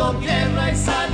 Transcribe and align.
Sudando 0.00 0.18
tierra 0.20 0.70
y 0.72 0.76
saliva, 0.76 1.09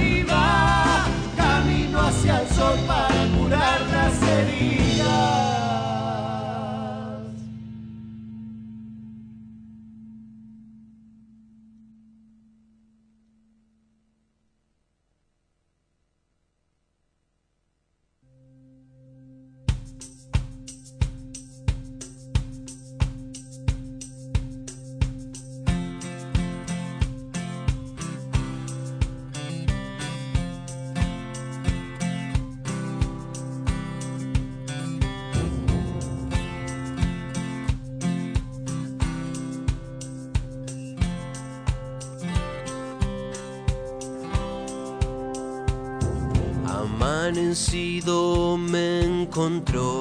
me 49.37 49.96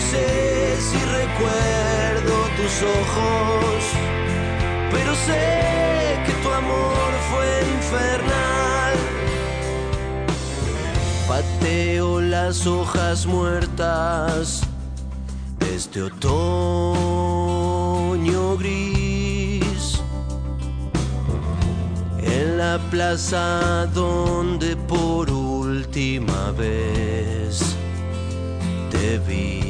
sé 0.00 0.76
si 0.80 0.98
recuerdo 0.98 2.34
tus 2.56 2.82
ojos, 2.82 3.84
pero 4.90 5.14
sé 5.14 6.18
que 6.26 6.32
tu 6.42 6.50
amor 6.50 7.10
fue 7.30 7.48
infernal. 7.76 8.94
Pateo 11.28 12.20
las 12.20 12.66
hojas 12.66 13.26
muertas 13.26 14.62
de 15.58 15.76
este 15.76 16.02
otoño 16.02 16.30
gris 18.56 20.00
en 22.18 22.58
la 22.58 22.78
plaza 22.90 23.86
donde 23.94 24.76
por 24.76 25.30
última 25.30 26.52
vez 26.52 27.76
te 28.90 29.18
vi. 29.18 29.69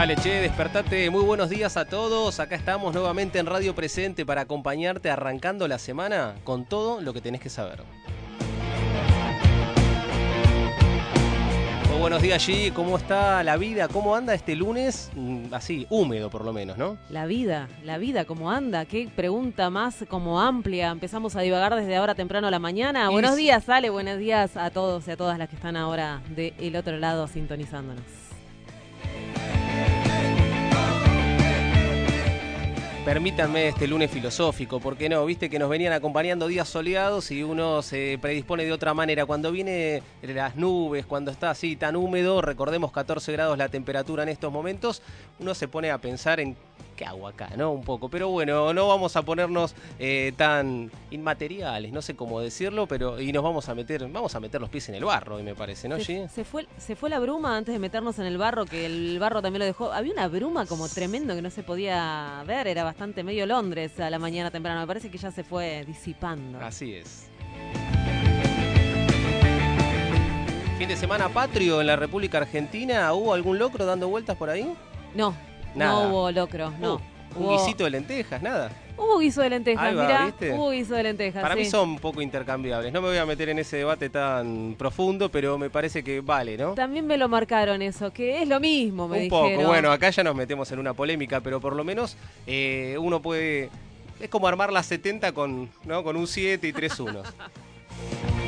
Dale, 0.00 0.16
che, 0.16 0.40
despertate. 0.40 1.10
Muy 1.10 1.22
buenos 1.22 1.50
días 1.50 1.76
a 1.76 1.84
todos. 1.84 2.40
Acá 2.40 2.56
estamos 2.56 2.94
nuevamente 2.94 3.38
en 3.38 3.44
Radio 3.44 3.74
Presente 3.74 4.24
para 4.24 4.40
acompañarte 4.40 5.10
arrancando 5.10 5.68
la 5.68 5.78
semana 5.78 6.36
con 6.42 6.64
todo 6.64 7.02
lo 7.02 7.12
que 7.12 7.20
tenés 7.20 7.42
que 7.42 7.50
saber. 7.50 7.82
Muy 11.90 12.00
buenos 12.00 12.22
días, 12.22 12.48
G. 12.48 12.72
¿Cómo 12.72 12.96
está 12.96 13.44
la 13.44 13.58
vida? 13.58 13.88
¿Cómo 13.88 14.16
anda 14.16 14.32
este 14.32 14.56
lunes? 14.56 15.10
Mm, 15.14 15.52
Así, 15.52 15.86
húmedo 15.90 16.30
por 16.30 16.46
lo 16.46 16.54
menos, 16.54 16.78
¿no? 16.78 16.96
La 17.10 17.26
vida, 17.26 17.68
la 17.84 17.98
vida, 17.98 18.24
¿cómo 18.24 18.50
anda? 18.50 18.86
Qué 18.86 19.06
pregunta 19.14 19.68
más 19.68 20.06
como 20.08 20.40
amplia. 20.40 20.92
Empezamos 20.92 21.36
a 21.36 21.42
divagar 21.42 21.74
desde 21.74 21.96
ahora 21.96 22.14
temprano 22.14 22.46
a 22.46 22.50
la 22.50 22.58
mañana. 22.58 23.08
Y 23.10 23.12
Buenos 23.12 23.34
sí. 23.34 23.42
días, 23.42 23.68
Ale, 23.68 23.90
buenos 23.90 24.16
días 24.16 24.56
a 24.56 24.70
todos 24.70 25.06
y 25.08 25.10
a 25.10 25.18
todas 25.18 25.36
las 25.36 25.50
que 25.50 25.56
están 25.56 25.76
ahora 25.76 26.22
del 26.34 26.74
otro 26.74 26.96
lado 26.96 27.28
sintonizándonos. 27.28 28.29
Permítanme 33.04 33.68
este 33.68 33.88
lunes 33.88 34.10
filosófico, 34.10 34.78
¿por 34.78 34.98
qué 34.98 35.08
no? 35.08 35.24
Viste 35.24 35.48
que 35.48 35.58
nos 35.58 35.70
venían 35.70 35.94
acompañando 35.94 36.46
días 36.46 36.68
soleados 36.68 37.30
y 37.30 37.42
uno 37.42 37.80
se 37.80 38.18
predispone 38.20 38.66
de 38.66 38.72
otra 38.72 38.92
manera. 38.92 39.24
Cuando 39.24 39.50
viene 39.50 40.02
las 40.20 40.54
nubes, 40.54 41.06
cuando 41.06 41.30
está 41.30 41.48
así 41.48 41.76
tan 41.76 41.96
húmedo, 41.96 42.42
recordemos 42.42 42.92
14 42.92 43.32
grados 43.32 43.56
la 43.56 43.70
temperatura 43.70 44.22
en 44.22 44.28
estos 44.28 44.52
momentos, 44.52 45.00
uno 45.38 45.54
se 45.54 45.66
pone 45.66 45.90
a 45.90 45.96
pensar 45.96 46.40
en 46.40 46.56
qué 47.00 47.06
hago 47.06 47.26
acá, 47.26 47.48
¿no? 47.56 47.72
Un 47.72 47.82
poco. 47.82 48.10
Pero 48.10 48.28
bueno, 48.28 48.74
no 48.74 48.86
vamos 48.86 49.16
a 49.16 49.22
ponernos 49.22 49.74
eh, 49.98 50.34
tan 50.36 50.90
inmateriales, 51.10 51.92
no 51.92 52.02
sé 52.02 52.14
cómo 52.14 52.40
decirlo, 52.40 52.86
pero 52.86 53.18
y 53.18 53.32
nos 53.32 53.42
vamos 53.42 53.70
a 53.70 53.74
meter, 53.74 54.06
vamos 54.08 54.34
a 54.34 54.40
meter 54.40 54.60
los 54.60 54.68
pies 54.68 54.90
en 54.90 54.96
el 54.96 55.04
barro, 55.06 55.36
hoy 55.36 55.42
me 55.42 55.54
parece, 55.54 55.88
¿no, 55.88 55.98
se, 55.98 56.26
G? 56.26 56.28
se 56.28 56.44
fue, 56.44 56.66
se 56.76 56.96
fue 56.96 57.08
la 57.08 57.18
bruma 57.18 57.56
antes 57.56 57.72
de 57.72 57.78
meternos 57.78 58.18
en 58.18 58.26
el 58.26 58.36
barro, 58.36 58.66
que 58.66 58.84
el 58.84 59.18
barro 59.18 59.40
también 59.40 59.60
lo 59.60 59.64
dejó. 59.64 59.90
Había 59.90 60.12
una 60.12 60.28
bruma 60.28 60.66
como 60.66 60.90
tremendo 60.90 61.34
que 61.34 61.40
no 61.40 61.48
se 61.48 61.62
podía 61.62 62.44
ver, 62.46 62.66
era 62.66 62.84
bastante 62.84 63.24
medio 63.24 63.46
Londres 63.46 63.98
a 63.98 64.10
la 64.10 64.18
mañana 64.18 64.50
temprano. 64.50 64.80
Me 64.80 64.86
parece 64.86 65.10
que 65.10 65.16
ya 65.16 65.30
se 65.30 65.42
fue 65.42 65.84
disipando. 65.86 66.60
Así 66.60 66.92
es. 66.92 67.28
Fin 70.76 70.88
de 70.88 70.96
semana 70.96 71.30
patrio 71.30 71.80
en 71.80 71.86
la 71.86 71.96
República 71.96 72.38
Argentina. 72.38 73.10
¿Hubo 73.14 73.32
algún 73.32 73.58
locro 73.58 73.86
dando 73.86 74.08
vueltas 74.08 74.36
por 74.36 74.50
ahí? 74.50 74.74
No, 75.14 75.34
Nada. 75.74 76.02
no 76.04 76.08
hubo 76.10 76.30
locro, 76.30 76.70
no. 76.80 76.94
Uh, 76.94 77.00
un 77.38 77.44
Hubo- 77.46 77.52
guisito 77.58 77.84
de 77.84 77.90
lentejas, 77.90 78.42
nada. 78.42 78.70
Hubo 78.96 79.18
guiso 79.18 79.40
de 79.40 79.50
lentejas, 79.50 79.96
va, 79.96 80.02
mira, 80.02 80.26
¿viste? 80.26 80.50
hubo 80.52 80.70
guiso 80.70 80.94
de 80.94 81.04
lentejas. 81.04 81.40
Para 81.40 81.54
mí 81.56 81.64
son 81.64 81.90
un 81.90 81.98
poco 81.98 82.20
intercambiables. 82.20 82.92
No 82.92 83.00
me 83.00 83.08
voy 83.08 83.16
a 83.16 83.24
meter 83.24 83.48
en 83.48 83.58
ese 83.60 83.78
debate 83.78 84.10
tan 84.10 84.74
profundo, 84.76 85.30
pero 85.30 85.56
me 85.56 85.70
parece 85.70 86.02
que 86.04 86.20
vale, 86.20 86.58
¿no? 86.58 86.74
También 86.74 87.06
me 87.06 87.16
lo 87.16 87.28
marcaron 87.28 87.80
eso, 87.82 88.12
que 88.12 88.42
es 88.42 88.48
lo 88.48 88.60
mismo, 88.60 89.08
me 89.08 89.16
un 89.18 89.22
dijeron. 89.24 89.54
poco. 89.56 89.68
Bueno, 89.68 89.90
acá 89.90 90.10
ya 90.10 90.22
nos 90.22 90.34
metemos 90.34 90.70
en 90.72 90.80
una 90.80 90.92
polémica, 90.92 91.40
pero 91.40 91.60
por 91.60 91.76
lo 91.76 91.84
menos 91.84 92.16
eh, 92.46 92.96
uno 93.00 93.22
puede... 93.22 93.70
Es 94.20 94.28
como 94.28 94.46
armar 94.48 94.70
la 94.70 94.82
70 94.82 95.32
con, 95.32 95.70
¿no? 95.84 96.02
con 96.04 96.16
un 96.16 96.26
7 96.26 96.66
y 96.68 96.72
tres 96.74 96.98
unos. 97.00 97.26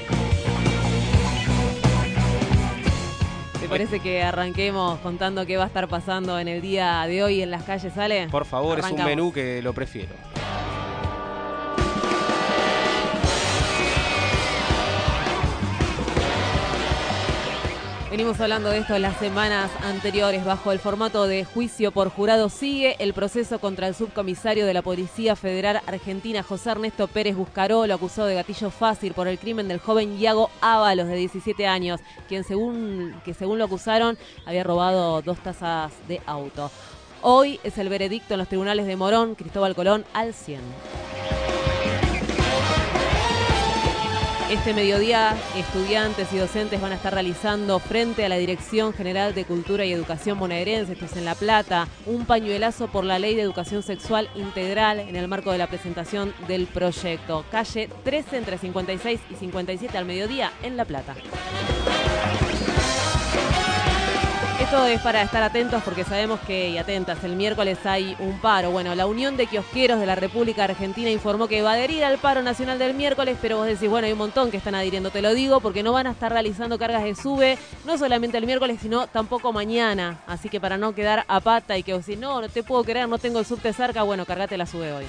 parece 3.69 4.00
que 4.00 4.23
arranquemos 4.23 4.99
contando 5.00 5.47
qué 5.47 5.56
va 5.56 5.64
a 5.64 5.67
estar 5.67 5.88
pasando 5.88 6.38
en 6.38 6.49
el 6.49 6.61
día 6.61 7.05
de 7.06 7.23
hoy 7.23 7.43
en 7.43 7.50
las 7.50 7.62
calles, 7.64 7.93
¿sale? 7.93 8.29
Por 8.29 8.44
favor, 8.44 8.79
es 8.79 8.91
un 8.91 9.05
menú 9.05 9.32
que 9.32 9.62
lo 9.62 9.73
prefiero. 9.73 10.14
Venimos 18.12 18.38
hablando 18.43 18.69
de 18.69 18.76
esto 18.76 18.94
en 18.94 19.00
las 19.00 19.17
semanas 19.17 19.70
anteriores. 19.82 20.44
Bajo 20.44 20.70
el 20.70 20.79
formato 20.79 21.26
de 21.26 21.47
juicio 21.47 21.93
por 21.93 22.11
jurado 22.11 22.50
sigue 22.50 22.94
el 22.99 23.14
proceso 23.14 23.59
contra 23.59 23.88
el 23.88 23.94
subcomisario 23.94 24.67
de 24.67 24.75
la 24.75 24.82
Policía 24.82 25.35
Federal 25.35 25.81
Argentina, 25.87 26.43
José 26.43 26.73
Ernesto 26.73 27.09
Pérez 27.09 27.35
Buscaró, 27.35 27.87
lo 27.87 27.94
acusado 27.94 28.29
de 28.29 28.35
gatillo 28.35 28.70
fácil 28.70 29.14
por 29.14 29.29
el 29.29 29.38
crimen 29.38 29.67
del 29.67 29.79
joven 29.79 30.20
Iago 30.20 30.50
Ábalos, 30.61 31.09
de 31.09 31.17
17 31.17 31.67
años, 31.67 32.03
quien 32.29 32.44
según, 32.44 33.19
que 33.25 33.32
según 33.32 33.56
lo 33.56 33.64
acusaron 33.64 34.19
había 34.44 34.62
robado 34.62 35.23
dos 35.23 35.38
tazas 35.38 35.91
de 36.06 36.20
auto. 36.26 36.70
Hoy 37.23 37.61
es 37.64 37.79
el 37.79 37.88
veredicto 37.88 38.35
en 38.35 38.41
los 38.41 38.49
tribunales 38.49 38.85
de 38.85 38.94
Morón, 38.94 39.37
Cristóbal 39.37 39.75
Colón, 39.75 40.05
al 40.12 40.35
100. 40.35 40.61
Este 44.52 44.75
mediodía, 44.75 45.34
estudiantes 45.56 46.31
y 46.31 46.37
docentes 46.37 46.78
van 46.78 46.93
a 46.93 46.96
estar 46.96 47.14
realizando 47.14 47.78
frente 47.78 48.22
a 48.22 48.28
la 48.28 48.37
Dirección 48.37 48.93
General 48.93 49.34
de 49.34 49.46
Cultura 49.46 49.87
y 49.87 49.93
Educación 49.94 50.38
bonaerense, 50.38 50.93
esto 50.93 51.06
es 51.06 51.16
en 51.16 51.25
La 51.25 51.34
Plata, 51.34 51.88
un 52.04 52.26
pañuelazo 52.26 52.88
por 52.88 53.02
la 53.02 53.19
Ley 53.19 53.34
de 53.34 53.40
Educación 53.40 53.82
Sexual 53.82 54.28
Integral 54.34 55.00
en 55.00 55.16
el 55.16 55.26
marco 55.26 55.52
de 55.52 55.58
la 55.58 55.69
presentación 55.69 56.34
del 56.49 56.66
proyecto. 56.66 57.46
Calle 57.50 57.88
13 58.04 58.37
entre 58.37 58.58
56 58.58 59.20
y 59.31 59.34
57 59.37 59.96
al 59.96 60.04
mediodía 60.04 60.52
en 60.62 60.76
La 60.76 60.84
Plata. 60.84 61.14
Esto 64.72 64.86
es 64.86 65.02
para 65.02 65.20
estar 65.20 65.42
atentos 65.42 65.82
porque 65.82 66.02
sabemos 66.02 66.40
que, 66.40 66.70
y 66.70 66.78
atentas, 66.78 67.22
el 67.24 67.36
miércoles 67.36 67.84
hay 67.84 68.16
un 68.19 68.40
paro. 68.40 68.70
Bueno, 68.70 68.94
la 68.94 69.04
Unión 69.04 69.36
de 69.36 69.46
Kiosqueros 69.46 70.00
de 70.00 70.06
la 70.06 70.14
República 70.14 70.64
Argentina 70.64 71.10
informó 71.10 71.46
que 71.46 71.60
va 71.60 71.72
a 71.72 71.74
adherir 71.74 72.02
al 72.04 72.16
paro 72.16 72.40
nacional 72.40 72.78
del 72.78 72.94
miércoles, 72.94 73.36
pero 73.42 73.58
vos 73.58 73.66
decís, 73.66 73.90
bueno, 73.90 74.06
hay 74.06 74.12
un 74.12 74.19
montón 74.19 74.50
que 74.50 74.56
están 74.56 74.74
adhiriendo, 74.74 75.10
te 75.10 75.20
lo 75.20 75.34
digo, 75.34 75.60
porque 75.60 75.82
no 75.82 75.92
van 75.92 76.06
a 76.06 76.12
estar 76.12 76.32
realizando 76.32 76.78
cargas 76.78 77.04
de 77.04 77.14
sube, 77.14 77.58
no 77.84 77.98
solamente 77.98 78.38
el 78.38 78.46
miércoles, 78.46 78.78
sino 78.80 79.08
tampoco 79.08 79.52
mañana. 79.52 80.22
Así 80.26 80.48
que 80.48 80.58
para 80.58 80.78
no 80.78 80.94
quedar 80.94 81.26
a 81.28 81.40
pata 81.40 81.76
y 81.76 81.82
que 81.82 81.92
vos 81.92 82.06
decís, 82.06 82.18
no, 82.18 82.40
no 82.40 82.48
te 82.48 82.62
puedo 82.62 82.82
creer, 82.82 83.06
no 83.10 83.18
tengo 83.18 83.40
el 83.40 83.44
subte 83.44 83.75
cerca, 83.75 84.04
bueno, 84.04 84.25
cargate 84.25 84.56
la 84.56 84.64
sube 84.64 84.90
hoy. 84.90 85.04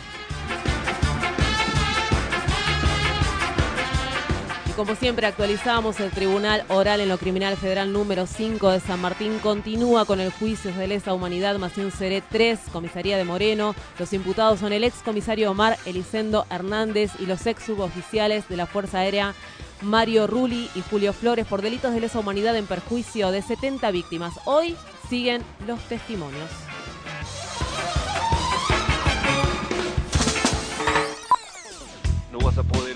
Como 4.76 4.96
siempre 4.96 5.28
actualizamos, 5.28 6.00
el 6.00 6.10
Tribunal 6.10 6.66
Oral 6.68 7.00
en 7.00 7.10
lo 7.10 7.20
Criminal 7.20 7.56
Federal 7.58 7.94
número 7.94 8.26
5 8.26 8.72
de 8.72 8.80
San 8.80 9.00
Martín 9.00 9.38
continúa 9.38 10.06
con 10.06 10.20
el 10.20 10.32
juicio 10.32 10.74
de 10.74 10.88
lesa 10.88 11.14
humanidad 11.14 11.60
Mación 11.60 11.92
Seré 11.92 12.24
3, 12.28 12.60
comisaría 12.72 13.16
de 13.16 13.24
Moreno. 13.24 13.76
Los 14.00 14.14
imputados 14.14 14.60
son 14.60 14.74
el 14.74 14.84
ex 14.84 15.04
comisario 15.04 15.52
Omar 15.52 15.78
Elisendo 15.86 16.48
Hernández 16.50 17.12
y 17.20 17.28
los 17.28 17.46
ex 17.46 17.64
suboficiales 17.64 18.50
de 18.50 18.58
la 18.58 18.66
Fuerza 18.66 19.00
Aérea 19.00 19.36
Mario 19.82 20.26
Rulli 20.26 20.68
y 20.74 20.82
Julio 20.82 21.14
Flores 21.14 21.46
por 21.46 21.62
delitos 21.62 21.94
de 21.94 22.00
lesa 22.00 22.18
humanidad 22.18 22.56
en 22.58 22.66
perjuicio 22.66 23.30
de 23.30 23.44
70 23.44 23.92
víctimas. 23.92 24.34
Hoy 24.46 24.76
siguen 25.08 25.44
los 25.68 25.80
testimonios. 25.88 26.50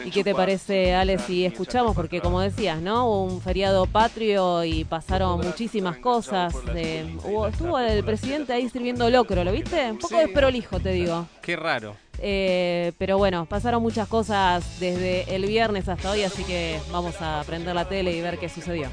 ¿Y 0.05 0.09
qué 0.11 0.23
te 0.23 0.33
parece, 0.33 0.95
Ale, 0.95 1.19
si 1.19 1.45
escuchamos? 1.45 1.95
Porque 1.95 2.21
como 2.21 2.39
decías, 2.41 2.81
¿no? 2.81 3.05
Hubo 3.07 3.23
un 3.25 3.41
feriado 3.41 3.85
patrio 3.85 4.63
y 4.63 4.83
pasaron 4.85 5.39
muchísimas 5.41 5.97
cosas. 5.97 6.53
eh, 6.75 7.17
hubo- 7.23 7.47
estuvo 7.47 7.77
el 7.79 8.03
presidente 8.03 8.53
ahí 8.53 8.69
sirviendo 8.69 9.09
locro, 9.09 9.43
¿lo 9.43 9.51
viste? 9.51 9.91
Un 9.91 9.97
poco 9.97 10.15
Sí. 10.15 10.21
desprolijo, 10.25 10.79
te 10.79 10.91
digo. 10.91 11.27
Qué 11.41 11.55
raro. 11.55 11.95
Eh, 12.19 12.93
pero 12.97 13.17
bueno, 13.17 13.45
pasaron 13.45 13.81
muchas 13.81 14.07
cosas 14.07 14.79
desde 14.79 15.35
el 15.35 15.45
viernes 15.45 15.87
hasta 15.87 16.11
hoy, 16.11 16.23
así 16.23 16.43
que 16.43 16.79
vamos 16.91 17.15
a 17.21 17.43
prender 17.45 17.75
la 17.75 17.85
tele 17.85 18.11
y 18.11 18.21
ver 18.21 18.37
qué 18.37 18.49
sucedió. 18.49 18.89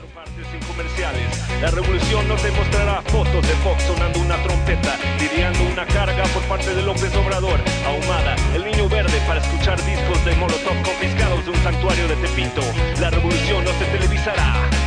La 1.61 1.71
revolución 1.71 2.29
no 2.29 2.37
te 2.37 2.50
mostrará 2.50 3.03
fotos 3.03 3.47
de 3.47 3.55
Fox 3.62 3.82
sonando 3.85 4.21
una 4.21 4.43
trompeta, 4.43 4.97
lidiando 5.19 5.65
una 5.73 5.87
carga 5.87 6.25
por 6.35 6.43
parte 6.44 6.75
de 6.75 6.82
López 6.82 7.15
Obrador, 7.17 7.61
ahumada, 7.87 8.37
el 8.55 8.65
niño 8.65 8.88
verde 8.88 9.21
para 9.27 9.41
escuchar 9.41 9.82
discos 9.85 10.25
de 10.25 10.35
Molotov 10.37 10.82
confiscados 10.82 11.44
de 11.44 11.50
un 11.50 11.62
santuario 11.62 12.09
de 12.09 12.17
Tepito. 12.17 12.62
La 13.00 13.11
revolución 13.11 13.65
no 13.65 13.70
se 13.73 13.85
televisará. 13.87 14.84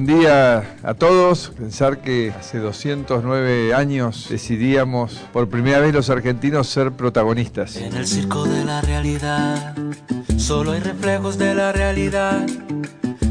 Buen 0.00 0.18
día 0.18 0.78
a 0.82 0.94
todos. 0.94 1.52
Pensar 1.58 2.00
que 2.00 2.30
hace 2.30 2.56
209 2.56 3.74
años 3.74 4.28
decidíamos 4.30 5.20
por 5.30 5.50
primera 5.50 5.78
vez 5.80 5.92
los 5.92 6.08
argentinos 6.08 6.68
ser 6.68 6.92
protagonistas. 6.92 7.76
En 7.76 7.94
el 7.94 8.06
circo 8.06 8.46
de 8.46 8.64
la 8.64 8.80
realidad, 8.80 9.74
solo 10.38 10.72
hay 10.72 10.80
reflejos 10.80 11.36
de 11.36 11.54
la 11.54 11.72
realidad. 11.72 12.46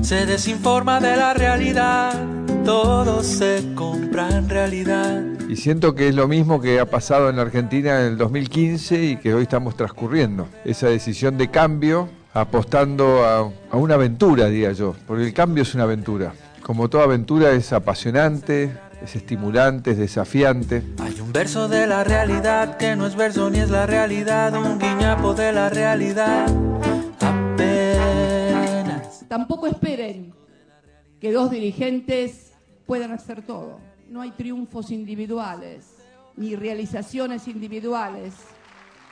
Se 0.04 0.28
desinforma 0.28 1.00
de 1.00 1.18
la 1.18 1.34
realidad, 1.34 2.14
todo 2.64 3.24
se 3.24 3.74
compra 3.74 4.30
en 4.30 4.48
realidad. 4.48 5.24
Y 5.50 5.56
siento 5.56 5.96
que 5.96 6.10
es 6.10 6.14
lo 6.14 6.28
mismo 6.28 6.62
que 6.62 6.80
ha 6.80 6.86
pasado 6.86 7.32
en 7.32 7.38
la 7.38 7.42
Argentina 7.42 8.02
en 8.02 8.10
el 8.10 8.18
2015 8.20 9.04
y 9.06 9.18
que 9.18 9.34
hoy 9.34 9.42
estamos 9.42 9.76
transcurriendo. 9.76 10.48
Esa 10.66 10.86
decisión 10.86 11.36
de 11.36 11.50
cambio, 11.50 12.10
apostando 12.32 13.26
a, 13.26 13.50
a 13.72 13.76
una 13.76 13.96
aventura, 13.96 14.50
diría 14.50 14.72
yo, 14.74 14.94
porque 15.08 15.24
el 15.24 15.34
cambio 15.34 15.64
es 15.64 15.74
una 15.74 15.86
aventura. 15.86 16.32
Como 16.70 16.88
toda 16.88 17.06
aventura 17.06 17.52
es 17.54 17.74
apasionante, 17.74 18.72
es 19.02 19.16
estimulante, 19.16 19.90
es 19.90 19.98
desafiante. 19.98 20.84
Hay 21.00 21.20
un 21.20 21.34
verso 21.34 21.68
de 21.68 21.88
la 21.88 22.04
realidad 22.04 22.78
que 22.78 22.96
no 22.96 23.08
es 23.08 23.16
verso 23.16 23.50
ni 23.50 23.58
es 23.58 23.72
la 23.72 23.88
realidad, 23.88 24.54
un 24.54 24.78
guiñapo 24.78 25.34
de 25.34 25.52
la 25.52 25.70
realidad. 25.70 26.46
Apenas. 27.22 29.26
Tampoco 29.28 29.66
esperen 29.66 30.32
que 31.20 31.32
dos 31.32 31.50
dirigentes 31.50 32.54
puedan 32.86 33.14
hacer 33.14 33.42
todo. 33.42 33.80
No 34.08 34.22
hay 34.22 34.30
triunfos 34.30 34.92
individuales 34.92 35.96
ni 36.36 36.56
realizaciones 36.56 37.48
individuales, 37.48 38.36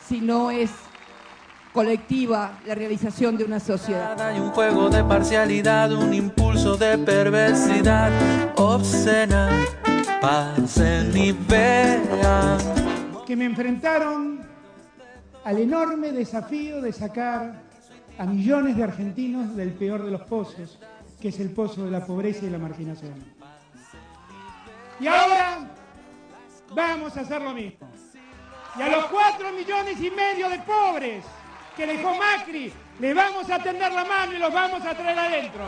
sino 0.07 0.51
es 0.51 0.69
colectiva 1.77 2.57
la 2.65 2.73
realización 2.73 3.37
de 3.37 3.43
una 3.43 3.59
sociedad. 3.59 4.19
Hay 4.19 4.39
un 4.39 4.49
juego 4.49 4.89
de 4.89 5.03
parcialidad, 5.03 5.93
un 5.93 6.11
impulso 6.11 6.75
de 6.75 6.97
perversidad 6.97 8.11
obscena. 8.55 9.63
Pasen 10.19 11.15
y 11.15 11.33
vean. 11.33 12.57
que 13.27 13.35
me 13.35 13.45
enfrentaron 13.45 14.39
al 15.43 15.59
enorme 15.59 16.11
desafío 16.11 16.81
de 16.81 16.91
sacar 16.91 17.61
a 18.17 18.25
millones 18.25 18.75
de 18.75 18.83
argentinos 18.83 19.55
del 19.55 19.73
peor 19.73 20.03
de 20.03 20.09
los 20.09 20.21
pozos, 20.21 20.79
que 21.21 21.27
es 21.27 21.39
el 21.39 21.51
pozo 21.51 21.85
de 21.85 21.91
la 21.91 22.03
pobreza 22.03 22.47
y 22.47 22.49
la 22.49 22.57
marginación. 22.57 23.13
Y 24.99 25.05
ahora 25.05 25.59
vamos 26.73 27.15
a 27.15 27.21
hacer 27.21 27.39
lo 27.39 27.53
mismo. 27.53 27.87
Y 28.79 28.81
a 28.81 28.89
los 28.89 29.05
cuatro 29.05 29.51
millones 29.53 30.01
y 30.01 30.09
medio 30.09 30.49
de 30.49 30.57
pobres 30.61 31.23
que 31.77 31.85
dejó 31.85 32.09
Macri, 32.15 32.73
le 32.99 33.13
vamos 33.13 33.47
a 33.51 33.59
tender 33.59 33.91
la 33.91 34.03
mano 34.03 34.33
y 34.33 34.39
los 34.39 34.51
vamos 34.51 34.83
a 34.83 34.95
traer 34.95 35.19
adentro. 35.19 35.63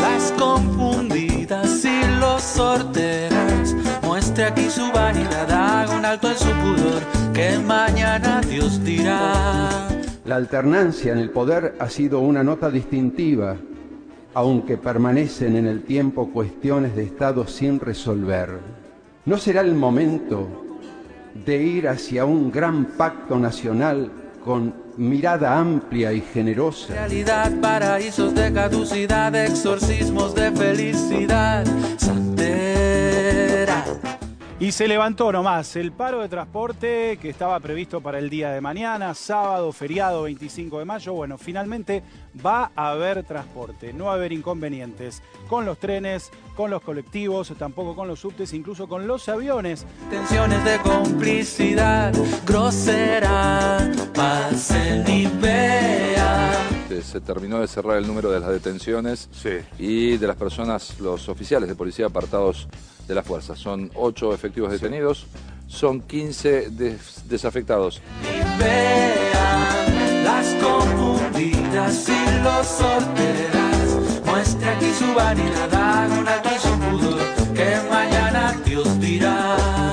Las 0.00 0.30
confundidas 0.38 1.84
y 1.84 2.20
los 2.20 2.40
sorteras. 2.40 3.74
Muestre 4.04 4.44
aquí 4.44 4.70
su 4.70 4.92
vanidad, 4.92 5.50
haga 5.50 5.96
un 5.96 6.04
alto 6.04 6.30
en 6.30 6.38
su 6.38 6.50
pudor, 6.50 7.02
que 7.34 7.58
mañana 7.58 8.42
Dios 8.42 8.84
dirá. 8.84 9.88
La 10.24 10.36
alternancia 10.36 11.12
en 11.12 11.18
el 11.18 11.30
poder 11.30 11.74
ha 11.80 11.88
sido 11.88 12.20
una 12.20 12.44
nota 12.44 12.70
distintiva, 12.70 13.56
aunque 14.34 14.76
permanecen 14.76 15.56
en 15.56 15.66
el 15.66 15.82
tiempo 15.82 16.30
cuestiones 16.30 16.94
de 16.94 17.02
Estado 17.02 17.44
sin 17.48 17.80
resolver. 17.80 18.60
¿No 19.24 19.36
será 19.36 19.62
el 19.62 19.74
momento 19.74 20.78
de 21.34 21.60
ir 21.60 21.88
hacia 21.88 22.24
un 22.24 22.52
gran 22.52 22.84
pacto 22.84 23.36
nacional 23.36 24.12
con 24.44 24.83
mirada 24.96 25.58
amplia 25.58 26.12
y 26.12 26.20
generosa? 26.20 26.94
Realidad, 26.94 27.52
paraísos 27.60 28.34
de 28.34 28.52
caducidad, 28.52 29.34
exorcismos 29.34 30.34
de 30.34 30.52
felicidad. 30.52 31.66
Santera. 31.96 33.84
Y 34.60 34.72
se 34.72 34.88
levantó 34.88 35.32
nomás 35.32 35.76
el 35.76 35.92
paro 35.92 36.22
de 36.22 36.28
transporte 36.28 37.18
que 37.20 37.28
estaba 37.28 37.58
previsto 37.60 38.00
para 38.00 38.18
el 38.18 38.30
día 38.30 38.50
de 38.50 38.60
mañana, 38.60 39.12
sábado, 39.12 39.72
feriado 39.72 40.22
25 40.22 40.78
de 40.78 40.84
mayo. 40.84 41.12
Bueno, 41.12 41.36
finalmente 41.36 42.02
va 42.44 42.70
a 42.74 42.90
haber 42.90 43.24
transporte, 43.24 43.92
no 43.92 44.06
va 44.06 44.12
a 44.12 44.14
haber 44.14 44.32
inconvenientes 44.32 45.22
con 45.48 45.66
los 45.66 45.78
trenes, 45.78 46.30
con 46.54 46.70
los 46.70 46.82
colectivos, 46.82 47.52
tampoco 47.58 47.94
con 47.94 48.08
los 48.08 48.20
subtes, 48.20 48.52
incluso 48.54 48.88
con 48.88 49.06
los 49.06 49.28
aviones. 49.28 49.84
Tensiones 50.10 50.64
de 50.64 50.78
complicidad. 50.78 52.12
grosera, 52.46 53.90
pasen 54.14 55.04
y 55.08 55.26
vean. 55.26 56.54
Se, 57.02 57.20
terminó 57.20 57.60
de 57.60 57.66
cerrar 57.68 57.96
el 57.98 58.06
número 58.06 58.30
de 58.30 58.40
las 58.40 58.48
detenciones 58.50 59.28
y 59.78 60.16
de 60.16 60.26
las 60.26 60.36
personas, 60.36 60.98
los 61.00 61.28
oficiales 61.28 61.68
de 61.68 61.74
policía 61.74 62.06
apartados 62.06 62.68
de 63.08 63.14
las 63.14 63.26
fuerzas. 63.26 63.58
Son 63.58 63.90
ocho 63.94 64.32
efectivos 64.32 64.70
detenidos, 64.70 65.26
son 65.66 66.00
15 66.00 66.70
des- 66.70 67.22
desafectados. 67.28 68.00
Vean 68.58 70.24
las 70.24 70.46
confundidas 70.62 72.08
y 72.08 72.42
los 72.42 72.66
solteras. 72.66 73.73
Muestre 74.34 74.68
aquí 74.68 74.92
su 74.92 75.14
vanidad, 75.14 75.72
hagan 75.72 76.26
aquí 76.26 76.56
su 76.60 76.76
pudor, 76.80 77.20
que 77.54 77.76
mañana 77.88 78.52
Dios 78.64 78.98
dirá. 78.98 79.83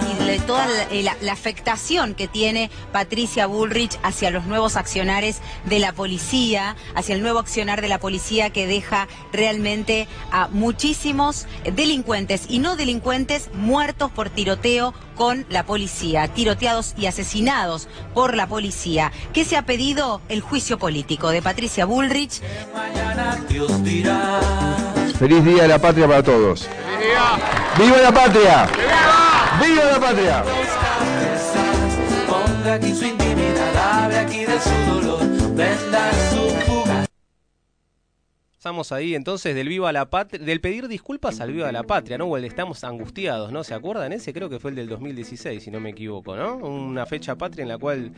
Eh, 0.92 1.04
la- 1.04 1.32
afectación 1.32 2.14
que 2.14 2.28
tiene 2.28 2.70
Patricia 2.92 3.46
Bullrich 3.48 3.98
hacia 4.04 4.32
los 4.32 4.46
nuevos 4.46 4.76
accionares 4.76 5.40
de 5.66 5.80
la 5.80 5.94
policía, 5.94 6.76
hacia 6.96 7.16
el 7.16 7.22
nuevo 7.22 7.40
accionar 7.40 7.82
de 7.82 7.88
la 7.88 8.00
policía 8.00 8.50
que 8.50 8.68
deja 8.68 9.08
realmente 9.32 10.08
a 10.32 10.48
muchísimos 10.50 11.48
delincuentes 11.74 12.44
y 12.50 12.60
no 12.60 12.76
delincuentes 12.76 13.50
muertos 13.54 14.12
por 14.12 14.30
tiroteo 14.30 14.94
con 15.16 15.46
la 15.50 15.66
policía, 15.66 16.28
tiroteados 16.28 16.94
y 16.98 17.06
asesinados 17.06 17.88
por 18.14 18.36
la 18.36 18.48
policía. 18.48 19.12
¿Qué 19.34 19.46
se 19.46 19.56
ha 19.58 19.66
pedido? 19.66 20.22
El 20.30 20.42
juicio 20.42 20.78
político 20.78 21.30
de 21.30 21.42
Patricia 21.42 21.86
Bullrich. 21.86 22.42
Feliz 25.20 25.46
Día 25.46 25.62
de 25.64 25.68
la 25.68 25.80
Patria 25.80 26.08
para 26.08 26.24
todos. 26.24 26.68
¡Viva 27.78 27.98
la 27.98 28.12
patria! 28.12 28.68
¡Viva 29.60 29.84
la 29.86 30.00
patria! 30.00 30.44
Estamos 38.62 38.92
ahí 38.92 39.16
entonces 39.16 39.56
del 39.56 39.68
viva 39.68 39.92
la 39.92 40.08
patria, 40.12 40.46
del 40.46 40.62
pedir 40.62 40.88
disculpas 40.88 41.42
al 41.42 41.52
viva 41.52 41.72
la 41.72 41.82
patria, 41.82 42.20
¿no? 42.20 42.26
O 42.26 42.38
el 42.38 42.46
estamos 42.46 42.84
angustiados, 42.84 43.52
¿no? 43.52 43.64
¿Se 43.64 43.74
acuerdan? 43.74 44.14
Ese 44.14 44.34
creo 44.34 44.52
que 44.52 44.60
fue 44.60 44.70
el 44.70 44.76
del 44.76 44.88
2016, 44.88 45.64
si 45.64 45.72
no 45.72 45.80
me 45.80 45.90
equivoco, 45.90 46.36
¿no? 46.36 46.58
Una 46.58 47.08
fecha 47.08 47.36
patria 47.36 47.64
en 47.64 47.70
la 47.70 47.80
cual 47.80 48.12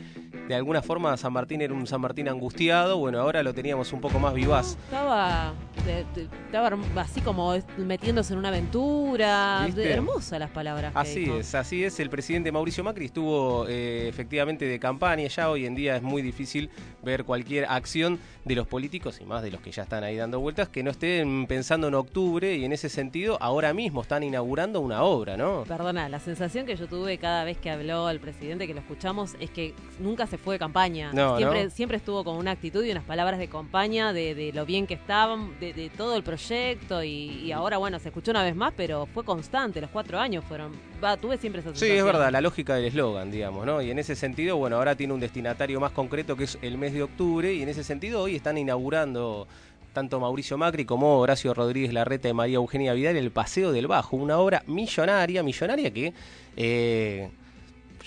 de 0.50 0.54
alguna 0.54 0.82
forma 0.82 1.16
San 1.16 1.32
Martín 1.32 1.62
era 1.62 1.74
un 1.74 1.88
San 1.88 2.02
Martín 2.02 2.28
angustiado, 2.28 2.98
bueno, 2.98 3.22
ahora 3.22 3.42
lo 3.42 3.54
teníamos 3.54 3.94
un 3.94 4.02
poco 4.02 4.20
más 4.20 4.34
vivaz. 4.34 4.78
Estaba, 4.84 5.54
de- 5.86 6.04
de- 6.14 6.28
estaba 6.48 6.78
así 6.98 7.22
como 7.22 7.56
metiéndose 7.78 8.34
en 8.34 8.40
una 8.40 8.50
aventura. 8.50 9.66
De- 9.74 9.94
hermosas 9.94 10.40
las 10.40 10.50
palabras. 10.52 10.92
que 10.92 11.00
Así 11.00 11.20
dijo. 11.22 11.38
es, 11.38 11.56
así 11.56 11.86
es. 11.86 12.02
El 12.02 12.10
presidente 12.10 12.52
Mauricio 12.52 12.84
Macri 12.84 13.06
estuvo 13.06 13.66
eh, 13.70 14.10
efectivamente 14.10 14.66
de 14.66 14.78
campaña. 14.78 15.26
Ya 15.30 15.50
hoy 15.50 15.66
en 15.66 15.74
día 15.74 15.96
es 15.96 16.02
muy 16.04 16.22
difícil 16.22 16.70
ver 17.02 17.24
cualquier 17.24 17.64
acción 17.64 18.20
de 18.46 18.56
los 18.56 18.68
políticos 18.68 19.20
y 19.22 19.26
más 19.26 19.42
de 19.42 19.52
los 19.52 19.62
que 19.62 19.72
ya 19.72 19.84
están 19.84 20.04
ahí 20.04 20.18
dando 20.18 20.40
vueltas 20.40 20.70
que 20.70 20.84
no 20.84 20.92
estén 20.92 21.48
pensando 21.48 21.88
en 21.88 21.94
octubre 21.96 22.56
y 22.56 22.66
en 22.66 22.74
ese 22.74 22.90
sentido 22.90 23.38
ahora 23.42 23.74
mismo 23.74 24.02
están 24.02 24.24
inaugurando 24.24 24.82
una 24.82 25.04
obra, 25.04 25.38
¿no? 25.38 25.64
Perdona, 25.64 26.10
la 26.10 26.20
sensación 26.20 26.66
que 26.66 26.76
yo 26.76 26.88
tuve 26.88 27.18
cada 27.18 27.44
vez 27.44 27.58
que 27.58 27.70
habló 27.70 28.10
el 28.10 28.20
presidente, 28.20 28.68
que 28.68 28.74
lo 28.74 28.82
escuchamos, 28.82 29.36
es 29.40 29.50
que 29.50 29.74
nunca 30.00 30.28
se 30.28 30.38
fue 30.38 30.56
de 30.56 30.60
campaña. 30.60 31.12
No, 31.14 31.38
siempre, 31.38 31.64
¿no? 31.64 31.70
siempre 31.70 31.98
estuvo 31.98 32.24
con 32.24 32.36
una 32.36 32.52
actitud 32.52 32.84
y 32.84 32.92
unas 32.92 33.04
palabras 33.06 33.40
de 33.40 33.48
campaña, 33.48 34.14
de, 34.14 34.36
de 34.36 34.52
lo 34.52 34.66
bien 34.66 34.88
que 34.88 34.94
estaban, 34.96 35.58
de, 35.60 35.74
de 35.74 35.90
todo 35.90 36.16
el 36.16 36.24
proyecto. 36.24 37.04
Y, 37.04 37.10
y 37.46 37.52
ahora, 37.52 37.78
bueno, 37.78 38.00
se 38.00 38.10
escuchó 38.10 38.32
una 38.32 38.44
vez 38.44 38.56
más, 38.56 38.74
pero 38.76 39.06
fue 39.06 39.24
constante. 39.24 39.80
Los 39.82 39.90
cuatro 39.90 40.20
años 40.20 40.44
fueron. 40.46 40.72
Va, 41.04 41.18
tuve 41.18 41.38
siempre 41.38 41.62
esa 41.62 41.76
Sí, 41.76 41.92
es 41.92 42.04
verdad, 42.04 42.32
la 42.32 42.40
lógica 42.40 42.76
del 42.76 42.86
eslogan, 42.86 43.30
digamos, 43.30 43.66
¿no? 43.66 43.82
Y 43.82 43.92
en 43.92 44.00
ese 44.00 44.16
sentido, 44.16 44.58
bueno, 44.58 44.78
ahora 44.78 44.96
tiene 44.96 45.14
un 45.14 45.20
destinatario 45.20 45.80
más 45.80 45.92
concreto 45.92 46.38
que 46.38 46.46
es 46.46 46.58
el 46.62 46.78
mes 46.78 46.94
de 46.94 47.04
octubre 47.04 47.54
y 47.54 47.62
en 47.62 47.70
ese 47.70 47.84
sentido 47.84 48.22
hoy 48.22 48.36
están 48.36 48.58
inaugurando 48.58 49.48
tanto 49.94 50.20
Mauricio 50.20 50.58
Macri 50.58 50.86
como 50.86 51.20
Horacio 51.20 51.54
Rodríguez 51.54 51.94
Larreta 51.94 52.30
y 52.30 52.34
María 52.34 52.56
Eugenia 52.56 52.94
Vidal 52.94 53.16
el 53.16 53.32
Paseo 53.32 53.72
del 53.72 53.88
Bajo, 53.88 54.16
una 54.16 54.38
obra 54.38 54.64
millonaria, 54.66 55.44
millonaria 55.44 55.92
que 55.92 56.14
eh, 56.58 57.30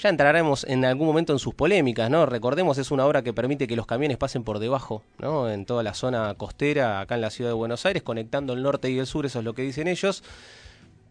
ya 0.01 0.09
entraremos 0.09 0.65
en 0.65 0.85
algún 0.85 1.07
momento 1.07 1.33
en 1.33 1.39
sus 1.39 1.55
polémicas, 1.55 2.11
¿no? 2.11 2.27
Recordemos, 2.27 2.77
es 2.79 2.91
una 2.91 3.07
obra 3.07 3.23
que 3.23 3.33
permite 3.33 3.67
que 3.67 3.77
los 3.77 3.87
camiones 3.87 4.17
pasen 4.17 4.43
por 4.43 4.59
debajo, 4.59 5.03
¿no? 5.19 5.51
En 5.51 5.65
toda 5.65 5.83
la 5.83 5.95
zona 5.95 6.35
costera, 6.35 7.01
acá 7.01 7.15
en 7.15 7.21
la 7.23 7.31
ciudad 7.31 7.51
de 7.51 7.55
Buenos 7.55 7.87
Aires, 7.87 8.03
conectando 8.03 8.53
el 8.53 8.63
norte 8.63 8.91
y 8.91 8.99
el 8.99 9.07
sur, 9.07 9.25
eso 9.25 9.39
es 9.39 9.45
lo 9.45 9.55
que 9.55 9.63
dicen 9.63 9.89
ellos 9.89 10.23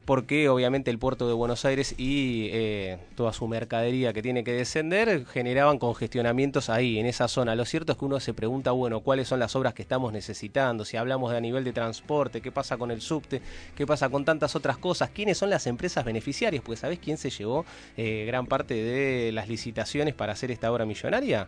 porque 0.06 0.50
obviamente 0.50 0.92
el 0.92 1.00
puerto 1.00 1.28
de 1.28 1.34
Buenos 1.34 1.66
Aires 1.66 1.96
y 1.98 2.50
eh, 2.52 3.00
toda 3.16 3.34
su 3.34 3.48
mercadería 3.48 4.14
que 4.14 4.22
tiene 4.22 4.44
que 4.44 4.54
descender 4.54 5.26
generaban 5.26 5.80
congestionamientos 5.80 6.70
ahí, 6.70 7.00
en 7.00 7.08
esa 7.08 7.28
zona. 7.28 7.56
Lo 7.56 7.66
cierto 7.66 7.92
es 7.92 7.98
que 7.98 8.06
uno 8.06 8.20
se 8.20 8.34
pregunta, 8.34 8.72
bueno, 8.72 9.00
¿cuáles 9.00 9.28
son 9.28 9.40
las 9.40 9.56
obras 9.56 9.74
que 9.74 9.82
estamos 9.82 10.14
necesitando? 10.14 10.86
Si 10.86 10.96
hablamos 10.96 11.32
de 11.32 11.38
a 11.38 11.42
nivel 11.42 11.64
de 11.64 11.74
transporte, 11.74 12.42
¿qué 12.42 12.52
pasa 12.52 12.78
con 12.78 12.92
el 12.92 13.02
subte? 13.02 13.42
¿Qué 13.76 13.88
pasa 13.88 14.10
con 14.10 14.24
tantas 14.26 14.56
otras 14.56 14.78
cosas? 14.78 15.10
¿Quiénes 15.10 15.40
son 15.40 15.50
las 15.50 15.66
empresas 15.66 16.06
beneficiarias? 16.06 16.64
Porque 16.64 16.80
¿sabés 16.80 17.00
quién 17.00 17.18
se 17.18 17.32
llevó 17.32 17.66
eh, 17.98 18.26
gran 18.28 18.46
parte 18.46 18.76
de 18.76 19.32
las 19.32 19.50
licitaciones 19.50 20.14
para 20.14 20.34
hacer 20.34 20.52
esta 20.52 20.72
obra 20.72 20.86
millonaria? 20.86 21.48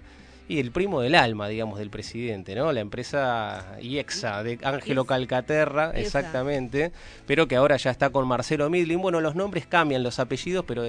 Y 0.50 0.60
el 0.60 0.72
primo 0.72 1.01
del 1.01 1.16
alma, 1.16 1.50
digamos, 1.50 1.77
del 1.80 1.89
presidente, 1.89 2.56
¿no? 2.56 2.72
La 2.72 2.80
empresa 2.80 3.75
IEXA 3.82 4.44
de 4.44 4.60
Ángelo 4.63 5.06
Calcaterra, 5.06 5.92
exactamente, 5.92 6.94
pero 7.25 7.48
que 7.48 7.58
ahora 7.58 7.75
ya 7.75 7.92
está 7.92 8.10
con 8.12 8.25
Marcelo 8.27 8.70
Midlin. 8.70 9.01
Bueno, 9.01 9.20
los 9.20 9.36
nombres 9.36 9.68
cambian, 9.68 10.04
los 10.04 10.20
apellidos, 10.20 10.63
pero 10.66 10.84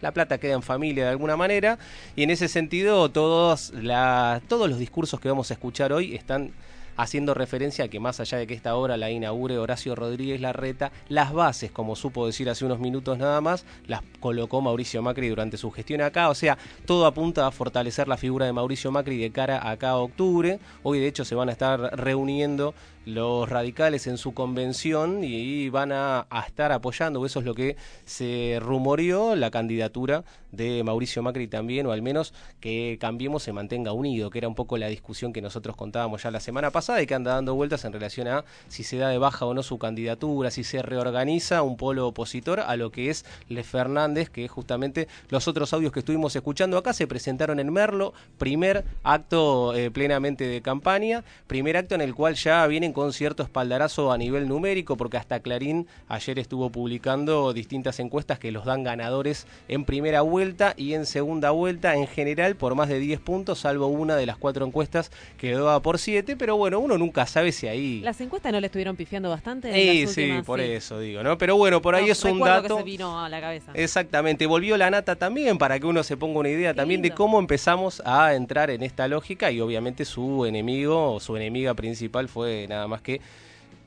la 0.00 0.12
plata 0.12 0.38
queda 0.38 0.54
en 0.54 0.62
familia 0.62 1.04
de 1.04 1.10
alguna 1.10 1.36
manera. 1.36 1.78
Y 2.16 2.24
en 2.24 2.30
ese 2.30 2.48
sentido, 2.48 3.08
todos, 3.10 3.70
la, 3.70 4.42
todos 4.48 4.68
los 4.68 4.78
discursos 4.78 5.20
que 5.20 5.28
vamos 5.28 5.50
a 5.52 5.54
escuchar 5.54 5.92
hoy 5.92 6.16
están 6.16 6.52
haciendo 6.98 7.32
referencia 7.32 7.86
a 7.86 7.88
que 7.88 7.98
más 7.98 8.20
allá 8.20 8.36
de 8.36 8.46
que 8.46 8.52
esta 8.52 8.76
obra 8.76 8.98
la 8.98 9.10
inaugure 9.10 9.56
Horacio 9.56 9.94
Rodríguez 9.94 10.42
Larreta, 10.42 10.92
las 11.08 11.32
bases, 11.32 11.70
como 11.70 11.96
supo 11.96 12.26
decir 12.26 12.50
hace 12.50 12.66
unos 12.66 12.78
minutos 12.78 13.16
nada 13.16 13.40
más, 13.40 13.64
las 13.86 14.02
colocó 14.20 14.60
Mauricio 14.60 15.00
Macri 15.00 15.28
durante 15.28 15.56
su 15.56 15.70
gestión 15.70 16.02
acá, 16.02 16.28
o 16.28 16.34
sea, 16.34 16.58
todo 16.84 17.06
apunta 17.06 17.46
a 17.46 17.50
fortalecer 17.50 18.06
la 18.08 18.18
figura 18.18 18.44
de 18.44 18.52
Mauricio 18.52 18.90
Macri 18.90 19.16
de 19.16 19.30
cara 19.30 19.58
a 19.58 19.78
octubre. 19.96 20.58
Hoy 20.82 20.98
de 20.98 21.06
hecho 21.06 21.24
se 21.24 21.34
van 21.34 21.48
a 21.48 21.52
estar 21.52 21.80
reuniendo 21.98 22.74
los 23.08 23.48
radicales 23.48 24.06
en 24.06 24.18
su 24.18 24.34
convención 24.34 25.24
y 25.24 25.70
van 25.70 25.92
a, 25.92 26.26
estar 26.46 26.72
apoyando, 26.72 27.24
eso 27.24 27.40
es 27.40 27.46
lo 27.46 27.54
que 27.54 27.76
se 28.04 28.58
rumoreó, 28.60 29.34
la 29.34 29.50
candidatura 29.50 30.24
de 30.52 30.82
Mauricio 30.84 31.22
Macri 31.22 31.48
también, 31.48 31.86
o 31.86 31.92
al 31.92 32.02
menos 32.02 32.34
que 32.60 32.98
Cambiemos 33.00 33.42
se 33.42 33.52
mantenga 33.52 33.92
unido, 33.92 34.30
que 34.30 34.38
era 34.38 34.48
un 34.48 34.54
poco 34.54 34.76
la 34.76 34.88
discusión 34.88 35.32
que 35.32 35.40
nosotros 35.40 35.76
contábamos 35.76 36.22
ya 36.22 36.30
la 36.30 36.40
semana 36.40 36.70
pasada 36.70 37.00
y 37.00 37.06
que 37.06 37.14
anda 37.14 37.34
dando 37.34 37.54
vueltas 37.54 37.84
en 37.84 37.92
relación 37.92 38.28
a 38.28 38.44
si 38.68 38.82
se 38.82 38.98
da 38.98 39.08
de 39.08 39.18
baja 39.18 39.46
o 39.46 39.54
no 39.54 39.62
su 39.62 39.78
candidatura, 39.78 40.50
si 40.50 40.64
se 40.64 40.82
reorganiza 40.82 41.62
un 41.62 41.76
polo 41.76 42.06
opositor 42.08 42.60
a 42.60 42.76
lo 42.76 42.90
que 42.90 43.10
es 43.10 43.24
Le 43.48 43.62
Fernández, 43.62 44.30
que 44.30 44.48
justamente 44.48 45.08
los 45.30 45.48
otros 45.48 45.72
audios 45.72 45.92
que 45.92 46.00
estuvimos 46.00 46.34
escuchando 46.36 46.76
acá 46.76 46.92
se 46.92 47.06
presentaron 47.06 47.60
en 47.60 47.72
Merlo, 47.72 48.12
primer 48.36 48.84
acto 49.02 49.74
eh, 49.74 49.90
plenamente 49.90 50.46
de 50.46 50.60
campaña, 50.60 51.24
primer 51.46 51.76
acto 51.76 51.94
en 51.94 52.02
el 52.02 52.14
cual 52.14 52.34
ya 52.34 52.66
vienen 52.66 52.92
con 52.98 53.12
cierto 53.12 53.44
espaldarazo 53.44 54.10
a 54.10 54.18
nivel 54.18 54.48
numérico, 54.48 54.96
porque 54.96 55.18
hasta 55.18 55.38
Clarín 55.38 55.86
ayer 56.08 56.36
estuvo 56.40 56.68
publicando 56.70 57.52
distintas 57.52 58.00
encuestas 58.00 58.40
que 58.40 58.50
los 58.50 58.64
dan 58.64 58.82
ganadores 58.82 59.46
en 59.68 59.84
primera 59.84 60.22
vuelta 60.22 60.74
y 60.76 60.94
en 60.94 61.06
segunda 61.06 61.52
vuelta 61.52 61.94
en 61.94 62.08
general 62.08 62.56
por 62.56 62.74
más 62.74 62.88
de 62.88 62.98
10 62.98 63.20
puntos, 63.20 63.60
salvo 63.60 63.86
una 63.86 64.16
de 64.16 64.26
las 64.26 64.36
cuatro 64.36 64.66
encuestas 64.66 65.12
que 65.36 65.52
daba 65.52 65.80
por 65.80 66.00
7, 66.00 66.34
pero 66.36 66.56
bueno, 66.56 66.80
uno 66.80 66.98
nunca 66.98 67.24
sabe 67.26 67.52
si 67.52 67.68
ahí... 67.68 68.00
Las 68.00 68.20
encuestas 68.20 68.50
no 68.50 68.58
le 68.58 68.66
estuvieron 68.66 68.96
pifiando 68.96 69.30
bastante. 69.30 69.72
Sí, 69.72 70.02
las 70.02 70.12
sí, 70.12 70.32
por 70.44 70.58
sí. 70.58 70.66
eso 70.66 70.98
digo, 70.98 71.22
¿no? 71.22 71.38
Pero 71.38 71.56
bueno, 71.56 71.80
por 71.80 71.94
ahí 71.94 72.06
No, 72.06 72.12
es 72.12 72.24
un 72.24 72.40
dato... 72.40 72.78
que 72.78 72.82
se 72.82 72.84
vino 72.84 73.24
a 73.24 73.28
la 73.28 73.40
cabeza. 73.40 73.70
Exactamente, 73.74 74.44
volvió 74.46 74.76
la 74.76 74.90
nata 74.90 75.14
también 75.14 75.56
para 75.56 75.78
que 75.78 75.86
uno 75.86 76.02
se 76.02 76.16
ponga 76.16 76.40
una 76.40 76.48
idea 76.48 76.74
también 76.74 77.00
de 77.00 77.12
cómo 77.12 77.38
empezamos 77.38 78.02
a 78.04 78.34
entrar 78.34 78.70
en 78.70 78.82
esta 78.82 79.06
lógica 79.06 79.52
y 79.52 79.60
obviamente 79.60 80.04
su 80.04 80.46
enemigo 80.46 81.12
o 81.12 81.20
su 81.20 81.36
enemiga 81.36 81.74
principal 81.74 82.28
fue 82.28 82.66
nada 82.68 82.87
más 82.88 83.02
que 83.02 83.20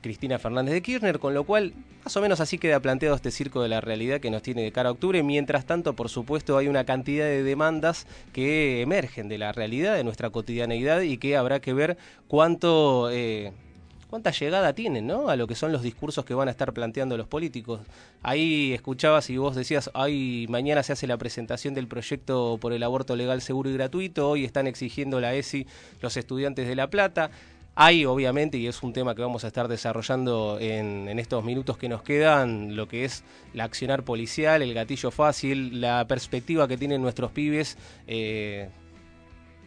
Cristina 0.00 0.38
Fernández 0.38 0.74
de 0.74 0.82
Kirchner, 0.82 1.18
con 1.18 1.32
lo 1.34 1.44
cual 1.44 1.72
más 2.04 2.16
o 2.16 2.20
menos 2.20 2.40
así 2.40 2.58
queda 2.58 2.80
planteado 2.80 3.14
este 3.14 3.30
circo 3.30 3.62
de 3.62 3.68
la 3.68 3.80
realidad 3.80 4.20
que 4.20 4.30
nos 4.30 4.42
tiene 4.42 4.62
de 4.62 4.72
cara 4.72 4.88
a 4.88 4.92
octubre. 4.92 5.22
Mientras 5.22 5.64
tanto, 5.64 5.94
por 5.94 6.08
supuesto, 6.08 6.58
hay 6.58 6.68
una 6.68 6.84
cantidad 6.84 7.24
de 7.24 7.42
demandas 7.42 8.06
que 8.32 8.82
emergen 8.82 9.28
de 9.28 9.38
la 9.38 9.52
realidad, 9.52 9.94
de 9.94 10.04
nuestra 10.04 10.30
cotidianeidad 10.30 11.02
y 11.02 11.18
que 11.18 11.36
habrá 11.36 11.60
que 11.60 11.72
ver 11.72 11.96
cuánto... 12.26 13.10
eh, 13.10 13.52
cuánta 14.12 14.30
llegada 14.30 14.74
tienen, 14.74 15.06
¿no? 15.06 15.30
A 15.30 15.36
lo 15.36 15.46
que 15.46 15.54
son 15.54 15.72
los 15.72 15.80
discursos 15.80 16.26
que 16.26 16.34
van 16.34 16.46
a 16.46 16.50
estar 16.50 16.74
planteando 16.74 17.16
los 17.16 17.26
políticos. 17.26 17.80
Ahí 18.22 18.74
escuchabas 18.74 19.30
y 19.30 19.38
vos 19.38 19.56
decías, 19.56 19.90
ay, 19.94 20.44
mañana 20.50 20.82
se 20.82 20.92
hace 20.92 21.06
la 21.06 21.16
presentación 21.16 21.72
del 21.72 21.88
proyecto 21.88 22.58
por 22.60 22.74
el 22.74 22.82
aborto 22.82 23.16
legal, 23.16 23.40
seguro 23.40 23.70
y 23.70 23.72
gratuito, 23.72 24.28
hoy 24.28 24.44
están 24.44 24.66
exigiendo 24.66 25.18
la 25.18 25.32
ESI 25.32 25.66
los 26.02 26.18
estudiantes 26.18 26.68
de 26.68 26.76
La 26.76 26.90
Plata. 26.90 27.30
Hay, 27.74 28.04
obviamente, 28.04 28.58
y 28.58 28.66
es 28.66 28.82
un 28.82 28.92
tema 28.92 29.14
que 29.14 29.22
vamos 29.22 29.44
a 29.44 29.46
estar 29.46 29.66
desarrollando 29.66 30.58
en, 30.60 31.18
estos 31.18 31.42
minutos 31.42 31.78
que 31.78 31.88
nos 31.88 32.02
quedan, 32.02 32.76
lo 32.76 32.86
que 32.86 33.06
es 33.06 33.24
la 33.54 33.64
accionar 33.64 34.04
policial, 34.04 34.60
el 34.60 34.74
gatillo 34.74 35.10
fácil, 35.10 35.80
la 35.80 36.06
perspectiva 36.06 36.68
que 36.68 36.76
tienen 36.76 37.00
nuestros 37.00 37.32
pibes 37.32 37.78
eh, 38.06 38.68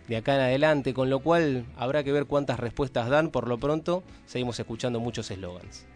de 0.08 0.18
acá 0.18 0.36
en 0.36 0.42
adelante, 0.42 0.94
con 0.94 1.10
lo 1.10 1.20
cual 1.20 1.66
habrá 1.78 2.04
que 2.04 2.12
ver 2.12 2.26
cuántas 2.26 2.60
respuestas 2.60 3.10
dan. 3.10 3.32
Por 3.32 3.48
lo 3.48 3.58
pronto, 3.58 4.04
seguimos 4.28 4.60
escuchando 4.60 5.00
muchos 5.00 5.32
eslogans. 5.32 5.88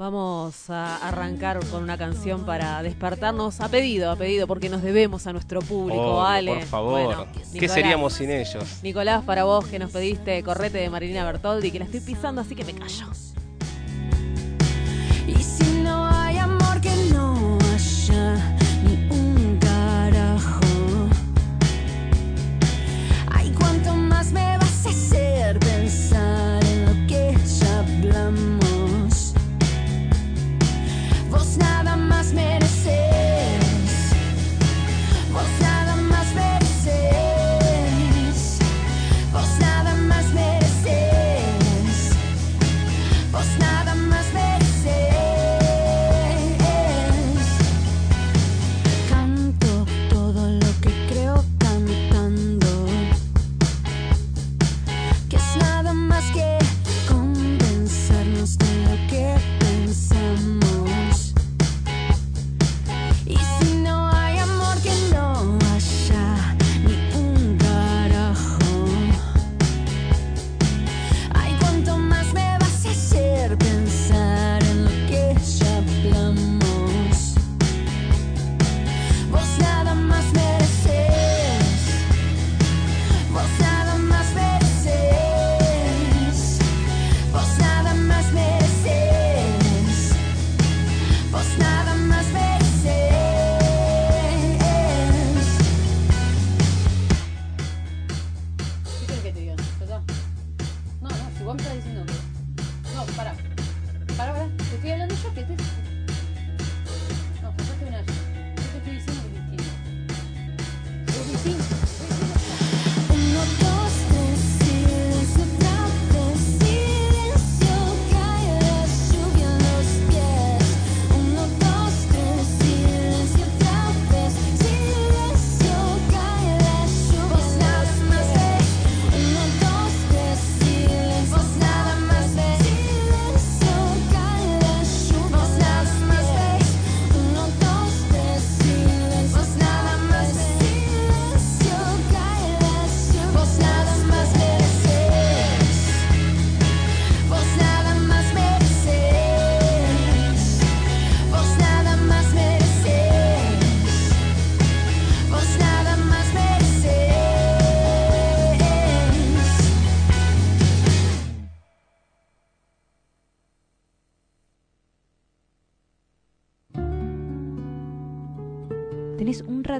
Vamos 0.00 0.70
a 0.70 0.96
arrancar 1.06 1.60
con 1.66 1.82
una 1.82 1.98
canción 1.98 2.46
para 2.46 2.82
despertarnos 2.82 3.60
a 3.60 3.68
pedido, 3.68 4.10
a 4.10 4.16
pedido, 4.16 4.46
porque 4.46 4.70
nos 4.70 4.80
debemos 4.80 5.26
a 5.26 5.34
nuestro 5.34 5.60
público, 5.60 6.00
Oh, 6.00 6.22
Ale. 6.22 6.54
Por 6.54 6.62
favor, 6.62 6.92
Bueno, 7.04 7.26
¿qué 7.52 7.68
seríamos 7.68 8.14
sin 8.14 8.30
ellos? 8.30 8.78
Nicolás, 8.82 9.22
para 9.24 9.44
vos 9.44 9.66
que 9.66 9.78
nos 9.78 9.90
pediste 9.90 10.42
correte 10.42 10.78
de 10.78 10.88
Marilina 10.88 11.22
Bertoldi, 11.26 11.70
que 11.70 11.80
la 11.80 11.84
estoy 11.84 12.00
pisando, 12.00 12.40
así 12.40 12.54
que 12.54 12.64
me 12.64 12.72
callo. 12.72 13.08
Y 15.26 15.34
si 15.34 15.82
no 15.82 16.08
hay 16.10 16.38
amor 16.38 16.80
que 16.80 16.96
no 17.12 17.58
haya 17.74 18.56
ni 18.82 19.06
un 19.14 19.58
carajo. 19.58 20.60
Ay, 23.30 23.52
cuánto 23.54 23.94
más 23.94 24.32
me 24.32 24.56
vas 24.56 24.86
a 24.86 24.88
hacer 24.88 25.58
pensar 25.58 25.99
nada 32.32 32.59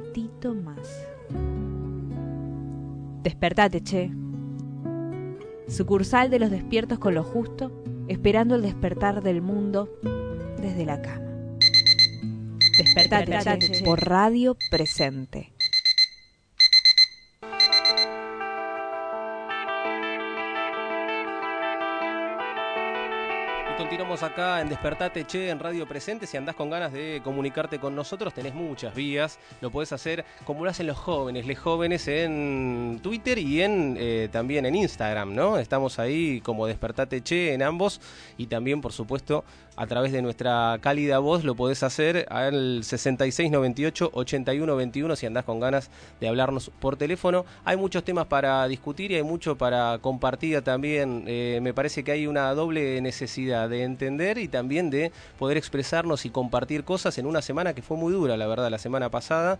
ratito 0.00 0.54
más. 0.54 1.06
Despertate, 3.22 3.82
che. 3.82 4.10
Sucursal 5.68 6.30
de 6.30 6.38
los 6.38 6.50
despiertos 6.50 6.98
con 6.98 7.14
lo 7.14 7.22
justo, 7.22 7.70
esperando 8.08 8.56
el 8.56 8.62
despertar 8.62 9.22
del 9.22 9.40
mundo 9.42 9.88
desde 10.60 10.84
la 10.84 11.00
cama. 11.00 11.26
Despertate, 12.78 13.30
Despertate, 13.30 13.66
che, 13.66 13.72
che. 13.72 13.84
por 13.84 14.00
radio 14.00 14.56
presente. 14.70 15.52
Continuamos 23.90 24.22
acá 24.22 24.60
en 24.60 24.68
Despertate 24.68 25.26
Che, 25.26 25.50
en 25.50 25.58
Radio 25.58 25.84
Presente. 25.84 26.24
Si 26.24 26.36
andás 26.36 26.54
con 26.54 26.70
ganas 26.70 26.92
de 26.92 27.20
comunicarte 27.24 27.80
con 27.80 27.96
nosotros, 27.96 28.32
tenés 28.32 28.54
muchas 28.54 28.94
vías. 28.94 29.40
Lo 29.60 29.72
podés 29.72 29.92
hacer 29.92 30.24
como 30.44 30.62
lo 30.62 30.70
hacen 30.70 30.86
los 30.86 30.96
jóvenes, 30.96 31.44
les 31.44 31.58
jóvenes 31.58 32.06
en 32.06 33.00
Twitter 33.02 33.36
y 33.38 33.62
en 33.62 33.96
eh, 33.98 34.28
también 34.30 34.64
en 34.64 34.76
Instagram, 34.76 35.34
¿no? 35.34 35.58
Estamos 35.58 35.98
ahí 35.98 36.40
como 36.40 36.68
Despertate 36.68 37.20
Che 37.20 37.52
en 37.52 37.64
ambos. 37.64 38.00
Y 38.38 38.46
también, 38.46 38.80
por 38.80 38.92
supuesto, 38.92 39.44
a 39.80 39.86
través 39.86 40.12
de 40.12 40.22
nuestra 40.22 40.78
cálida 40.80 41.18
voz 41.20 41.42
lo 41.42 41.54
podés 41.54 41.82
hacer 41.82 42.26
al 42.28 42.82
6698-8121 42.82 45.16
si 45.16 45.24
andás 45.26 45.44
con 45.44 45.58
ganas 45.58 45.90
de 46.20 46.28
hablarnos 46.28 46.70
por 46.80 46.96
teléfono. 46.96 47.46
Hay 47.64 47.78
muchos 47.78 48.04
temas 48.04 48.26
para 48.26 48.68
discutir 48.68 49.10
y 49.10 49.16
hay 49.16 49.22
mucho 49.22 49.56
para 49.56 49.96
compartir 49.98 50.60
también. 50.62 51.24
Eh, 51.26 51.58
me 51.62 51.74
parece 51.74 52.04
que 52.04 52.12
hay 52.12 52.26
una 52.26 52.52
doble 52.54 53.00
necesidad 53.00 53.70
de 53.70 53.79
entender 53.84 54.38
y 54.38 54.48
también 54.48 54.90
de 54.90 55.12
poder 55.38 55.56
expresarnos 55.56 56.24
y 56.26 56.30
compartir 56.30 56.84
cosas 56.84 57.18
en 57.18 57.26
una 57.26 57.42
semana 57.42 57.74
que 57.74 57.82
fue 57.82 57.96
muy 57.96 58.12
dura, 58.12 58.36
la 58.36 58.46
verdad, 58.46 58.70
la 58.70 58.78
semana 58.78 59.10
pasada, 59.10 59.58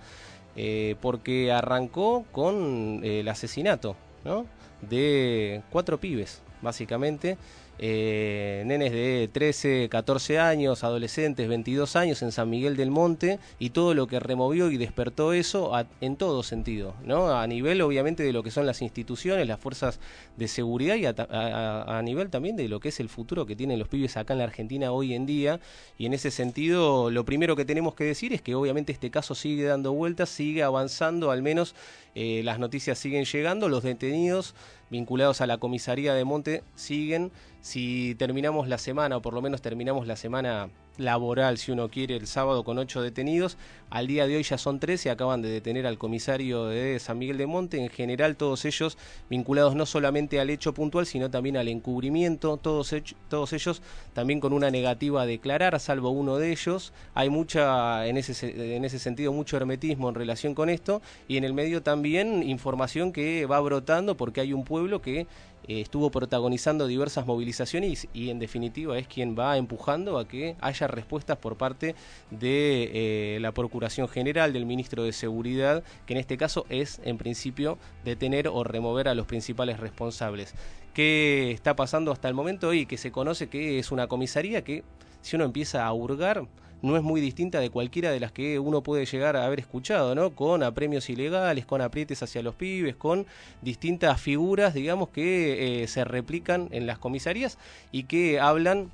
eh, 0.57 0.97
porque 1.01 1.53
arrancó 1.53 2.25
con 2.33 3.01
eh, 3.03 3.21
el 3.21 3.29
asesinato 3.29 3.97
¿no? 4.25 4.47
de 4.83 5.63
cuatro 5.71 5.99
pibes, 5.99 6.43
básicamente. 6.63 7.39
Eh, 7.83 8.63
nenes 8.67 8.93
de 8.93 9.31
13, 9.33 9.89
14 9.91 10.39
años, 10.39 10.85
adolescentes, 10.85 11.49
22 11.49 11.97
años 11.97 12.21
en 12.21 12.31
San 12.31 12.51
Miguel 12.51 12.77
del 12.77 12.91
Monte 12.91 13.39
y 13.59 13.71
todo 13.71 13.95
lo 13.95 14.07
que 14.07 14.21
removió 14.21 14.71
y 14.71 14.77
despertó 14.77 15.33
eso 15.33 15.73
en 16.03 16.17
todo 16.17 16.43
sentido, 16.43 16.95
¿no? 17.05 17.31
A 17.35 17.47
nivel 17.47 17.81
obviamente 17.81 18.23
de 18.23 18.35
lo 18.35 18.43
que 18.43 18.51
son 18.51 18.67
las 18.67 18.83
instituciones, 18.83 19.49
las 19.49 19.59
fuerzas 19.59 19.99
de 20.37 20.47
seguridad 20.47 20.97
y 20.97 21.07
a- 21.07 21.85
a 21.99 22.03
nivel 22.03 22.29
también 22.29 22.55
de 22.57 22.69
lo 22.69 22.81
que 22.81 22.91
es 22.91 23.01
el 23.01 23.09
futuro 23.09 23.47
que 23.47 23.57
tienen 23.57 23.79
los 23.79 23.89
pibes 23.89 24.19
acá 24.19 24.35
en 24.35 24.41
la 24.41 24.45
Argentina 24.45 24.93
hoy 24.93 25.15
en 25.15 25.25
día 25.25 25.59
y 25.97 26.05
en 26.05 26.13
ese 26.13 26.31
sentido 26.31 27.11
lo 27.11 27.25
primero 27.25 27.57
que 27.57 27.65
tenemos 27.65 27.95
que 27.95 28.05
decir 28.05 28.35
es 28.35 28.43
que 28.43 28.55
obviamente 28.55 28.93
este 28.93 29.11
caso 29.11 29.35
sigue 29.35 29.65
dando 29.65 29.95
vueltas, 29.95 30.29
sigue 30.29 30.63
avanzando, 30.63 31.31
al 31.31 31.41
menos 31.43 31.75
eh, 32.15 32.43
las 32.45 32.59
noticias 32.59 32.99
siguen 32.99 33.25
llegando, 33.25 33.71
los 33.71 33.83
detenidos 33.85 34.55
vinculados 34.91 35.41
a 35.41 35.47
la 35.47 35.57
comisaría 35.59 36.13
de 36.13 36.25
Monte 36.25 36.63
siguen. 36.75 37.31
Si 37.61 38.15
terminamos 38.15 38.69
la 38.69 38.79
semana, 38.79 39.19
o 39.19 39.23
por 39.23 39.35
lo 39.35 39.43
menos 39.43 39.61
terminamos 39.61 40.07
la 40.07 40.17
semana 40.17 40.71
laboral, 40.97 41.57
si 41.59 41.73
uno 41.73 41.89
quiere, 41.89 42.17
el 42.17 42.27
sábado 42.27 42.63
con 42.65 42.79
ocho 42.79 43.01
detenidos. 43.03 43.57
Al 43.91 44.07
día 44.07 44.27
de 44.27 44.37
hoy 44.37 44.43
ya 44.43 44.57
son 44.59 44.81
13, 44.81 45.11
acaban 45.11 45.41
de 45.43 45.49
detener 45.51 45.87
al 45.87 45.99
comisario 45.99 46.67
de 46.67 46.99
San 46.99 47.19
Miguel 47.19 47.39
de 47.39 47.47
Monte. 47.47 47.79
En 47.83 47.89
general, 47.91 48.37
todos 48.37 48.65
ellos 48.65 48.97
vinculados 49.29 49.75
no 49.75 49.85
solamente 49.87 50.41
al 50.41 50.51
hecho 50.51 50.73
puntual, 50.75 51.07
sino 51.07 51.31
también 51.31 51.57
al 51.57 51.69
encubrimiento. 51.69 52.57
Todos, 52.57 52.95
todos 53.29 53.53
ellos 53.53 53.83
también 54.15 54.41
con 54.41 54.53
una 54.53 54.71
negativa 54.71 55.23
a 55.23 55.27
declarar, 55.27 55.79
salvo 55.81 56.11
uno 56.11 56.37
de 56.37 56.53
ellos. 56.53 56.93
Hay 57.15 57.29
mucha, 57.31 58.07
en 58.07 58.17
ese, 58.17 58.35
se- 58.35 58.77
en 58.77 58.85
ese 58.85 58.99
sentido, 58.99 59.33
mucho 59.33 59.57
hermetismo 59.57 60.09
en 60.09 60.15
relación 60.15 60.55
con 60.55 60.69
esto. 60.71 61.01
Y 61.29 61.37
en 61.37 61.45
el 61.45 61.53
medio 61.55 61.83
también 61.83 62.43
información 62.43 63.13
que 63.13 63.47
va 63.47 63.61
brotando 63.61 64.17
porque 64.17 64.41
hay 64.43 64.53
un 64.53 64.65
pueblo 64.65 65.01
que 65.03 65.27
eh, 65.69 65.81
estuvo 65.81 66.11
protagonizando 66.11 66.87
diversas 66.87 67.27
movilizaciones 67.27 68.09
y, 68.13 68.31
en 68.31 68.39
definitiva 68.39 68.99
es 68.99 69.07
quien 69.07 69.37
va 69.39 69.57
empujando 69.57 70.19
a 70.19 70.27
que 70.27 70.57
haya 70.61 70.87
respuestas 70.87 71.39
por 71.39 71.57
parte 71.57 71.95
de 72.31 72.91
eh, 73.35 73.39
la 73.41 73.53
Procuración 73.53 74.09
General, 74.09 74.53
del 74.53 74.67
Ministro 74.67 75.05
de 75.05 75.13
Seguridad, 75.13 75.83
que 76.07 76.15
en 76.15 76.21
este 76.21 76.37
caso 76.37 76.67
es 76.69 77.01
en 77.05 77.19
principio 77.19 77.79
detener 78.05 78.49
o 78.49 78.65
remover 78.65 79.09
a 79.09 79.15
los 79.15 79.27
principales 79.27 79.81
responsables. 79.81 80.55
¿Qué 80.95 81.53
está 81.53 81.77
pasando 81.77 82.11
hasta 82.11 82.29
el 82.29 82.35
momento? 82.35 82.75
Y 82.75 82.87
que 82.87 82.97
se 82.97 83.13
conoce 83.13 83.49
que 83.49 83.79
es 83.79 83.93
una 83.93 84.09
comisaría 84.09 84.65
que 84.65 84.83
si 85.23 85.37
uno 85.37 85.45
empieza 85.45 85.87
a 85.87 85.93
hurgar 85.93 86.47
no 86.83 86.97
es 86.97 87.03
muy 87.03 87.21
distinta 87.21 87.61
de 87.61 87.71
cualquiera 87.71 88.11
de 88.11 88.21
las 88.21 88.33
que 88.33 88.59
uno 88.59 88.83
puede 88.83 89.07
llegar 89.07 89.37
a 89.37 89.47
haber 89.47 89.61
escuchado, 89.61 90.15
¿no? 90.15 90.31
Con 90.31 90.63
apremios 90.63 91.09
ilegales, 91.11 91.67
con 91.67 91.81
aprietes 91.81 92.23
hacia 92.23 92.43
los 92.43 92.55
pibes, 92.55 92.97
con 92.97 93.27
distintas 93.63 94.21
figuras, 94.21 94.75
digamos, 94.75 95.09
que 95.09 95.83
eh, 95.83 95.89
se 95.89 96.05
replican 96.05 96.69
en 96.71 96.87
las 96.87 96.99
comisarías 96.99 97.59
y 97.93 98.05
que 98.05 98.41
hablan 98.41 98.91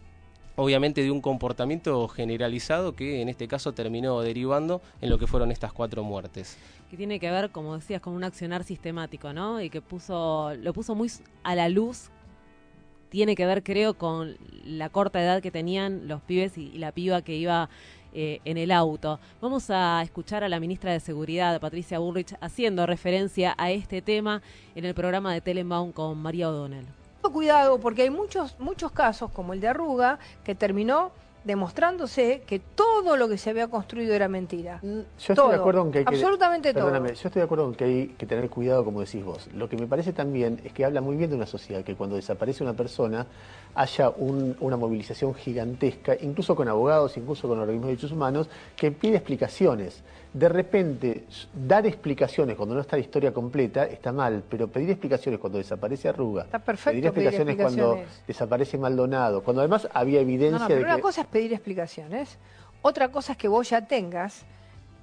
obviamente 0.56 1.02
de 1.02 1.10
un 1.10 1.20
comportamiento 1.20 2.08
generalizado 2.08 2.96
que 2.96 3.20
en 3.20 3.28
este 3.28 3.46
caso 3.46 3.72
terminó 3.72 4.20
derivando 4.22 4.80
en 5.00 5.10
lo 5.10 5.18
que 5.18 5.26
fueron 5.26 5.52
estas 5.52 5.72
cuatro 5.72 6.02
muertes. 6.02 6.56
que 6.90 6.96
tiene 6.96 7.20
que 7.20 7.30
ver, 7.30 7.50
como 7.50 7.74
decías, 7.74 8.00
con 8.00 8.14
un 8.14 8.24
accionar 8.24 8.64
sistemático, 8.64 9.32
¿no? 9.32 9.60
Y 9.60 9.70
que 9.70 9.80
puso, 9.80 10.54
lo 10.54 10.72
puso 10.72 10.94
muy 10.94 11.10
a 11.42 11.54
la 11.54 11.68
luz. 11.68 12.10
Tiene 13.08 13.34
que 13.34 13.46
ver, 13.46 13.62
creo, 13.62 13.94
con 13.94 14.36
la 14.64 14.88
corta 14.88 15.22
edad 15.22 15.42
que 15.42 15.50
tenían 15.50 16.08
los 16.08 16.20
pibes 16.22 16.58
y, 16.58 16.78
la 16.78 16.92
piba 16.92 17.22
que 17.22 17.36
iba 17.36 17.68
eh, 18.12 18.40
en 18.44 18.56
el 18.56 18.70
auto. 18.70 19.20
Vamos 19.40 19.70
a 19.70 20.02
escuchar 20.02 20.42
a 20.42 20.48
la 20.48 20.60
ministra 20.60 20.92
de 20.92 21.00
Seguridad, 21.00 21.60
Patricia 21.60 21.98
Bullrich, 21.98 22.34
haciendo 22.40 22.86
referencia 22.86 23.54
a 23.58 23.70
este 23.70 24.02
tema 24.02 24.42
en 24.74 24.84
el 24.84 24.94
programa 24.94 25.32
de 25.32 25.40
Telenbaum 25.40 25.92
con 25.92 26.18
María 26.18 26.48
O'Donnell. 26.48 26.86
Cuidado, 27.32 27.80
porque 27.80 28.02
hay 28.02 28.10
muchos, 28.10 28.54
muchos 28.58 28.92
casos, 28.92 29.30
como 29.32 29.52
el 29.52 29.60
de 29.60 29.68
Arruga, 29.68 30.18
que 30.44 30.54
terminó 30.54 31.10
demostrándose 31.46 32.42
que 32.44 32.58
todo 32.58 33.16
lo 33.16 33.28
que 33.28 33.38
se 33.38 33.50
había 33.50 33.68
construido 33.68 34.12
era 34.14 34.26
mentira. 34.26 34.80
Yo 34.82 35.04
estoy 35.16 35.36
Todo, 35.36 35.48
de 35.50 35.54
acuerdo 35.54 35.82
en 35.82 35.92
que 35.92 35.98
hay 36.00 36.04
que... 36.04 36.14
Absolutamente 36.16 36.74
Perdóname, 36.74 37.10
todo. 37.10 37.18
yo 37.22 37.28
estoy 37.28 37.40
de 37.40 37.44
acuerdo 37.44 37.66
en 37.68 37.74
que 37.76 37.84
hay 37.84 38.06
que 38.18 38.26
tener 38.26 38.50
cuidado, 38.50 38.84
como 38.84 39.00
decís 39.00 39.24
vos. 39.24 39.48
Lo 39.54 39.68
que 39.68 39.76
me 39.76 39.86
parece 39.86 40.12
también 40.12 40.60
es 40.64 40.72
que 40.72 40.84
habla 40.84 41.00
muy 41.00 41.14
bien 41.16 41.30
de 41.30 41.36
una 41.36 41.46
sociedad, 41.46 41.84
que 41.84 41.94
cuando 41.94 42.16
desaparece 42.16 42.64
una 42.64 42.72
persona 42.74 43.26
haya 43.76 44.10
un- 44.10 44.56
una 44.58 44.76
movilización 44.76 45.34
gigantesca, 45.34 46.16
incluso 46.20 46.56
con 46.56 46.66
abogados, 46.68 47.16
incluso 47.16 47.46
con 47.46 47.60
organismos 47.60 47.86
de 47.86 47.92
derechos 47.92 48.10
humanos, 48.12 48.48
que 48.74 48.90
pide 48.90 49.16
explicaciones. 49.16 50.02
De 50.36 50.50
repente, 50.50 51.24
dar 51.54 51.86
explicaciones 51.86 52.56
cuando 52.56 52.74
no 52.74 52.82
está 52.82 52.96
la 52.96 53.00
historia 53.00 53.32
completa 53.32 53.86
está 53.86 54.12
mal, 54.12 54.42
pero 54.50 54.68
pedir 54.68 54.90
explicaciones 54.90 55.40
cuando 55.40 55.56
desaparece 55.56 56.10
Arruga, 56.10 56.42
Está 56.42 56.58
perfecto 56.58 56.90
pedir 56.90 57.10
pedir 57.10 57.26
explicaciones 57.28 57.56
cuando 57.56 57.82
explicaciones. 57.94 58.26
desaparece 58.26 58.76
Maldonado, 58.76 59.42
cuando 59.42 59.62
además 59.62 59.88
había 59.94 60.20
evidencia 60.20 60.58
No, 60.58 60.64
no, 60.64 60.68
pero 60.68 60.80
de 60.80 60.84
una 60.84 60.96
que... 60.96 61.00
cosa 61.00 61.22
es 61.22 61.26
pedir 61.28 61.54
explicaciones, 61.54 62.36
otra 62.82 63.08
cosa 63.08 63.32
es 63.32 63.38
que 63.38 63.48
vos 63.48 63.70
ya 63.70 63.86
tengas 63.86 64.44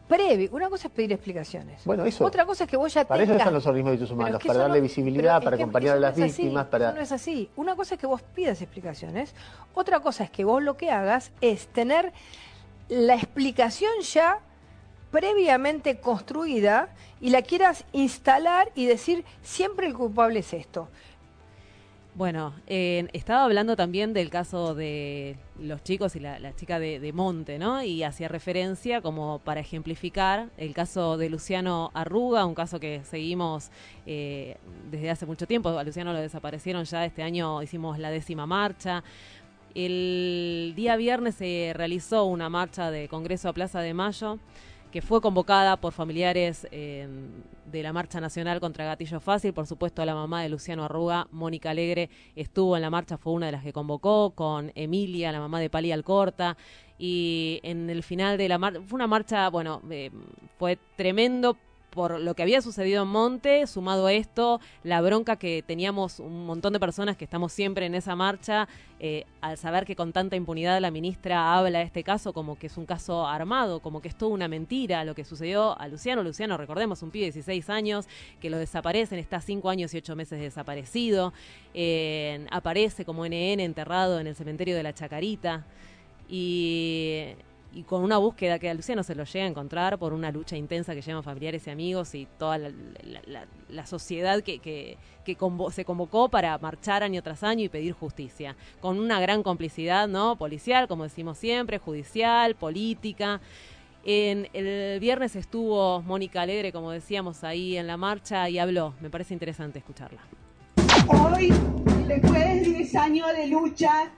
previo, 0.08 0.50
una 0.52 0.70
cosa 0.70 0.88
es 0.88 0.94
pedir 0.94 1.14
explicaciones. 1.14 1.82
Bueno, 1.84 2.06
eso. 2.06 2.24
Otra 2.26 2.46
cosa 2.46 2.66
es 2.66 2.70
que 2.70 2.78
vos 2.78 2.94
ya 2.94 3.04
Para 3.04 3.24
eso 3.24 3.34
están 3.34 3.56
los 3.56 3.66
organismos 3.66 3.94
de 3.94 3.98
derechos 3.98 4.14
humanos, 4.16 4.36
es 4.36 4.42
que 4.44 4.48
para 4.50 4.60
darle 4.60 4.78
no- 4.78 4.84
visibilidad, 4.84 5.42
para 5.44 5.58
que 5.58 5.64
acompañar 5.64 5.98
a 5.98 6.00
las 6.00 6.16
no 6.16 6.26
es 6.26 6.32
así, 6.32 6.42
víctimas, 6.44 6.68
para... 6.68 6.90
Eso 6.90 6.96
no 6.96 7.02
es 7.02 7.12
así. 7.12 7.50
Una 7.56 7.76
cosa 7.76 7.96
es 7.96 8.00
que 8.00 8.06
vos 8.06 8.22
pidas 8.22 8.62
explicaciones, 8.62 9.34
otra 9.74 10.00
cosa 10.00 10.26
es 10.26 10.30
que 10.30 10.44
vos 10.46 10.62
lo 10.62 10.78
que 10.78 10.92
hagas 10.92 11.32
es 11.42 11.66
tener 11.70 12.14
la 12.88 13.16
explicación 13.16 13.94
ya 14.04 14.38
previamente 15.14 16.00
construida 16.00 16.90
y 17.22 17.30
la 17.30 17.44
quieras 17.44 17.86
instalar 17.94 18.72
y 18.74 18.88
decir 18.88 19.24
siempre 19.44 19.86
el 19.86 19.94
culpable 19.94 20.40
es 20.40 20.54
esto. 20.54 20.90
Bueno, 22.16 22.54
eh, 22.66 23.08
estaba 23.14 23.44
hablando 23.44 23.76
también 23.76 24.14
del 24.14 24.32
caso 24.32 24.74
de 24.74 25.38
los 25.60 25.84
chicos 25.84 26.16
y 26.16 26.20
la, 26.20 26.40
la 26.40 26.56
chica 26.56 26.80
de, 26.80 27.14
Monte, 27.14 27.60
¿no? 27.60 27.84
Y 27.84 28.02
hacía 28.02 28.28
referencia 28.28 29.02
como 29.02 29.38
para 29.40 29.62
ejemplificar 29.62 30.50
el 30.58 30.74
caso 30.74 31.18
de 31.18 31.30
Luciano 31.30 31.92
Arruga, 31.94 32.46
un 32.46 32.56
caso 32.56 32.80
que 32.80 33.02
seguimos 33.04 33.70
eh, 34.08 34.58
desde 34.90 35.12
hace 35.12 35.28
mucho 35.28 35.46
tiempo. 35.46 35.70
A 35.70 35.84
Luciano 35.84 36.12
lo 36.12 36.20
desaparecieron 36.20 36.86
ya 36.86 37.06
este 37.06 37.22
año, 37.22 37.62
hicimos 37.62 38.00
la 38.00 38.10
décima 38.10 38.48
marcha. 38.48 39.04
El 39.76 40.74
día 40.76 40.96
viernes 40.96 41.36
se 41.36 41.72
realizó 41.76 42.26
una 42.26 42.50
marcha 42.50 42.90
de 42.90 43.08
Congreso 43.08 43.50
a 43.50 43.54
Plaza 43.54 43.82
de 43.82 43.94
Mayo 43.94 44.40
que 44.94 45.02
fue 45.02 45.22
convocada 45.22 45.76
por 45.78 45.92
familiares 45.92 46.68
eh, 46.70 47.08
de 47.66 47.82
la 47.82 47.92
Marcha 47.92 48.22
Nacional 48.22 48.60
contra 48.60 48.86
Gatillo 48.86 49.20
Fácil. 49.20 49.52
Por 49.52 49.66
supuesto, 49.66 50.06
la 50.06 50.14
mamá 50.14 50.44
de 50.44 50.50
Luciano 50.50 50.86
Arruga, 50.86 51.28
Mónica 51.32 51.72
Alegre, 51.72 52.12
estuvo 52.36 52.76
en 52.76 52.84
la 52.84 52.92
marcha, 52.92 53.18
fue 53.18 53.34
una 53.34 53.48
de 53.48 53.54
las 53.54 53.64
que 53.64 53.74
convocó, 53.74 54.34
con 54.36 54.72
Emilia, 54.76 55.32
la 55.32 55.40
mamá 55.40 55.60
de 55.60 55.72
Pali 55.72 55.92
Alcorta. 55.92 56.58
Y 57.00 57.60
en 57.64 57.90
el 57.90 58.04
final 58.04 58.38
de 58.38 58.48
la 58.48 58.60
marcha, 58.60 58.82
fue 58.86 58.98
una 58.98 59.08
marcha, 59.08 59.50
bueno, 59.50 59.82
eh, 59.90 60.12
fue 60.60 60.78
tremendo 60.96 61.58
por 61.94 62.20
lo 62.20 62.34
que 62.34 62.44
había 62.44 62.62
sucedido 62.62 63.04
en 63.04 63.10
Monte, 63.10 63.68
sumado 63.68 64.08
a 64.08 64.14
esto, 64.14 64.60
la 64.84 65.02
bronca 65.02 65.36
que 65.36 65.64
teníamos 65.66 66.20
un 66.20 66.46
montón 66.46 66.74
de 66.74 66.80
personas 66.80 67.16
que 67.18 67.24
estamos 67.24 67.54
siempre 67.54 67.86
en 67.86 67.96
esa 67.96 68.16
marcha, 68.16 68.68
eh, 69.00 69.26
al 69.42 69.58
saber 69.58 69.86
que 69.86 69.96
con 69.96 70.12
tanta 70.12 70.36
impunidad 70.36 70.80
la 70.82 70.90
ministra 70.90 71.56
habla 71.56 71.80
de 71.80 71.86
este 71.86 72.04
caso 72.04 72.34
como 72.34 72.58
que 72.58 72.68
es 72.68 72.78
un 72.78 72.86
caso 72.86 73.28
armado, 73.28 73.80
como 73.80 74.02
que 74.02 74.08
es 74.08 74.16
toda 74.16 74.32
una 74.32 74.48
mentira 74.48 75.06
lo 75.06 75.14
que 75.14 75.24
sucedió 75.24 75.80
a 75.80 75.88
Luciano. 75.88 76.24
Luciano, 76.24 76.58
recordemos, 76.58 77.04
un 77.04 77.12
pibe 77.12 77.26
de 77.26 77.32
16 77.32 77.70
años 77.70 78.08
que 78.42 78.50
lo 78.50 78.58
desaparecen, 78.58 79.20
está 79.20 79.40
5 79.40 79.70
años 79.70 79.94
y 79.94 79.98
8 79.98 80.16
meses 80.16 80.40
desaparecido, 80.40 81.34
eh, 81.74 82.46
aparece 82.50 83.06
como 83.06 83.26
NN 83.26 83.60
enterrado 83.60 84.20
en 84.20 84.28
el 84.28 84.36
cementerio 84.36 84.76
de 84.76 84.84
la 84.84 84.94
Chacarita 84.94 85.66
y 86.28 87.36
y 87.74 87.84
con 87.84 88.04
una 88.04 88.18
búsqueda 88.18 88.60
que 88.60 88.70
a 88.70 88.74
Luciano 88.74 89.04
se 89.04 89.16
lo 89.16 89.24
llega 89.24 89.46
a 89.46 89.48
encontrar 89.48 89.98
por 89.98 90.14
una 90.14 90.32
lucha 90.32 90.56
intensa 90.56 90.94
que 90.94 91.02
llevan 91.02 91.24
familiares 91.24 91.66
y 91.66 91.72
amigos 91.72 92.14
y 92.14 92.28
toda 92.38 92.58
la, 92.60 93.86
sociedad 93.88 94.42
que, 94.44 94.60
que- 94.60 94.98
se 95.72 95.86
convocó 95.86 96.30
para 96.30 96.58
marchar 96.60 97.02
año 97.04 97.22
tras 97.24 97.44
año 97.44 97.64
y 97.64 97.70
pedir 97.70 97.94
justicia, 97.94 98.56
con 98.80 99.00
una 99.00 99.20
gran 99.20 99.42
complicidad 99.42 100.08
no 100.08 100.36
policial, 100.36 100.88
como 100.88 101.04
decimos 101.04 101.38
siempre, 101.38 101.78
judicial, 101.80 102.56
política. 102.56 103.42
En 104.06 104.50
el 104.54 105.00
viernes 105.00 105.36
estuvo 105.36 106.02
Mónica 106.02 106.42
Alegre, 106.42 106.72
como 106.74 106.92
decíamos, 106.92 107.44
ahí 107.44 107.78
en 107.78 107.88
la 107.88 107.96
marcha 107.98 108.50
y 108.50 108.60
habló. 108.60 108.94
Me 109.00 109.10
parece 109.10 109.34
interesante 109.34 109.80
escucharla. 109.80 110.22
Hoy, 111.08 111.54
después 112.08 112.34
de 112.34 112.60
10 112.60 112.96
años 112.96 113.28
de 113.36 113.48
lucha, 113.48 114.12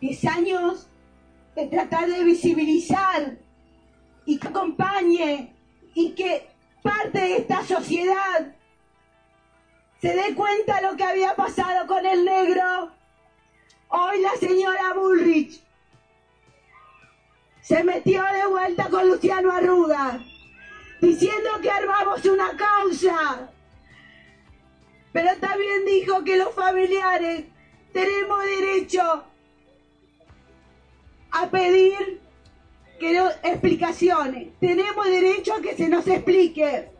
10 0.00 0.24
años 0.26 0.86
de 1.54 1.66
tratar 1.66 2.08
de 2.08 2.24
visibilizar 2.24 3.36
y 4.26 4.38
que 4.38 4.48
acompañe 4.48 5.54
y 5.94 6.10
que 6.14 6.48
parte 6.82 7.18
de 7.18 7.36
esta 7.36 7.64
sociedad 7.64 8.54
se 10.00 10.14
dé 10.14 10.34
cuenta 10.34 10.80
lo 10.82 10.96
que 10.96 11.04
había 11.04 11.34
pasado 11.34 11.86
con 11.86 12.04
el 12.04 12.24
negro, 12.24 12.92
hoy 13.88 14.20
la 14.20 14.34
señora 14.36 14.92
Bullrich 14.94 15.62
se 17.62 17.82
metió 17.82 18.22
de 18.22 18.46
vuelta 18.46 18.90
con 18.90 19.08
Luciano 19.08 19.50
Arruga, 19.50 20.20
diciendo 21.00 21.50
que 21.62 21.70
armamos 21.70 22.22
una 22.26 22.54
causa. 22.54 23.50
Pero 25.12 25.30
también 25.38 25.86
dijo 25.86 26.22
que 26.24 26.36
los 26.36 26.54
familiares 26.54 27.44
tenemos 27.94 28.44
derecho 28.44 29.24
a 31.34 31.50
pedir 31.50 32.20
que 33.00 33.12
no- 33.12 33.28
explicaciones. 33.42 34.48
Tenemos 34.60 35.04
derecho 35.06 35.54
a 35.54 35.60
que 35.60 35.76
se 35.76 35.88
nos 35.88 36.06
explique. 36.06 36.90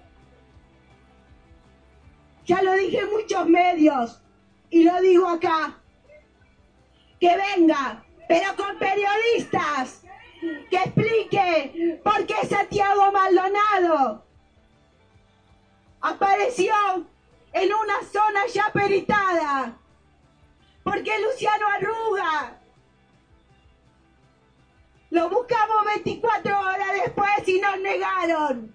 Ya 2.47 2.61
lo 2.63 2.73
dije 2.75 2.99
en 3.01 3.11
muchos 3.11 3.49
medios 3.49 4.21
y 4.71 4.83
lo 4.83 5.01
digo 5.01 5.29
acá. 5.29 5.79
Que 7.21 7.31
venga, 7.37 8.05
pero 8.29 8.55
con 8.57 8.77
periodistas, 8.79 10.03
que 10.69 10.77
explique 10.77 12.01
por 12.05 12.27
qué 12.27 12.47
Santiago 12.47 13.13
Maldonado 13.13 14.25
apareció 16.01 16.75
en 17.53 17.73
una 17.73 18.03
zona 18.13 18.47
ya 18.53 18.71
peritada. 18.73 19.79
Porque 20.83 21.13
Luciano 21.21 21.67
Arruga 21.69 22.61
Lo 25.15 25.31
buscamos 25.31 25.85
24 25.95 26.59
horas 26.59 26.93
después 27.05 27.31
y 27.47 27.61
nos 27.61 27.79
negaron. 27.79 28.75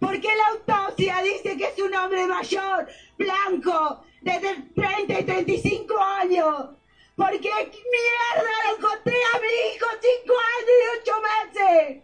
Porque 0.00 0.26
la 0.34 0.48
autopsia 0.48 1.22
dice 1.22 1.56
que 1.56 1.64
es 1.64 1.78
un 1.78 1.94
hombre 1.94 2.26
mayor, 2.26 2.88
blanco, 3.16 4.04
de 4.20 4.40
30 4.74 5.20
y 5.20 5.24
35 5.24 5.96
años. 6.02 6.70
Porque 7.14 7.48
mierda 7.48 8.50
lo 8.64 8.76
encontré 8.76 9.14
a 9.14 9.38
mi 9.38 9.76
hijo 9.76 9.86
5 10.24 10.34
años 10.58 10.74
y 10.82 10.98
8 11.02 11.12
meses. 11.30 12.02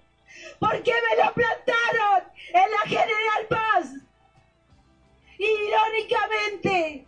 Porque 0.61 0.93
me 0.93 1.25
lo 1.25 1.35
plantaron 1.35 2.23
en 2.55 2.71
la 2.71 2.83
General 2.87 3.47
Paz. 3.49 3.95
Irónicamente, 5.39 7.05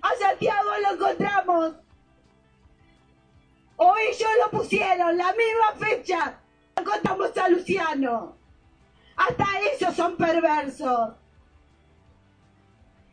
a 0.00 0.14
Santiago 0.14 0.70
lo 0.80 0.94
encontramos. 0.94 1.87
O 3.78 3.96
ellos 3.96 4.28
lo 4.44 4.58
pusieron, 4.58 5.16
la 5.16 5.32
misma 5.32 5.72
fecha. 5.78 6.40
Encontramos 6.76 7.36
a 7.38 7.48
Luciano. 7.48 8.36
Hasta 9.16 9.46
esos 9.72 9.94
son 9.94 10.16
perversos. 10.16 11.10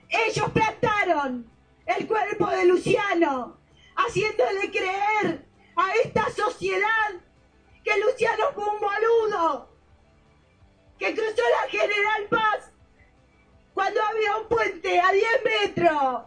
Ellos 0.10 0.50
plantaron 0.52 1.50
el 1.86 2.08
cuerpo 2.08 2.48
de 2.48 2.66
Luciano, 2.66 3.58
haciéndole 3.96 4.72
creer 4.72 5.46
a 5.76 5.92
esta 6.04 6.30
sociedad 6.32 7.10
que 7.84 8.00
Luciano 8.00 8.46
fue 8.54 8.64
un 8.64 8.80
boludo, 8.80 9.70
que 10.98 11.14
cruzó 11.14 11.42
la 11.62 11.70
General 11.70 12.28
Paz 12.30 12.72
cuando 13.74 14.02
había 14.02 14.38
un 14.38 14.48
puente 14.48 15.00
a 15.00 15.12
10 15.12 15.28
metros. 15.44 16.24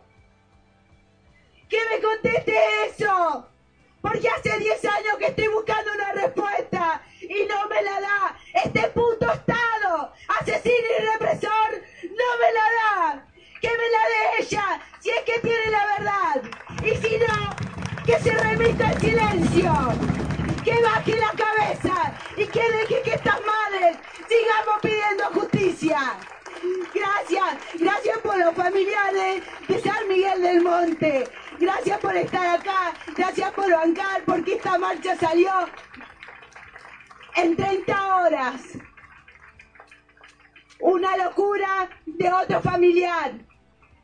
Que 1.68 1.78
me 1.90 2.00
conteste 2.00 2.86
eso, 2.86 3.48
porque 4.00 4.28
hace 4.28 4.58
10 4.58 4.84
años 4.84 5.16
que 5.18 5.26
estoy 5.26 5.48
buscando 5.48 5.92
una 5.92 6.12
respuesta 6.12 7.02
y 7.20 7.46
no 7.46 7.68
me 7.68 7.82
la 7.82 8.00
da. 8.00 8.38
Este 8.64 8.88
puto 8.88 9.30
Estado, 9.30 10.12
asesino 10.40 10.86
y 10.98 11.02
represor, 11.12 11.82
no 12.02 12.28
me 12.40 12.52
la 12.52 12.66
da. 12.78 13.26
Que 13.60 13.68
me 13.68 13.88
la 13.90 14.08
dé 14.08 14.42
ella, 14.42 14.80
si 15.00 15.10
es 15.10 15.22
que 15.22 15.40
tiene 15.40 15.70
la 15.70 15.86
verdad. 15.98 16.42
Y 16.84 16.96
si 16.96 17.18
no, 17.18 17.56
que 18.06 18.18
se 18.20 18.30
remita 18.32 18.90
el 18.92 19.00
silencio. 19.00 19.72
Que 20.64 20.82
baje 20.82 21.16
la 21.16 21.32
cabeza 21.32 22.14
y 22.36 22.46
que 22.46 22.62
deje 22.72 23.02
que 23.02 23.14
estas 23.14 23.40
madres 23.40 23.96
sigamos 24.28 24.80
pidiendo 24.82 25.24
justicia. 25.32 26.16
Gracias, 26.94 27.56
gracias 27.74 28.18
por 28.18 28.38
los 28.38 28.54
familiares 28.54 29.42
de 29.66 29.80
San 29.80 30.08
Miguel 30.08 30.42
del 30.42 30.62
Monte. 30.62 31.24
Gracias 31.58 31.98
por 31.98 32.16
estar 32.16 32.58
acá, 32.58 32.94
gracias 33.16 33.52
por 33.52 33.70
bancar, 33.70 34.22
porque 34.24 34.54
esta 34.54 34.78
marcha 34.78 35.16
salió 35.16 35.50
en 37.36 37.56
30 37.56 38.16
horas. 38.16 38.62
Una 40.80 41.16
locura 41.16 41.90
de 42.06 42.32
otro 42.32 42.60
familiar, 42.62 43.32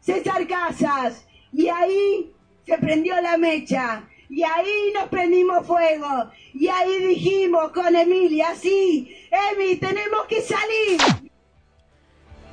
César 0.01 0.47
Casas. 0.49 1.27
Y 1.53 1.69
ahí 1.69 2.33
se 2.67 2.77
prendió 2.79 3.21
la 3.21 3.37
mecha. 3.37 4.03
Y 4.29 4.43
ahí 4.43 4.93
nos 4.93 5.09
prendimos 5.09 5.65
fuego. 5.65 6.31
Y 6.53 6.67
ahí 6.67 7.07
dijimos 7.07 7.71
con 7.71 7.95
Emilia, 7.95 8.55
sí, 8.57 9.17
Emi, 9.53 9.77
tenemos 9.77 10.27
que 10.29 10.41
salir. 10.41 11.01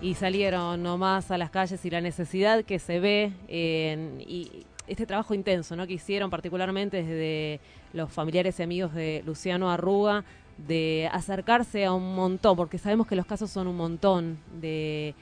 y 0.04 0.16
salieron 0.16 0.82
nomás 0.82 1.30
a 1.30 1.38
las 1.38 1.52
calles 1.52 1.86
y 1.86 1.90
la 1.92 2.02
necesidad 2.02 2.66
que 2.66 2.80
se 2.80 3.00
ve 3.00 3.34
en, 3.48 4.20
y 4.20 4.66
este 4.88 5.06
trabajo 5.06 5.34
intenso 5.34 5.76
¿no? 5.76 5.88
que 5.88 5.94
hicieron 5.94 6.30
particularmente 6.30 7.04
desde 7.04 7.60
los 7.94 8.12
familiares 8.12 8.60
y 8.60 8.64
amigos 8.64 8.94
de 8.94 9.24
Luciano 9.26 9.70
Arruga 9.72 10.24
de 10.58 11.10
acercarse 11.12 11.86
a 11.86 11.94
un 11.94 12.14
montón, 12.16 12.56
porque 12.56 12.78
sabemos 12.78 13.08
que 13.08 13.16
los 13.16 13.26
casos 13.26 13.50
son 13.50 13.68
un 13.68 13.78
montón 13.78 14.38
de, 14.60 15.16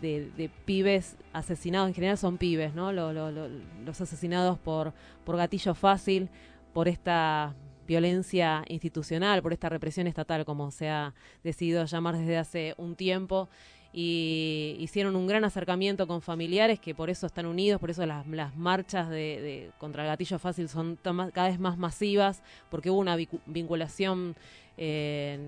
de, 0.00 0.30
de 0.36 0.50
pibes 0.66 1.16
asesinados, 1.32 1.88
en 1.88 1.94
general 1.94 2.18
son 2.18 2.36
pibes, 2.38 2.74
¿no? 2.74 2.92
Lo- 2.92 3.12
lo- 3.12 3.30
lo- 3.30 3.48
los 3.84 4.00
asesinados 4.00 4.58
por, 4.58 4.92
por 5.24 5.36
gatillo 5.36 5.74
fácil, 5.74 6.28
por 6.72 6.88
esta 6.88 7.54
violencia 7.86 8.64
institucional, 8.68 9.42
por 9.42 9.52
esta 9.52 9.68
represión 9.68 10.06
estatal, 10.06 10.44
como 10.44 10.70
se 10.70 10.88
ha 10.88 11.14
decidido 11.42 11.84
llamar 11.84 12.16
desde 12.16 12.36
hace 12.38 12.74
un 12.76 12.94
tiempo. 12.96 13.48
Y 13.96 14.74
hicieron 14.80 15.14
un 15.14 15.28
gran 15.28 15.44
acercamiento 15.44 16.08
con 16.08 16.20
familiares 16.20 16.80
que 16.80 16.96
por 16.96 17.10
eso 17.10 17.26
están 17.26 17.46
unidos, 17.46 17.80
por 17.80 17.90
eso 17.90 18.04
las, 18.04 18.26
marchas 18.56 19.08
de, 19.08 19.16
de- 19.16 19.70
contra 19.78 20.02
el 20.02 20.08
gatillo 20.08 20.36
fácil 20.40 20.68
son 20.68 20.98
cada 21.32 21.48
vez 21.48 21.60
más 21.60 21.78
masivas, 21.78 22.42
porque 22.70 22.90
hubo 22.90 22.98
una 22.98 23.16
vinculación, 23.46 24.34
eh, 24.76 25.38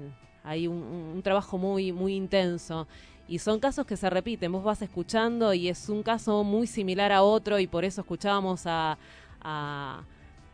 hay 0.44 0.68
un- 0.68 0.76
un 1.16 1.22
trabajo 1.22 1.58
muy, 1.58 1.90
muy 1.90 2.14
intenso. 2.14 2.86
Y 3.26 3.40
son 3.40 3.58
casos 3.58 3.84
que 3.84 3.96
se 3.96 4.08
repiten, 4.08 4.52
vos 4.52 4.62
vas 4.62 4.80
escuchando 4.80 5.52
y 5.52 5.68
es 5.68 5.88
un 5.88 6.04
caso 6.04 6.44
muy 6.44 6.68
similar 6.68 7.10
a 7.10 7.22
otro 7.24 7.58
y 7.58 7.66
por 7.66 7.84
eso 7.84 8.02
escuchábamos 8.02 8.62
a, 8.66 8.96
a, 9.42 10.04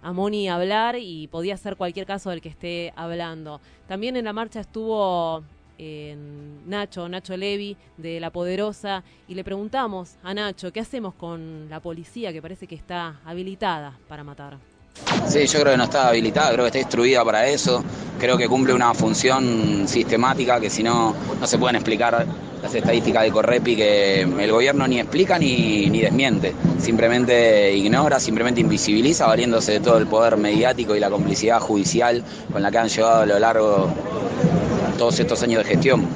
a 0.01 0.13
Moni 0.15 0.49
hablar 0.49 0.97
y 0.99 1.27
podía 1.29 1.59
ser 1.59 1.77
cualquier 1.77 2.07
caso 2.07 2.31
del 2.31 2.41
que 2.41 2.49
esté 2.49 2.95
hablando. 2.97 3.61
También 3.87 4.17
en 4.17 4.25
la 4.25 4.33
marcha 4.33 4.61
estuvo 4.61 5.45
eh, 5.79 6.17
Nacho, 6.67 7.09
Nacho 7.09 7.37
Levi 7.37 7.77
de 7.97 8.21
La 8.21 8.31
Poderosa 8.31 9.03
y 9.29 9.35
le 9.35 9.45
preguntamos 9.45 10.17
a 10.23 10.35
Nacho, 10.35 10.73
¿qué 10.73 10.81
hacemos 10.81 11.15
con 11.15 11.69
la 11.69 11.81
policía 11.81 12.33
que 12.33 12.43
parece 12.43 12.67
que 12.67 12.75
está 12.75 13.21
habilitada 13.25 13.99
para 14.09 14.25
matar? 14.25 14.59
Sí, 15.27 15.47
yo 15.47 15.61
creo 15.61 15.73
que 15.73 15.79
no 15.79 15.85
está 15.85 16.09
habilitada, 16.09 16.53
creo 16.53 16.65
que 16.65 16.69
está 16.69 16.79
instruida 16.79 17.25
para 17.25 17.47
eso, 17.47 17.83
creo 18.19 18.37
que 18.37 18.49
cumple 18.49 18.75
una 18.75 18.93
función 18.93 19.89
sistemática 19.89 20.61
que 20.61 20.69
si 20.69 20.83
no, 20.83 21.15
no 21.41 21.47
se 21.47 21.59
pueden 21.59 21.77
explicar 21.77 22.27
las 22.63 22.75
estadísticas 22.75 23.25
de 23.25 23.31
Correpi 23.31 23.75
que 23.75 24.21
el 24.21 24.53
gobierno 24.53 24.87
ni 24.87 25.01
explica 25.01 25.39
ni, 25.39 25.89
ni 25.89 26.01
desmiente, 26.01 26.55
simplemente 26.79 27.75
ignora, 27.75 28.21
simplemente 28.21 28.61
invisibiliza, 28.61 29.27
valiéndose 29.27 29.73
de 29.73 29.81
todo 29.81 29.99
el 29.99 30.07
poder 30.07 30.37
mediático 30.37 30.95
y 30.95 31.01
la 31.01 31.11
complicidad 31.11 31.61
judicial 31.61 32.23
con 32.53 32.63
la 32.63 32.71
que 32.71 32.79
han 32.79 32.89
llevado 32.89 33.23
a 33.23 33.27
lo 33.27 33.39
largo 33.39 33.93
todos 34.99 35.19
estos 35.19 35.43
años 35.43 35.65
de 35.65 35.71
gestión. 35.71 36.07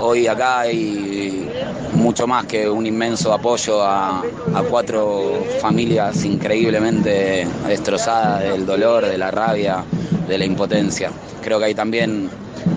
Hoy 0.00 0.26
acá 0.26 0.60
hay 0.60 1.50
mucho 1.94 2.26
más 2.26 2.44
que 2.46 2.68
un 2.68 2.86
inmenso 2.86 3.32
apoyo 3.32 3.82
a, 3.82 4.20
a 4.20 4.62
cuatro 4.68 5.44
familias 5.60 6.24
increíblemente 6.24 7.46
destrozadas 7.66 8.42
del 8.42 8.66
dolor, 8.66 9.06
de 9.06 9.18
la 9.18 9.30
rabia, 9.30 9.84
de 10.28 10.38
la 10.38 10.44
impotencia. 10.44 11.10
Creo 11.42 11.58
que 11.58 11.66
hay 11.66 11.74
también 11.74 12.28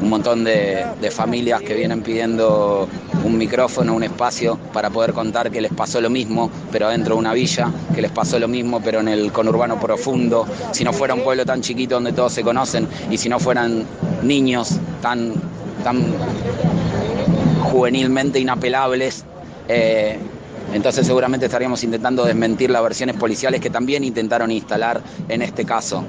un 0.02 0.10
montón 0.10 0.43
de, 0.43 0.86
familias 1.12 1.62
que 1.62 1.73
vienen 1.73 2.02
pidiendo 2.02 2.88
un 3.23 3.38
micrófono, 3.38 3.93
un 3.93 4.04
espacio 4.04 4.58
para 4.71 4.89
poder 4.89 5.13
contar 5.13 5.52
que 5.52 5.60
les 5.62 5.73
pasó 5.73 5.99
lo 5.99 6.10
mismo, 6.10 6.49
pero 6.71 6.89
dentro 6.89 7.15
de 7.15 7.19
una 7.19 7.34
villa, 7.34 7.71
que 7.93 8.02
les 8.02 8.12
pasó 8.12 8.39
lo 8.39 8.47
mismo, 8.47 8.80
pero 8.82 8.99
en 8.99 9.08
el 9.08 9.32
conurbano 9.32 9.80
profundo, 9.80 10.45
si 10.71 10.84
no 10.84 10.93
fuera 10.93 11.13
un 11.13 11.21
pueblo 11.21 11.45
tan 11.45 11.62
chiquito 11.62 11.95
donde 11.95 12.13
todos 12.13 12.34
se 12.34 12.43
conocen 12.43 12.88
y 13.10 13.17
si 13.17 13.28
no 13.28 13.39
fueran 13.39 13.84
niños 14.23 14.78
tan, 15.02 15.34
tan 15.84 16.04
juvenilmente 17.63 18.39
inapelables. 18.39 19.25
eh, 19.67 20.17
entonces 20.73 21.08
seguramente 21.08 21.47
estaríamos 21.47 21.84
intentando 21.84 22.23
desmentir 22.25 22.69
las 22.69 22.84
versiones 22.84 23.15
policiales 23.15 23.60
que 23.60 23.71
también 23.71 24.04
intentaron 24.04 24.52
instalar 24.52 25.02
en 25.28 25.41
este 25.41 25.65
caso. 25.65 26.04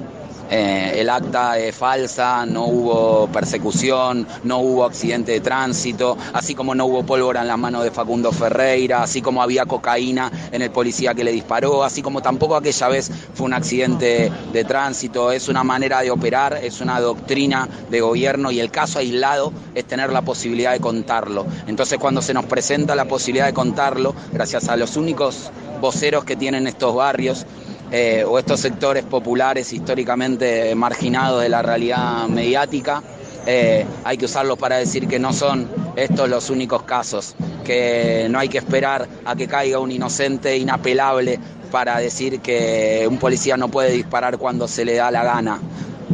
Eh, 0.53 0.99
el 0.99 1.09
acta 1.09 1.57
es 1.57 1.73
falsa, 1.73 2.45
no 2.45 2.65
hubo 2.65 3.27
persecución, 3.27 4.27
no 4.43 4.57
hubo 4.57 4.83
accidente 4.83 5.31
de 5.31 5.39
tránsito, 5.39 6.17
así 6.33 6.55
como 6.55 6.75
no 6.75 6.87
hubo 6.87 7.05
pólvora 7.05 7.39
en 7.39 7.47
las 7.47 7.57
manos 7.57 7.85
de 7.85 7.91
Facundo 7.91 8.33
Ferreira, 8.33 9.01
así 9.01 9.21
como 9.21 9.41
había 9.41 9.65
cocaína 9.65 10.29
en 10.51 10.61
el 10.61 10.69
policía 10.69 11.13
que 11.13 11.23
le 11.23 11.31
disparó, 11.31 11.85
así 11.85 12.01
como 12.01 12.21
tampoco 12.21 12.57
aquella 12.57 12.89
vez 12.89 13.09
fue 13.33 13.45
un 13.45 13.53
accidente 13.53 14.29
de 14.51 14.63
tránsito, 14.65 15.31
es 15.31 15.47
una 15.47 15.63
manera 15.63 16.01
de 16.01 16.11
operar, 16.11 16.59
es 16.61 16.81
una 16.81 16.99
doctrina 16.99 17.69
de 17.89 18.01
gobierno 18.01 18.51
y 18.51 18.59
el 18.59 18.71
caso 18.71 18.99
aislado 18.99 19.53
es 19.73 19.85
tener 19.85 20.11
la 20.11 20.21
posibilidad 20.21 20.73
de 20.73 20.81
contarlo. 20.81 21.45
Entonces 21.67 21.97
cuando 21.97 22.21
se 22.21 22.33
nos 22.33 22.43
presenta 22.43 22.93
la 22.93 23.05
posibilidad 23.05 23.45
de 23.45 23.53
contarlo, 23.53 24.13
gracias 24.33 24.67
a 24.67 24.75
los 24.75 24.97
únicos 24.97 25.49
voceros 25.79 26.25
que 26.25 26.35
tienen 26.35 26.67
estos 26.67 26.93
barrios, 26.93 27.45
eh, 27.91 28.23
o 28.25 28.39
estos 28.39 28.59
sectores 28.59 29.03
populares 29.03 29.73
históricamente 29.73 30.73
marginados 30.75 31.41
de 31.41 31.49
la 31.49 31.61
realidad 31.61 32.27
mediática, 32.27 33.03
eh, 33.45 33.85
hay 34.03 34.17
que 34.17 34.25
usarlos 34.25 34.57
para 34.57 34.77
decir 34.77 35.07
que 35.07 35.19
no 35.19 35.33
son 35.33 35.67
estos 35.95 36.29
los 36.29 36.49
únicos 36.49 36.83
casos, 36.83 37.35
que 37.65 38.27
no 38.29 38.39
hay 38.39 38.49
que 38.49 38.59
esperar 38.59 39.07
a 39.25 39.35
que 39.35 39.47
caiga 39.47 39.79
un 39.79 39.91
inocente 39.91 40.57
inapelable 40.57 41.39
para 41.71 41.97
decir 41.97 42.39
que 42.39 43.07
un 43.09 43.17
policía 43.17 43.57
no 43.57 43.69
puede 43.69 43.91
disparar 43.91 44.37
cuando 44.37 44.67
se 44.67 44.85
le 44.85 44.95
da 44.95 45.09
la 45.09 45.23
gana. 45.23 45.59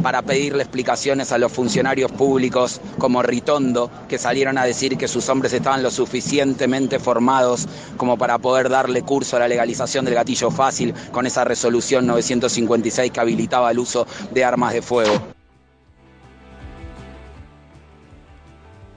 Para 0.02 0.22
pedirle 0.22 0.62
explicaciones 0.62 1.32
a 1.32 1.38
los 1.38 1.52
funcionarios 1.52 2.10
públicos 2.12 2.80
como 2.98 3.22
Ritondo, 3.22 3.90
que 4.08 4.18
salieron 4.18 4.58
a 4.58 4.64
decir 4.64 4.96
que 4.96 5.08
sus 5.08 5.28
hombres 5.28 5.52
estaban 5.52 5.82
lo 5.82 5.90
suficientemente 5.90 6.98
formados 6.98 7.66
como 7.96 8.16
para 8.16 8.38
poder 8.38 8.68
darle 8.68 9.02
curso 9.02 9.36
a 9.36 9.40
la 9.40 9.48
legalización 9.48 10.04
del 10.04 10.14
gatillo 10.14 10.50
fácil 10.50 10.94
con 11.12 11.26
esa 11.26 11.44
resolución 11.44 12.06
956 12.06 13.10
que 13.12 13.20
habilitaba 13.20 13.70
el 13.70 13.78
uso 13.78 14.06
de 14.30 14.44
armas 14.44 14.72
de 14.72 14.82
fuego. 14.82 15.12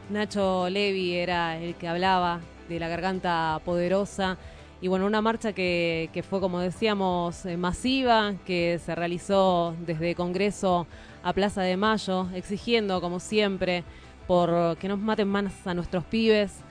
Nacho 0.10 0.70
Levi 0.70 1.16
era 1.16 1.58
el 1.58 1.76
que 1.76 1.88
hablaba 1.88 2.42
de 2.68 2.80
la 2.80 2.90
garganta 2.90 3.60
poderosa. 3.64 4.38
Y 4.82 4.88
bueno, 4.88 5.06
una 5.06 5.22
marcha 5.22 5.54
que, 5.54 6.10
que 6.12 6.24
fue, 6.24 6.40
como 6.40 6.60
decíamos, 6.60 7.46
eh, 7.46 7.56
masiva, 7.56 8.34
que 8.48 8.80
se 8.84 8.96
realizó 8.96 9.76
desde 9.86 10.16
Congreso 10.16 10.88
a 11.22 11.34
Plaza 11.34 11.62
de 11.62 11.78
Mayo, 11.78 12.28
exigiendo, 12.34 13.00
como 13.00 13.20
siempre, 13.20 13.84
por 14.26 14.76
que 14.78 14.88
nos 14.88 14.98
maten 14.98 15.28
más 15.28 15.68
a 15.68 15.76
nuestros 15.76 16.04
pibes. 16.06 16.62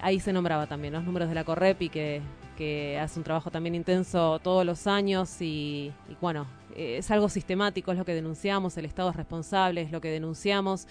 Ahí 0.00 0.18
se 0.18 0.32
nombraba 0.32 0.66
también 0.66 0.92
los 0.94 1.04
números 1.04 1.28
de 1.28 1.36
la 1.36 1.44
Correpi, 1.44 1.88
que, 1.88 2.22
que 2.56 2.98
hace 2.98 3.20
un 3.20 3.24
trabajo 3.24 3.52
también 3.52 3.76
intenso 3.76 4.40
todos 4.40 4.66
los 4.66 4.88
años 4.88 5.40
y, 5.40 5.92
y 6.08 6.16
bueno, 6.20 6.44
es 6.76 7.08
algo 7.12 7.28
sistemático, 7.28 7.92
es 7.92 7.98
lo 7.98 8.04
que 8.04 8.14
denunciamos, 8.14 8.76
el 8.78 8.84
Estado 8.84 9.10
es 9.10 9.16
responsable, 9.16 9.82
es 9.82 9.92
lo 9.92 10.00
que 10.00 10.10
denunciamos. 10.10 10.88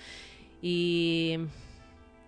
Y 0.61 1.39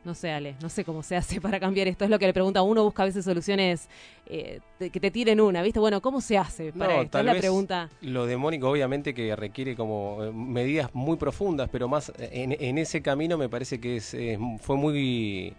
no 0.03 0.13
sé, 0.15 0.31
Ale, 0.31 0.55
no 0.61 0.69
sé 0.69 0.83
cómo 0.85 1.03
se 1.03 1.15
hace 1.15 1.39
para 1.41 1.59
cambiar 1.59 1.87
esto. 1.87 2.03
Es 2.05 2.09
lo 2.09 2.19
que 2.19 2.25
le 2.27 2.33
pregunta 2.33 2.61
uno, 2.61 2.83
busca 2.83 3.03
a 3.03 3.05
veces 3.05 3.25
soluciones 3.25 3.87
eh, 4.25 4.59
que 4.79 4.99
te 4.99 5.11
tiren 5.11 5.39
una, 5.41 5.61
¿viste? 5.61 5.79
Bueno, 5.79 6.01
¿cómo 6.01 6.21
se 6.21 6.37
hace 6.37 6.71
para 6.73 6.95
No, 6.95 7.01
esto? 7.01 7.11
tal 7.11 7.21
Es 7.21 7.25
la 7.25 7.33
vez 7.33 7.41
pregunta. 7.41 7.89
Lo 8.01 8.25
demónico, 8.25 8.69
obviamente, 8.69 9.13
que 9.13 9.35
requiere 9.35 9.75
como 9.75 10.23
eh, 10.23 10.31
medidas 10.31 10.89
muy 10.93 11.17
profundas, 11.17 11.69
pero 11.71 11.87
más 11.87 12.09
eh, 12.17 12.29
en, 12.33 12.55
en 12.59 12.77
ese 12.77 13.01
camino 13.01 13.37
me 13.37 13.49
parece 13.49 13.79
que 13.79 13.97
es, 13.97 14.15
fue 14.61 14.75
muy 14.77 15.53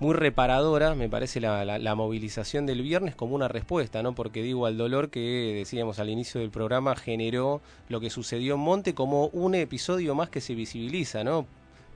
muy 0.00 0.14
reparadora, 0.14 0.94
me 0.94 1.08
parece, 1.08 1.40
la, 1.40 1.64
la- 1.64 1.78
la 1.80 1.94
movilización 1.96 2.66
del 2.66 2.82
viernes 2.82 3.16
como 3.16 3.34
una 3.34 3.48
respuesta, 3.48 4.00
¿no? 4.00 4.14
Porque 4.14 4.42
digo, 4.44 4.64
al 4.66 4.76
dolor 4.76 5.10
que 5.10 5.54
decíamos 5.56 5.98
al 5.98 6.08
inicio 6.08 6.40
del 6.40 6.50
programa 6.50 6.94
generó 6.94 7.60
lo 7.88 7.98
que 7.98 8.08
sucedió 8.08 8.54
en 8.54 8.60
Monte 8.60 8.94
como 8.94 9.26
un 9.28 9.56
episodio 9.56 10.14
más 10.14 10.30
que 10.30 10.40
se 10.40 10.54
visibiliza, 10.54 11.24
¿no? 11.24 11.46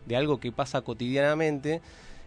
De 0.07 0.17
algo 0.17 0.41
que 0.41 0.53
pasa 0.53 0.83
cotidianamente. 0.83 1.81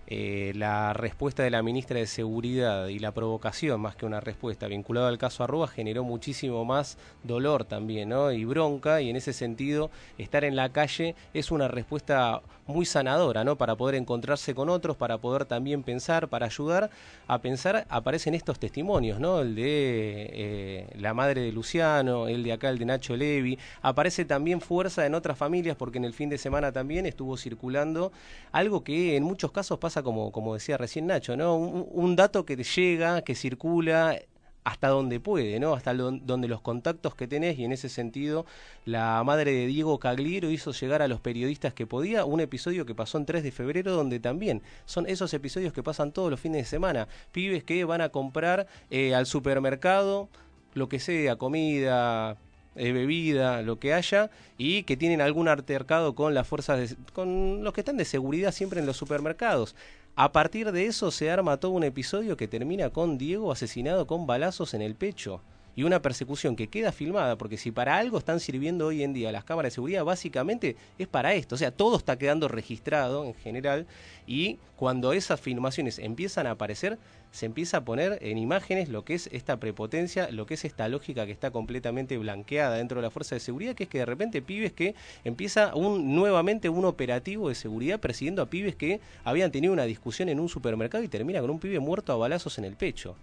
Eh, 0.08 0.54
la 0.56 0.94
respuesta 0.94 1.42
de 1.42 1.50
la 1.50 1.64
ministra 1.64 1.98
de 1.98 2.06
Seguridad 2.06 2.88
y 2.88 3.00
la 3.00 3.12
provocación, 3.12 3.82
más 3.82 3.96
que 3.96 4.06
una 4.06 4.20
respuesta 4.20 4.68
vinculada 4.68 5.08
al 5.08 5.18
caso 5.18 5.44
Arrua, 5.44 5.68
generó 5.68 6.04
muchísimo 6.04 6.64
más 6.64 6.98
dolor 7.24 7.66
también, 7.66 8.10
¿no? 8.10 8.32
Y 8.32 8.46
bronca, 8.46 9.02
y 9.02 9.10
en 9.10 9.16
ese 9.16 9.34
sentido, 9.34 9.90
estar 10.18 10.44
en 10.44 10.56
la 10.56 10.70
calle 10.70 11.16
es 11.34 11.50
una 11.50 11.68
respuesta 11.68 12.42
muy 12.68 12.86
sanadora, 12.86 13.44
¿no? 13.44 13.58
Para 13.58 13.76
poder 13.76 13.96
encontrarse 13.96 14.56
con 14.56 14.70
otros, 14.70 14.98
para 14.98 15.18
poder 15.18 15.46
también 15.46 15.84
pensar, 15.84 16.28
para 16.28 16.48
ayudar 16.48 16.90
a 17.28 17.40
pensar, 17.40 17.86
aparecen 17.90 18.34
estos 18.34 18.60
testimonios, 18.60 19.20
¿no? 19.20 19.42
El 19.42 19.56
de 19.56 20.30
eh, 20.34 20.88
la 20.98 21.14
madre 21.14 21.42
de 21.42 21.52
Luciano, 21.52 22.28
el 22.28 22.44
de 22.44 22.54
acá, 22.54 22.70
el 22.70 22.80
de 22.80 22.86
Nacho 22.86 23.16
Levi. 23.16 23.58
Aparece 23.82 24.26
también 24.26 24.62
fuerza 24.62 25.06
en 25.06 25.16
otras 25.16 25.38
familias, 25.38 25.76
porque 25.76 25.98
en 25.98 26.06
el 26.06 26.14
fin 26.14 26.30
de 26.30 26.38
semana 26.38 26.72
también 26.72 27.06
estuvo 27.06 27.38
circulando 27.38 28.12
algo 28.52 28.84
que 28.84 29.16
en 29.16 29.24
muchos 29.24 29.52
casos 29.52 29.78
pasa 29.78 29.95
como, 30.04 30.32
como 30.32 30.54
decía 30.54 30.78
recién 30.78 31.08
Nacho, 31.08 31.36
¿no? 31.38 31.56
Un, 31.56 32.16
dato 32.16 32.46
que 32.46 32.58
te 32.58 32.64
llega, 32.64 33.22
que 33.22 33.36
circula 33.36 34.20
hasta 34.64 34.88
donde 34.88 35.20
puede, 35.20 35.60
¿no? 35.60 35.74
Hasta 35.74 35.94
donde 35.94 36.48
los 36.48 36.62
contactos 36.62 37.14
que 37.14 37.28
tenés 37.28 37.60
y 37.60 37.66
en 37.66 37.72
ese 37.72 37.88
sentido 37.88 38.46
la 38.84 39.24
madre 39.24 39.52
de 39.52 39.68
Diego 39.68 40.00
Cagliero 40.00 40.50
hizo 40.50 40.72
llegar 40.72 41.04
a 41.04 41.08
los 41.08 41.22
periodistas 41.22 41.74
que 41.74 41.86
podía 41.86 42.26
un 42.26 42.40
episodio 42.40 42.86
que 42.86 42.96
pasó 42.96 43.20
en 43.20 43.28
3 43.28 43.44
de 43.44 43.52
febrero 43.52 43.92
donde 43.92 44.20
también 44.20 44.64
son 44.86 45.08
esos 45.08 45.34
episodios 45.36 45.72
que 45.72 45.84
pasan 45.84 46.12
todos 46.12 46.32
los 46.32 46.40
fines 46.40 46.64
de 46.64 46.66
semana, 46.66 47.08
pibes 47.32 47.64
que 47.64 47.86
van 47.86 48.02
a 48.02 48.10
comprar 48.10 48.66
eh, 48.90 49.14
al 49.14 49.28
supermercado 49.28 50.30
lo 50.74 50.90
que 50.90 51.00
sea, 51.00 51.36
comida, 51.36 52.38
eh, 52.76 52.92
bebida, 52.92 53.62
lo 53.62 53.80
que 53.80 53.94
haya, 53.94 54.30
y 54.58 54.84
que 54.84 54.98
tienen 54.98 55.22
algún 55.22 55.48
altercado 55.48 56.16
con 56.16 56.34
las 56.34 56.48
fuerzas, 56.48 56.90
de- 56.90 56.96
con 57.14 57.64
los 57.64 57.74
que 57.74 57.82
están 57.82 57.98
de 57.98 58.06
seguridad 58.06 58.52
siempre 58.52 58.80
en 58.80 58.86
los 58.86 58.98
supermercados. 58.98 59.76
A 60.16 60.32
partir 60.32 60.72
de 60.72 60.86
eso 60.86 61.12
se 61.12 61.30
arma 61.30 61.58
todo 61.58 61.72
un 61.72 61.84
episodio 61.84 62.38
que 62.38 62.48
termina 62.48 62.90
con 62.90 63.18
Diego 63.18 63.52
asesinado 63.52 64.08
con 64.08 64.26
balazos 64.28 64.74
en 64.74 64.82
el 64.82 64.96
pecho. 64.96 65.42
Y 65.78 65.84
una 65.84 66.02
persecución 66.02 66.56
que 66.56 66.70
queda 66.70 66.94
filmada, 66.94 67.38
porque 67.38 67.58
si 67.58 67.70
para 67.70 67.98
algo 67.98 68.18
están 68.18 68.40
sirviendo 68.40 68.88
hoy 68.88 69.04
en 69.04 69.12
día 69.12 69.34
las 69.34 69.44
cámaras 69.44 69.74
de 69.74 69.76
seguridad, 69.76 70.06
básicamente 70.06 70.78
es 70.98 71.08
para 71.10 71.34
esto. 71.34 71.56
O 71.56 71.58
sea, 71.58 71.72
todo 71.72 71.98
está 71.98 72.18
quedando 72.18 72.48
registrado 72.48 73.26
en 73.26 73.34
general. 73.34 73.86
Y 74.26 74.58
cuando 74.78 75.12
esas 75.12 75.42
filmaciones 75.42 76.00
empiezan 76.00 76.48
a 76.48 76.52
aparecer, 76.52 76.98
se 77.36 77.46
empieza 77.46 77.78
a 77.78 77.84
poner 77.84 78.18
en 78.22 78.38
imágenes 78.38 78.88
lo 78.88 79.04
que 79.04 79.14
es 79.14 79.28
esta 79.34 79.60
prepotencia, 79.60 80.32
lo 80.32 80.46
que 80.46 80.54
es 80.54 80.64
esta 80.64 80.88
lógica 80.88 81.26
que 81.26 81.34
está 81.34 81.52
completamente 81.52 82.18
blanqueada 82.18 82.78
dentro 82.78 83.02
de 83.02 83.02
la 83.02 83.10
fuerza 83.10 83.36
de 83.36 83.42
seguridad, 83.42 83.76
que 83.76 83.84
es 83.84 83.90
que 83.90 83.98
de 83.98 84.06
repente 84.06 84.42
pibes 84.42 84.72
que 84.72 84.96
empieza 85.26 85.76
un 85.76 86.16
nuevamente 86.16 86.70
un 86.70 86.86
operativo 86.86 87.50
de 87.50 87.56
seguridad 87.56 88.00
persiguiendo 88.00 88.42
a 88.42 88.46
pibes 88.46 88.78
que 88.78 89.02
habían 89.26 89.52
tenido 89.52 89.74
una 89.74 89.84
discusión 89.84 90.30
en 90.30 90.40
un 90.40 90.48
supermercado 90.48 91.04
y 91.04 91.10
termina 91.10 91.42
con 91.42 91.50
un 91.50 91.60
pibe 91.60 91.80
muerto 91.80 92.14
a 92.14 92.16
balazos 92.16 92.58
en 92.58 92.64
el 92.64 92.78
pecho. 92.78 93.18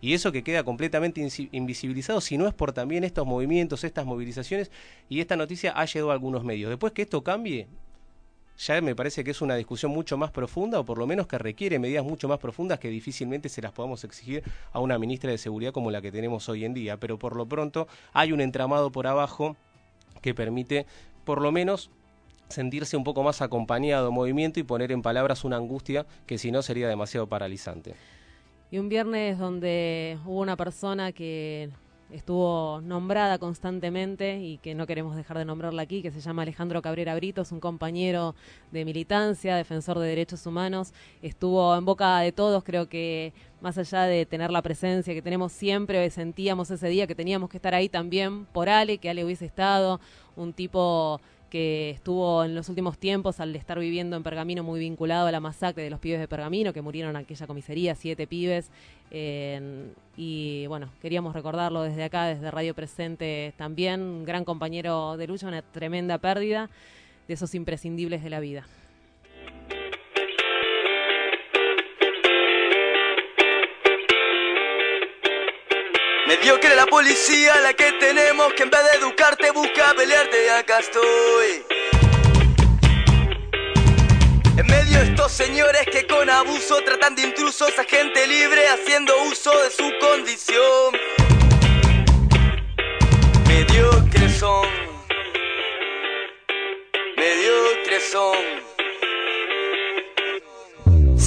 Y 0.00 0.14
eso 0.14 0.32
que 0.32 0.42
queda 0.42 0.64
completamente 0.64 1.20
invisibilizado, 1.52 2.22
si 2.22 2.38
no 2.38 2.48
es 2.48 2.54
por 2.54 2.72
también 2.72 3.04
estos 3.04 3.26
movimientos, 3.26 3.84
estas 3.84 4.06
movilizaciones, 4.06 4.70
y 5.10 5.20
esta 5.20 5.36
noticia 5.36 5.72
ha 5.72 5.84
llegado 5.84 6.12
a 6.12 6.14
algunos 6.14 6.44
medios. 6.44 6.70
Después 6.70 6.94
que 6.94 7.02
esto 7.02 7.22
cambie, 7.22 7.66
ya 8.66 8.80
me 8.82 8.94
parece 8.94 9.24
que 9.24 9.30
es 9.30 9.40
una 9.40 9.54
discusión 9.56 9.90
mucho 9.90 10.18
más 10.18 10.30
profunda, 10.30 10.80
o 10.80 10.84
por 10.84 10.98
lo 10.98 11.06
menos 11.06 11.26
que 11.26 11.38
requiere 11.38 11.78
medidas 11.78 12.04
mucho 12.04 12.28
más 12.28 12.38
profundas 12.38 12.78
que 12.78 12.88
difícilmente 12.88 13.48
se 13.48 13.62
las 13.62 13.72
podamos 13.72 14.04
exigir 14.04 14.42
a 14.72 14.80
una 14.80 14.98
ministra 14.98 15.30
de 15.30 15.38
Seguridad 15.38 15.72
como 15.72 15.90
la 15.90 16.02
que 16.02 16.12
tenemos 16.12 16.48
hoy 16.48 16.66
en 16.66 16.74
día. 16.74 16.98
Pero 16.98 17.18
por 17.18 17.36
lo 17.36 17.46
pronto 17.46 17.88
hay 18.12 18.32
un 18.32 18.40
entramado 18.40 18.92
por 18.92 19.06
abajo 19.06 19.56
que 20.20 20.34
permite, 20.34 20.84
por 21.24 21.40
lo 21.40 21.52
menos, 21.52 21.90
sentirse 22.48 22.98
un 22.98 23.04
poco 23.04 23.22
más 23.22 23.40
acompañado 23.40 24.08
en 24.08 24.14
movimiento 24.14 24.60
y 24.60 24.62
poner 24.62 24.92
en 24.92 25.00
palabras 25.00 25.44
una 25.44 25.56
angustia 25.56 26.04
que 26.26 26.36
si 26.36 26.50
no 26.50 26.60
sería 26.60 26.88
demasiado 26.88 27.26
paralizante. 27.28 27.94
Y 28.70 28.78
un 28.78 28.90
viernes 28.90 29.38
donde 29.38 30.18
hubo 30.26 30.40
una 30.40 30.56
persona 30.56 31.12
que 31.12 31.70
estuvo 32.12 32.80
nombrada 32.82 33.38
constantemente 33.38 34.38
y 34.40 34.58
que 34.58 34.74
no 34.74 34.86
queremos 34.86 35.16
dejar 35.16 35.38
de 35.38 35.44
nombrarla 35.44 35.82
aquí, 35.82 36.02
que 36.02 36.10
se 36.10 36.20
llama 36.20 36.42
Alejandro 36.42 36.82
Cabrera 36.82 37.14
Brito, 37.14 37.42
es 37.42 37.52
un 37.52 37.60
compañero 37.60 38.34
de 38.70 38.84
militancia, 38.84 39.56
defensor 39.56 39.98
de 39.98 40.08
derechos 40.08 40.46
humanos, 40.46 40.92
estuvo 41.22 41.76
en 41.76 41.84
boca 41.84 42.18
de 42.20 42.32
todos, 42.32 42.64
creo 42.64 42.88
que 42.88 43.32
más 43.60 43.78
allá 43.78 44.02
de 44.02 44.26
tener 44.26 44.50
la 44.50 44.62
presencia 44.62 45.14
que 45.14 45.22
tenemos 45.22 45.52
siempre, 45.52 46.08
sentíamos 46.10 46.70
ese 46.70 46.88
día 46.88 47.06
que 47.06 47.14
teníamos 47.14 47.50
que 47.50 47.58
estar 47.58 47.74
ahí 47.74 47.88
también 47.88 48.46
por 48.46 48.68
Ale, 48.68 48.98
que 48.98 49.10
Ale 49.10 49.24
hubiese 49.24 49.46
estado, 49.46 50.00
un 50.36 50.52
tipo 50.52 51.20
que 51.50 51.90
estuvo 51.90 52.44
en 52.44 52.54
los 52.54 52.68
últimos 52.68 52.96
tiempos 52.96 53.40
al 53.40 53.54
estar 53.56 53.78
viviendo 53.78 54.16
en 54.16 54.22
Pergamino 54.22 54.62
muy 54.62 54.80
vinculado 54.80 55.26
a 55.26 55.32
la 55.32 55.40
masacre 55.40 55.82
de 55.82 55.90
los 55.90 56.00
pibes 56.00 56.20
de 56.20 56.28
Pergamino 56.28 56.72
que 56.72 56.80
murieron 56.80 57.10
en 57.10 57.16
aquella 57.16 57.46
comisaría, 57.46 57.94
siete 57.94 58.26
pibes. 58.26 58.70
y 60.16 60.66
bueno, 60.68 60.88
queríamos 61.02 61.34
recordarlo 61.34 61.82
desde 61.82 62.04
acá, 62.04 62.26
desde 62.26 62.50
Radio 62.50 62.74
Presente 62.74 63.52
también, 63.56 64.00
un 64.00 64.24
gran 64.24 64.44
compañero 64.44 65.16
de 65.16 65.26
lucha, 65.26 65.48
una 65.48 65.62
tremenda 65.62 66.18
pérdida 66.18 66.70
de 67.28 67.34
esos 67.34 67.54
imprescindibles 67.54 68.22
de 68.22 68.30
la 68.30 68.40
vida. 68.40 68.64
Mediocre 76.30 76.76
la 76.76 76.86
policía, 76.86 77.60
la 77.60 77.74
que 77.74 77.90
tenemos 77.98 78.52
que 78.52 78.62
en 78.62 78.70
vez 78.70 78.80
de 78.84 78.98
educarte 78.98 79.50
busca 79.50 79.92
pelearte 79.96 80.46
y 80.46 80.48
acá 80.48 80.78
estoy. 80.78 81.64
En 84.56 84.64
medio 84.68 85.00
de 85.00 85.06
estos 85.06 85.32
señores 85.32 85.82
que 85.90 86.06
con 86.06 86.30
abuso 86.30 86.84
tratan 86.84 87.16
de 87.16 87.22
intrusos 87.22 87.76
a 87.76 87.82
gente 87.82 88.28
libre 88.28 88.64
haciendo 88.68 89.12
uso 89.24 89.50
de 89.60 89.70
su 89.72 89.92
condición. 89.98 90.94
Mediocres 93.48 94.38
son. 94.38 94.68
Mediocres 97.16 98.08
son. 98.08 98.69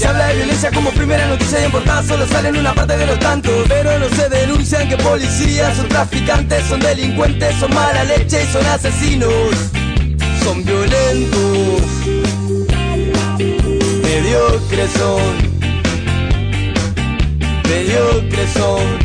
Se 0.03 0.09
habla 0.09 0.27
de 0.27 0.35
violencia 0.35 0.69
como 0.69 0.91
primera 0.91 1.25
noticia 1.27 1.59
de 1.59 1.65
importancia, 1.67 2.13
solo 2.13 2.27
salen 2.27 2.57
una 2.57 2.73
parte 2.75 2.97
de 2.97 3.05
los 3.05 3.17
tantos. 3.19 3.53
Pero 3.69 3.97
no 3.99 4.09
se 4.09 4.27
denuncian 4.27 4.89
que 4.89 4.97
policías 4.97 5.77
son 5.77 5.87
traficantes, 5.87 6.65
son 6.65 6.81
delincuentes, 6.81 7.55
son 7.55 7.73
mala 7.73 8.03
leche 8.03 8.43
y 8.43 8.51
son 8.51 8.65
asesinos. 8.65 9.31
Son 10.43 10.61
violentos. 10.65 11.83
Mediocres 14.03 14.91
son. 14.91 15.21
Mediocres 17.69 18.49
son. 18.51 19.02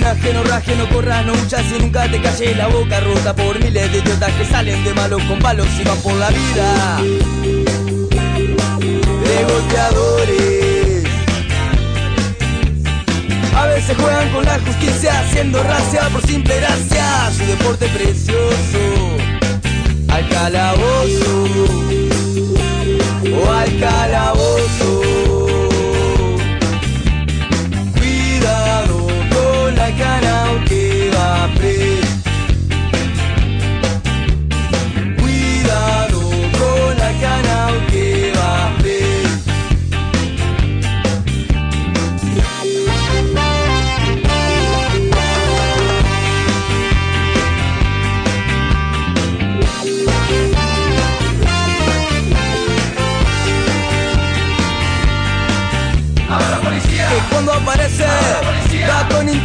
No 0.00 0.42
raje, 0.44 0.76
no 0.76 0.88
corras, 0.88 1.26
no 1.26 1.32
huyas 1.32 1.64
y 1.76 1.80
nunca 1.80 2.08
te 2.10 2.20
calles 2.20 2.56
la 2.56 2.68
boca 2.68 3.00
rota 3.00 3.34
por 3.34 3.58
miles 3.58 3.90
de 3.92 3.98
idiotas 3.98 4.32
que 4.32 4.44
salen 4.44 4.84
de 4.84 4.94
malos 4.94 5.22
con 5.24 5.38
palos 5.38 5.66
y 5.78 5.84
van 5.84 5.98
por 5.98 6.14
la 6.14 6.28
vida. 6.30 6.98
De 9.24 9.44
golpeadores. 9.44 11.04
A 13.56 13.66
veces 13.66 13.96
juegan 13.96 14.28
con 14.30 14.44
la 14.44 14.58
justicia, 14.60 15.20
haciendo 15.20 15.62
racia 15.62 16.08
por 16.10 16.24
simple 16.26 16.56
gracia. 16.60 17.30
Su 17.36 17.46
deporte 17.46 17.88
precioso. 17.88 18.78
Al 20.08 20.28
calabozo. 20.28 21.44
O 23.34 23.52
al 23.52 23.80
calabozo. 23.80 24.97
Que 31.56 31.97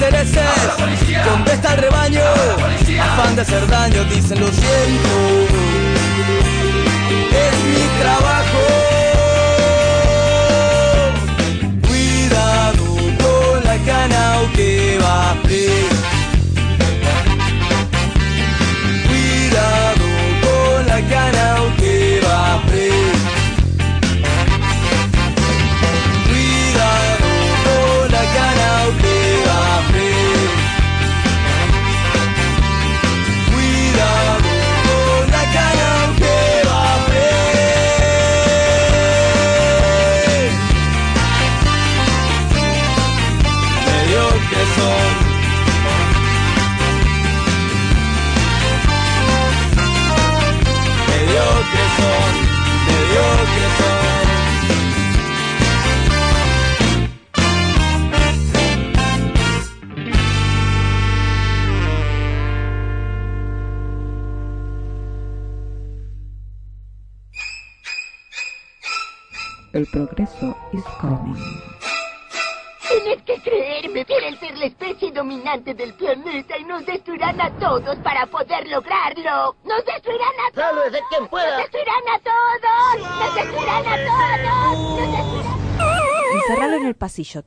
intereses. 0.04 0.44
Contesta 1.24 1.72
al 1.72 1.78
rebaño. 1.78 2.22
Afán 3.02 3.36
de 3.36 3.42
hacer 3.42 3.68
daño, 3.68 4.04
dicen 4.06 4.40
lo 4.40 4.48
siento. 4.48 5.10
Es 7.32 7.64
mi 7.74 8.02
trabajo 8.02 8.83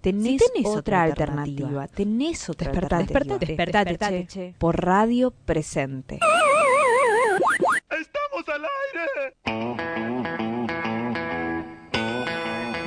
Tenés, 0.01 0.43
Tenés 0.53 0.66
otra, 0.66 0.79
otra 0.81 1.03
alternativa. 1.03 1.68
alternativa. 1.68 1.89
Tenés 1.89 2.49
otra 2.51 2.70
Despertate, 2.72 3.03
alternativa. 3.03 3.39
despertate, 3.39 3.47
Despertate, 3.47 4.14
despertate, 4.16 4.27
che. 4.51 4.55
Por 4.59 4.83
radio 4.85 5.31
presente. 5.31 6.18
¡Estamos 7.91 8.49
al 8.49 8.64
aire! 8.64 10.56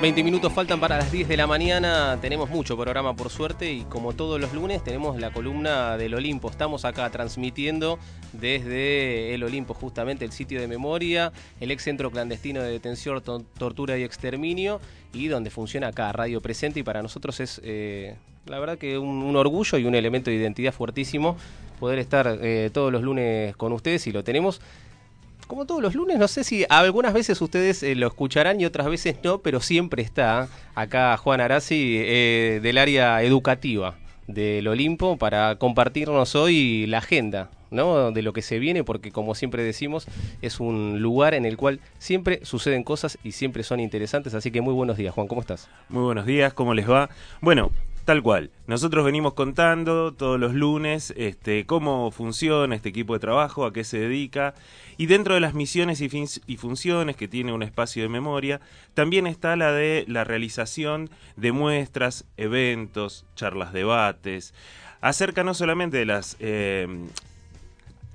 20 0.02 0.24
minutos 0.24 0.54
faltan 0.54 0.80
para 0.80 0.95
las 0.97 1.12
10 1.12 1.28
de 1.28 1.36
la 1.36 1.45
mañana. 1.45 2.18
Tenemos 2.22 2.50
mucho 2.50 2.78
programa 2.78 3.14
por 3.18 3.30
suerte 3.30 3.74
y 3.74 3.82
como 3.82 4.14
todos 4.14 4.39
los 4.39 4.54
lunes 4.54 4.82
tenemos 4.82 5.20
la 5.20 5.32
columna 5.32 5.97
del 5.97 6.14
Olimpo. 6.14 6.50
Estamos 6.50 6.86
acá 6.86 7.10
transmitiendo 7.10 8.00
desde 8.32 9.34
el 9.34 9.43
Olimpo, 9.43 9.74
justamente 9.74 10.24
el 10.24 10.32
sitio 10.32 10.62
de 10.62 10.70
memoria, 10.70 11.34
el 11.60 11.72
ex 11.72 11.84
centro 11.84 12.12
clandestino 12.12 12.62
de 12.64 12.72
detención, 12.72 13.22
to- 13.22 13.43
tortura 13.58 13.97
y 13.97 14.04
exterminio 14.04 14.80
y 15.12 15.28
donde 15.28 15.50
funciona 15.50 15.88
acá 15.88 16.14
Radio 16.14 16.39
Presente 16.39 16.80
y 16.80 16.84
para 16.84 17.02
nosotros 17.02 17.41
es 17.41 17.60
eh, 17.66 18.16
la 18.45 18.58
verdad 18.60 18.78
que 18.78 18.97
un, 18.97 19.22
un 19.22 19.36
orgullo 19.36 19.78
y 19.80 19.84
un 19.84 19.95
elemento 19.95 20.30
de 20.30 20.38
identidad 20.38 20.72
fuertísimo 20.72 21.36
poder 21.78 22.00
estar 22.00 22.39
eh, 22.41 22.70
todos 22.74 22.91
los 22.91 23.02
lunes 23.02 23.54
con 23.58 23.74
ustedes 23.74 24.08
y 24.08 24.12
lo 24.14 24.24
tenemos 24.24 24.62
como 25.50 25.66
todos 25.66 25.82
los 25.82 25.95
lunes, 25.95 26.20
no 26.20 26.28
sé 26.28 26.43
si 26.43 26.64
algunas 26.70 27.12
veces 27.12 27.41
ustedes 27.41 27.82
eh, 27.82 27.95
lo 27.95 28.06
escucharán 28.06 28.62
y 28.62 28.66
otras 28.66 28.88
veces 28.88 29.16
no, 29.24 29.39
pero 29.39 29.62
siempre 29.62 30.04
está 30.04 30.47
acá 30.76 31.18
Juan 31.18 31.41
Arasi 31.41 31.95
eh, 31.97 32.60
del 32.62 32.78
área 32.78 33.24
educativa 33.24 33.95
del 34.28 34.68
Olimpo 34.68 35.18
para 35.18 35.56
compartirnos 35.56 36.36
hoy 36.36 36.86
la 36.86 37.00
agenda. 37.00 37.50
¿no? 37.72 38.12
de 38.12 38.24
lo 38.24 38.34
que 38.34 38.41
se 38.41 38.58
viene 38.58 38.84
porque 38.84 39.12
como 39.12 39.36
siempre 39.36 39.62
decimos 39.62 40.08
es 40.41 40.60
un 40.60 41.04
lugar 41.04 41.36
en 41.36 41.45
el 41.45 41.56
cual 41.56 41.80
siempre 42.00 42.39
suceden 42.43 42.84
cosas 42.84 43.20
y 43.24 43.34
siempre 43.34 43.62
son 43.62 43.80
interesantes 43.80 44.34
así 44.34 44.50
que 44.50 44.60
muy 44.60 44.74
buenos 44.74 44.97
días 44.97 45.14
Juan 45.14 45.28
¿cómo 45.28 45.41
estás? 45.41 45.70
Muy 45.88 46.02
buenos 46.02 46.26
días, 46.26 46.52
¿cómo 46.52 46.74
les 46.74 46.89
va? 46.89 47.12
Bueno, 47.41 47.70
tal 48.10 48.24
cual. 48.24 48.49
Nosotros 48.66 49.05
venimos 49.05 49.36
contando 49.36 50.16
todos 50.16 50.39
los 50.39 50.55
lunes 50.55 51.14
este, 51.16 51.68
cómo 51.68 52.10
funciona 52.10 52.74
este 52.76 52.89
equipo 52.89 53.14
de 53.14 53.20
trabajo, 53.20 53.68
a 53.68 53.72
qué 53.72 53.84
se 53.84 53.99
dedica. 53.99 54.55
Y 54.97 55.05
dentro 55.05 55.36
de 55.36 55.39
las 55.39 55.53
misiones 55.53 56.01
y, 56.01 56.10
y 56.47 56.57
funciones 56.57 57.16
que 57.16 57.28
tiene 57.28 57.53
un 57.53 57.62
espacio 57.62 58.01
de 58.01 58.10
memoria, 58.10 58.62
también 58.95 59.28
está 59.28 59.55
la 59.55 59.74
de 59.74 60.05
la 60.07 60.24
realización 60.24 61.12
de 61.36 61.51
muestras, 61.51 62.26
eventos, 62.36 63.28
charlas, 63.36 63.74
debates, 63.74 64.55
acerca 65.01 65.43
no 65.43 65.53
solamente 65.53 65.97
de 65.97 66.05
las... 66.05 66.36
eh, 66.39 66.88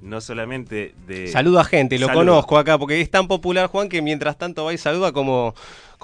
no 0.00 0.20
solamente 0.20 0.94
de... 1.06 1.32
A 1.34 1.64
gente, 1.64 1.98
lo 1.98 2.12
conozco 2.12 2.58
acá, 2.58 2.78
porque 2.78 3.00
es 3.00 3.10
tan 3.10 3.26
popular, 3.26 3.68
Juan, 3.68 3.88
que 3.88 4.02
mientras 4.02 4.36
tanto 4.36 4.64
va 4.64 4.74
y 4.74 4.78
saluda 4.78 5.12
como, 5.12 5.54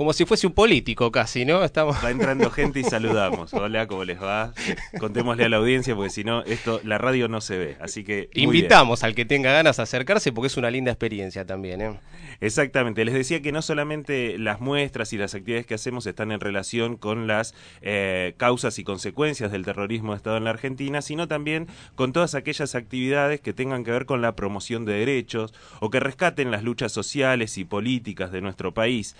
como 0.01 0.15
si 0.15 0.25
fuese 0.25 0.47
un 0.47 0.55
político 0.55 1.13
casi, 1.13 1.45
¿no? 1.45 1.63
Estamos... 1.63 2.03
Va 2.03 2.11
entrando 2.11 2.51
gente 2.51 2.81
y 2.81 2.85
saludamos. 2.85 3.53
Hola, 3.53 3.87
¿cómo 3.87 4.05
les 4.05 4.19
va? 4.19 4.55
Contémosle 4.99 5.45
a 5.45 5.51
la 5.51 5.59
audiencia 5.59 5.95
porque 5.95 6.09
si 6.09 6.25
no, 6.25 6.43
esto, 6.45 6.81
la 6.85 6.97
radio 6.97 7.29
no 7.29 7.43
se 7.43 7.59
ve. 7.59 7.77
Así 7.83 8.03
que. 8.03 8.31
Invitamos 8.33 9.05
al 9.05 9.15
que 9.15 9.27
tenga 9.27 9.53
ganas 9.53 9.79
a 9.79 9.83
acercarse 9.83 10.33
porque 10.33 10.47
es 10.47 10.57
una 10.57 10.71
linda 10.71 10.91
experiencia 10.91 11.45
también, 11.45 11.83
¿eh? 11.83 12.01
Exactamente. 12.41 13.05
Les 13.05 13.13
decía 13.13 13.43
que 13.43 13.53
no 13.53 13.61
solamente 13.61 14.39
las 14.39 14.63
muestras 14.63 15.13
y 15.13 15.19
las 15.19 15.35
actividades 15.35 15.67
que 15.67 15.75
hacemos 15.75 16.07
están 16.07 16.33
en 16.33 16.41
relación 16.41 16.97
con 16.97 17.27
las 17.27 17.55
eh, 17.83 18.33
causas 18.39 18.79
y 18.79 18.85
consecuencias 18.85 19.53
del 19.53 19.67
terrorismo 19.67 20.13
de 20.13 20.17
Estado 20.17 20.39
en 20.39 20.45
la 20.45 20.51
Argentina, 20.51 21.03
sino 21.03 21.29
también 21.29 21.69
con 21.95 22.15
todas 22.15 22.35
aquellas 22.35 22.75
actividades 22.75 23.43
que 23.43 23.53
tengan 23.53 23.85
que 23.85 23.91
ver 23.91 24.07
con 24.07 24.23
la 24.23 24.35
promoción 24.35 24.87
de 24.87 24.95
derechos 24.95 25.53
o 25.81 25.91
que 25.91 26.01
rescaten 26.01 26.51
las 26.51 26.65
luchas 26.65 26.91
sociales 26.91 27.59
y 27.59 27.67
políticas 27.67 28.33
de 28.33 28.41
nuestro 28.41 28.73
país. 28.73 29.15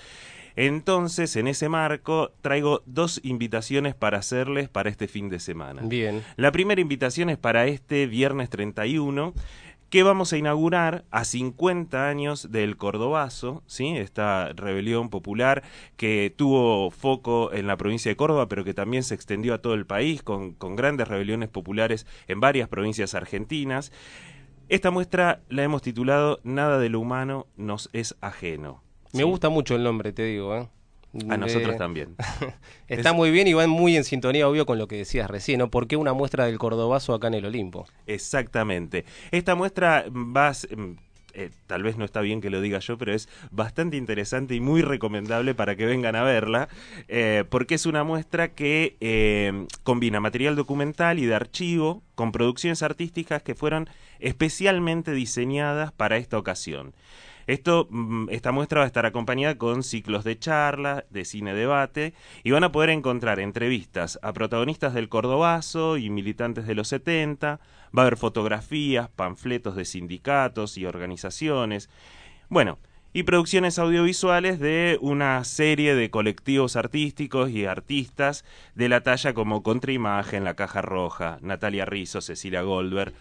Entonces, 0.61 1.37
en 1.37 1.49
ese 1.49 1.71
marco, 1.71 2.33
traigo 2.43 2.83
dos 2.85 3.19
invitaciones 3.23 3.95
para 3.95 4.19
hacerles 4.19 4.69
para 4.69 4.91
este 4.91 5.09
fin 5.09 5.31
de 5.31 5.41
semana. 5.41 5.81
Bien. 5.83 6.23
La 6.37 6.53
primera 6.53 6.83
invitación 6.83 7.31
es 7.31 7.39
para 7.39 7.67
este 7.67 8.07
viernes 8.07 8.51
31 8.51 9.33
que 9.89 10.03
vamos 10.03 10.35
a 10.35 10.37
inaugurar 10.37 11.07
a 11.11 11.25
50 11.25 12.07
años 12.07 12.53
del 12.53 12.77
Cordobazo, 12.77 13.63
¿sí? 13.67 13.97
esta 13.97 14.53
rebelión 14.53 15.09
popular 15.09 15.63
que 15.97 16.31
tuvo 16.37 16.91
foco 16.91 17.55
en 17.55 17.67
la 17.67 17.79
provincia 17.79 18.11
de 18.11 18.17
Córdoba, 18.17 18.47
pero 18.47 18.63
que 18.63 18.75
también 18.75 19.03
se 19.03 19.15
extendió 19.15 19.55
a 19.55 19.63
todo 19.63 19.73
el 19.73 19.87
país 19.87 20.23
con, 20.23 20.53
con 20.53 20.77
grandes 20.77 21.09
rebeliones 21.09 21.49
populares 21.49 22.07
en 22.29 22.39
varias 22.39 22.69
provincias 22.69 23.15
argentinas. 23.15 23.93
Esta 24.69 24.91
muestra 24.91 25.41
la 25.49 25.63
hemos 25.63 25.81
titulado 25.81 26.39
Nada 26.45 26.79
de 26.79 26.91
lo 26.91 27.01
humano 27.01 27.47
nos 27.57 27.89
es 27.95 28.15
ajeno. 28.21 28.83
Me 29.13 29.25
gusta 29.25 29.49
mucho 29.49 29.75
el 29.77 29.83
nombre, 29.83 30.13
te 30.13 30.25
digo, 30.25 30.57
¿eh? 30.57 30.69
A 31.29 31.37
nosotros 31.37 31.75
Eh, 31.75 31.79
también. 31.79 32.15
Está 32.89 33.11
Es- 33.11 33.17
muy 33.17 33.31
bien 33.33 33.49
y 33.49 33.53
va 33.53 33.67
muy 33.67 33.97
en 33.97 34.05
sintonía, 34.05 34.49
obvio, 34.49 34.65
con 34.67 34.79
lo 34.79 34.87
que 34.87 34.97
decías 34.97 35.29
recién, 35.29 35.59
¿no? 35.59 35.69
¿Por 35.71 35.89
qué 35.89 35.97
una 35.97 36.13
muestra 36.13 36.47
del 36.47 36.59
Cordobazo 36.59 37.15
acá 37.15 37.27
en 37.27 37.35
el 37.35 37.45
Olimpo? 37.47 37.87
Exactamente. 38.07 39.05
Esta 39.33 39.57
muestra 39.57 40.05
va 40.09 40.49
a 40.49 40.51
s- 40.53 40.69
mm, 40.75 40.93
eh, 41.35 41.51
tal 41.67 41.83
vez 41.85 41.97
no 41.97 42.05
está 42.05 42.21
bien 42.21 42.41
que 42.41 42.51
lo 42.51 42.61
diga 42.61 42.79
yo, 42.81 42.97
pero 42.99 43.13
es 43.13 43.29
bastante 43.51 43.97
interesante 43.97 44.55
y 44.55 44.61
muy 44.61 44.83
recomendable 44.83 45.55
para 45.55 45.75
que 45.77 45.87
vengan 45.87 46.15
a 46.17 46.23
verla, 46.23 46.69
eh, 47.09 47.45
porque 47.49 47.75
es 47.77 47.87
una 47.87 48.05
muestra 48.05 48.49
que 48.49 48.97
eh, 49.01 49.67
combina 49.85 50.21
material 50.21 50.55
documental 50.57 51.19
y 51.19 51.27
de 51.27 51.35
archivo 51.35 52.03
con 52.15 52.31
producciones 52.33 52.83
artísticas 52.85 53.43
que 53.43 53.55
fueron 53.57 53.89
especialmente 54.21 55.13
diseñadas 55.13 55.91
para 55.93 56.17
esta 56.17 56.39
ocasión. 56.39 56.95
Esto, 57.51 57.89
mm, 57.91 58.29
esta 58.31 58.53
muestra 58.53 58.79
va 58.79 58.85
a 58.85 58.87
estar 58.87 59.07
acompañada 59.07 59.59
con 59.59 59.83
ciclos 59.83 60.23
de 60.23 60.39
charlas, 60.39 61.03
de 61.11 61.25
cine 61.25 61.53
debate, 61.53 62.15
y 62.45 62.53
van 62.53 62.63
a 62.63 62.71
poder 62.71 62.91
encontrar 62.91 63.41
entrevistas 63.41 64.21
a 64.23 64.33
protagonistas 64.33 64.95
del 64.95 65.09
Cordobazo 65.09 65.97
y 65.97 66.11
militantes 66.11 66.65
de 66.69 66.77
los 66.77 66.87
70, 66.87 67.59
va 67.59 68.03
a 68.03 68.07
haber 68.07 68.19
fotografías, 68.19 69.09
panfletos 69.09 69.75
de 69.75 69.85
sindicatos 69.85 70.79
y 70.79 70.87
organizaciones, 70.87 71.91
bueno, 72.49 72.79
y 73.13 73.25
producciones 73.25 73.81
audiovisuales 73.81 74.61
de 74.61 74.97
una 75.01 75.43
serie 75.43 75.97
de 75.97 76.11
colectivos 76.11 76.77
artísticos 76.77 77.51
y 77.51 77.65
artistas 77.65 78.45
de 78.77 78.89
la 78.89 79.03
talla 79.03 79.35
como 79.35 79.65
Contraimagen, 79.65 80.45
La 80.45 80.55
Caja 80.55 80.83
Roja, 80.83 81.39
Natalia 81.43 81.85
Rizzo, 81.85 82.21
Cecilia 82.21 82.63
Goldberg, 82.63 83.13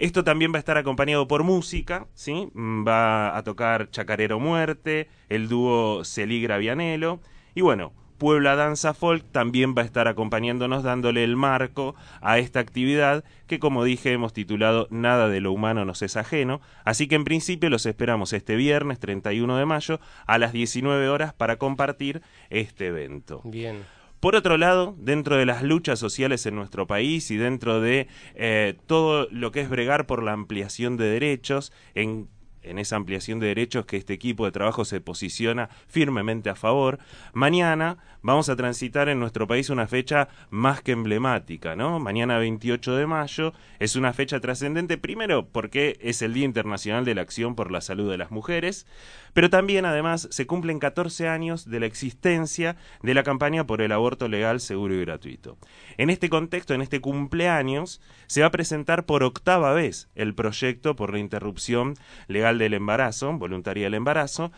esto 0.00 0.24
también 0.24 0.50
va 0.52 0.56
a 0.56 0.60
estar 0.60 0.78
acompañado 0.78 1.28
por 1.28 1.44
música, 1.44 2.06
¿sí? 2.14 2.48
Mm, 2.54 2.86
Va 2.88 3.36
a 3.36 3.42
tocar 3.44 3.90
Chacarero 3.90 4.40
Muerte, 4.40 5.08
el 5.28 5.48
dúo 5.48 6.04
Celigra 6.04 6.56
Vianelo, 6.56 7.20
y 7.54 7.60
bueno, 7.60 7.92
Puebla 8.16 8.56
Danza 8.56 8.94
Folk 8.94 9.24
también 9.30 9.74
va 9.76 9.82
a 9.82 9.84
estar 9.84 10.08
acompañándonos 10.08 10.82
dándole 10.82 11.22
el 11.22 11.36
marco 11.36 11.94
a 12.20 12.38
esta 12.38 12.60
actividad 12.60 13.24
que 13.46 13.58
como 13.58 13.84
dije 13.84 14.12
hemos 14.12 14.32
titulado 14.32 14.88
Nada 14.90 15.28
de 15.28 15.40
lo 15.40 15.52
humano 15.52 15.84
nos 15.84 16.02
es 16.02 16.16
ajeno, 16.16 16.60
así 16.84 17.06
que 17.06 17.14
en 17.14 17.24
principio 17.24 17.70
los 17.70 17.86
esperamos 17.86 18.32
este 18.32 18.56
viernes 18.56 19.00
31 19.00 19.56
de 19.56 19.66
mayo 19.66 20.00
a 20.26 20.38
las 20.38 20.52
19 20.52 21.08
horas 21.08 21.32
para 21.34 21.56
compartir 21.56 22.22
este 22.50 22.88
evento. 22.88 23.40
Bien. 23.44 23.84
Por 24.20 24.36
otro 24.36 24.58
lado, 24.58 24.94
dentro 24.98 25.36
de 25.36 25.46
las 25.46 25.62
luchas 25.62 25.98
sociales 25.98 26.44
en 26.44 26.54
nuestro 26.54 26.86
país 26.86 27.30
y 27.30 27.38
dentro 27.38 27.80
de 27.80 28.06
eh, 28.34 28.76
todo 28.86 29.26
lo 29.30 29.50
que 29.50 29.62
es 29.62 29.70
bregar 29.70 30.06
por 30.06 30.22
la 30.22 30.32
ampliación 30.32 30.98
de 30.98 31.06
derechos, 31.06 31.72
en, 31.94 32.28
en 32.62 32.78
esa 32.78 32.96
ampliación 32.96 33.40
de 33.40 33.48
derechos 33.48 33.86
que 33.86 33.96
este 33.96 34.14
equipo 34.14 34.44
de 34.44 34.52
trabajo 34.52 34.84
se 34.84 35.00
posiciona 35.00 35.68
firmemente 35.88 36.50
a 36.50 36.54
favor, 36.54 36.98
mañana 37.32 37.98
vamos 38.22 38.48
a 38.48 38.56
transitar 38.56 39.08
en 39.08 39.20
nuestro 39.20 39.46
país 39.46 39.70
una 39.70 39.86
fecha 39.86 40.28
más 40.50 40.82
que 40.82 40.92
emblemática, 40.92 41.76
¿no? 41.76 41.98
Mañana 42.00 42.38
28 42.38 42.96
de 42.96 43.06
mayo 43.06 43.52
es 43.78 43.96
una 43.96 44.12
fecha 44.12 44.40
trascendente, 44.40 44.98
primero 44.98 45.48
porque 45.48 45.98
es 46.00 46.22
el 46.22 46.34
Día 46.34 46.44
Internacional 46.44 47.04
de 47.04 47.14
la 47.14 47.22
Acción 47.22 47.54
por 47.54 47.70
la 47.70 47.80
Salud 47.80 48.10
de 48.10 48.18
las 48.18 48.30
Mujeres, 48.30 48.86
pero 49.32 49.50
también 49.50 49.84
además 49.84 50.28
se 50.30 50.46
cumplen 50.46 50.78
14 50.78 51.28
años 51.28 51.68
de 51.68 51.80
la 51.80 51.86
existencia 51.86 52.76
de 53.02 53.14
la 53.14 53.22
campaña 53.22 53.66
por 53.66 53.80
el 53.80 53.92
aborto 53.92 54.28
legal, 54.28 54.60
seguro 54.60 54.94
y 54.94 55.00
gratuito. 55.00 55.56
En 55.96 56.10
este 56.10 56.28
contexto, 56.28 56.74
en 56.74 56.82
este 56.82 57.00
cumpleaños, 57.00 58.00
se 58.26 58.40
va 58.40 58.48
a 58.48 58.52
presentar 58.52 59.06
por 59.06 59.22
octava 59.22 59.72
vez 59.72 60.08
el 60.14 60.34
proyecto 60.34 60.96
por 60.96 61.12
la 61.12 61.18
interrupción 61.18 61.94
legal 62.26 62.49
del 62.58 62.74
embarazo, 62.74 63.32
voluntaria 63.32 63.84
del 63.84 63.94
embarazo, 63.94 64.52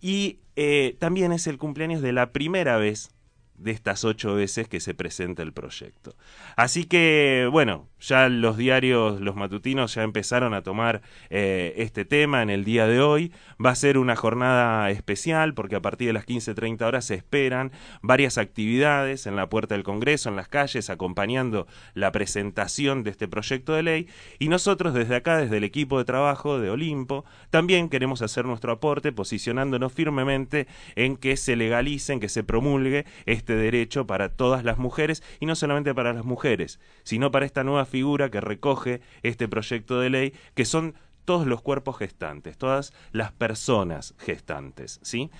y 0.00 0.38
eh, 0.56 0.96
también 0.98 1.32
es 1.32 1.46
el 1.46 1.58
cumpleaños 1.58 2.02
de 2.02 2.12
la 2.12 2.32
primera 2.32 2.76
vez 2.76 3.10
de 3.58 3.72
estas 3.72 4.04
ocho 4.04 4.34
veces 4.34 4.68
que 4.68 4.80
se 4.80 4.94
presenta 4.94 5.42
el 5.42 5.52
proyecto. 5.52 6.14
Así 6.56 6.84
que, 6.84 7.48
bueno, 7.50 7.88
ya 8.00 8.28
los 8.28 8.56
diarios, 8.56 9.20
los 9.20 9.36
matutinos 9.36 9.94
ya 9.94 10.02
empezaron 10.02 10.54
a 10.54 10.62
tomar 10.62 11.02
eh, 11.30 11.74
este 11.76 12.04
tema 12.04 12.42
en 12.42 12.50
el 12.50 12.64
día 12.64 12.86
de 12.86 13.00
hoy. 13.00 13.32
Va 13.64 13.70
a 13.70 13.74
ser 13.74 13.98
una 13.98 14.16
jornada 14.16 14.90
especial 14.90 15.54
porque 15.54 15.76
a 15.76 15.82
partir 15.82 16.08
de 16.08 16.12
las 16.12 16.26
15.30 16.26 16.82
horas 16.82 17.04
se 17.04 17.14
esperan 17.14 17.72
varias 18.02 18.38
actividades 18.38 19.26
en 19.26 19.36
la 19.36 19.48
puerta 19.48 19.74
del 19.74 19.84
Congreso, 19.84 20.28
en 20.28 20.36
las 20.36 20.48
calles, 20.48 20.90
acompañando 20.90 21.66
la 21.94 22.12
presentación 22.12 23.02
de 23.02 23.10
este 23.10 23.26
proyecto 23.26 23.74
de 23.74 23.82
ley. 23.82 24.08
Y 24.38 24.48
nosotros 24.48 24.94
desde 24.94 25.16
acá, 25.16 25.38
desde 25.38 25.56
el 25.56 25.64
equipo 25.64 25.98
de 25.98 26.04
trabajo 26.04 26.60
de 26.60 26.70
Olimpo, 26.70 27.24
también 27.50 27.88
queremos 27.88 28.22
hacer 28.22 28.44
nuestro 28.44 28.72
aporte 28.72 29.12
posicionándonos 29.12 29.92
firmemente 29.92 30.68
en 30.94 31.16
que 31.16 31.36
se 31.36 31.56
legalice, 31.56 32.12
en 32.12 32.20
que 32.20 32.28
se 32.28 32.44
promulgue 32.44 33.04
este 33.26 33.47
derecho 33.56 34.06
para 34.06 34.30
todas 34.30 34.64
las 34.64 34.78
mujeres 34.78 35.22
y 35.40 35.46
no 35.46 35.54
solamente 35.54 35.94
para 35.94 36.12
las 36.12 36.24
mujeres, 36.24 36.80
sino 37.02 37.30
para 37.30 37.46
esta 37.46 37.64
nueva 37.64 37.84
figura 37.84 38.30
que 38.30 38.40
recoge 38.40 39.00
este 39.22 39.48
proyecto 39.48 40.00
de 40.00 40.10
ley, 40.10 40.34
que 40.54 40.64
son 40.64 40.94
todos 41.24 41.46
los 41.46 41.60
cuerpos 41.60 41.98
gestantes, 41.98 42.56
todas 42.56 42.94
las 43.12 43.32
personas 43.32 44.14
gestantes, 44.18 44.98
¿sí? 45.02 45.30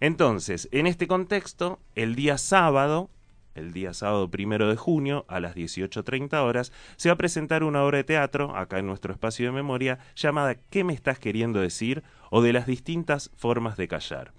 Entonces, 0.00 0.68
en 0.70 0.86
este 0.86 1.08
contexto, 1.08 1.80
el 1.94 2.14
día 2.14 2.38
sábado, 2.38 3.10
el 3.54 3.72
día 3.72 3.94
sábado 3.94 4.30
primero 4.30 4.68
de 4.68 4.76
junio, 4.76 5.24
a 5.28 5.40
las 5.40 5.56
18.30 5.56 6.34
horas, 6.42 6.72
se 6.96 7.08
va 7.08 7.14
a 7.14 7.18
presentar 7.18 7.64
una 7.64 7.82
obra 7.82 7.98
de 7.98 8.04
teatro, 8.04 8.56
acá 8.56 8.78
en 8.78 8.86
nuestro 8.86 9.12
espacio 9.12 9.46
de 9.46 9.52
memoria, 9.52 9.98
llamada 10.14 10.54
¿Qué 10.54 10.84
me 10.84 10.92
estás 10.92 11.18
queriendo 11.18 11.60
decir? 11.60 12.02
O 12.34 12.42
de 12.42 12.52
las 12.52 12.66
distintas 12.66 13.30
formas 13.36 13.76
de 13.76 13.86
callar. 13.86 14.32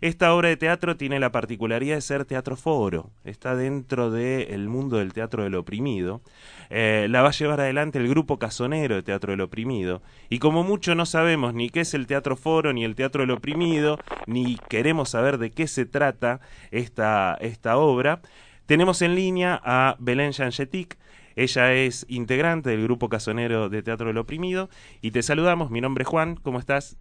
Esta 0.00 0.34
obra 0.34 0.48
de 0.48 0.56
teatro 0.56 0.96
tiene 0.96 1.20
la 1.20 1.30
particularidad 1.30 1.94
de 1.94 2.00
ser 2.00 2.24
teatro 2.24 2.56
foro, 2.56 3.10
está 3.22 3.54
dentro 3.54 4.10
del 4.10 4.68
mundo 4.68 4.96
del 4.96 5.12
teatro 5.12 5.44
del 5.44 5.54
oprimido, 5.54 6.22
Eh, 6.68 7.06
la 7.08 7.22
va 7.22 7.28
a 7.28 7.38
llevar 7.38 7.60
adelante 7.60 8.00
el 8.00 8.08
grupo 8.08 8.40
casonero 8.40 8.96
de 8.96 9.04
Teatro 9.04 9.30
del 9.30 9.40
Oprimido, 9.40 10.02
y 10.28 10.40
como 10.40 10.64
mucho 10.64 10.96
no 10.96 11.06
sabemos 11.06 11.54
ni 11.54 11.70
qué 11.70 11.82
es 11.82 11.94
el 11.94 12.08
teatro 12.08 12.34
foro, 12.34 12.72
ni 12.72 12.84
el 12.84 12.96
teatro 12.96 13.20
del 13.22 13.30
oprimido, 13.30 13.98
ni 14.26 14.58
queremos 14.68 15.10
saber 15.10 15.38
de 15.38 15.52
qué 15.52 15.68
se 15.68 15.86
trata 15.86 16.40
esta, 16.72 17.36
esta 17.40 17.76
obra, 17.76 18.20
tenemos 18.66 19.00
en 19.02 19.14
línea 19.14 19.60
a 19.64 19.94
Belén 20.00 20.32
Yanchetic, 20.32 20.98
ella 21.36 21.72
es 21.72 22.04
integrante 22.08 22.70
del 22.70 22.82
grupo 22.82 23.08
casonero 23.08 23.68
de 23.68 23.82
Teatro 23.84 24.08
del 24.08 24.18
Oprimido, 24.18 24.68
y 25.00 25.12
te 25.12 25.22
saludamos, 25.22 25.70
mi 25.70 25.80
nombre 25.80 26.02
es 26.02 26.08
Juan, 26.08 26.34
¿cómo 26.34 26.58
estás? 26.58 26.96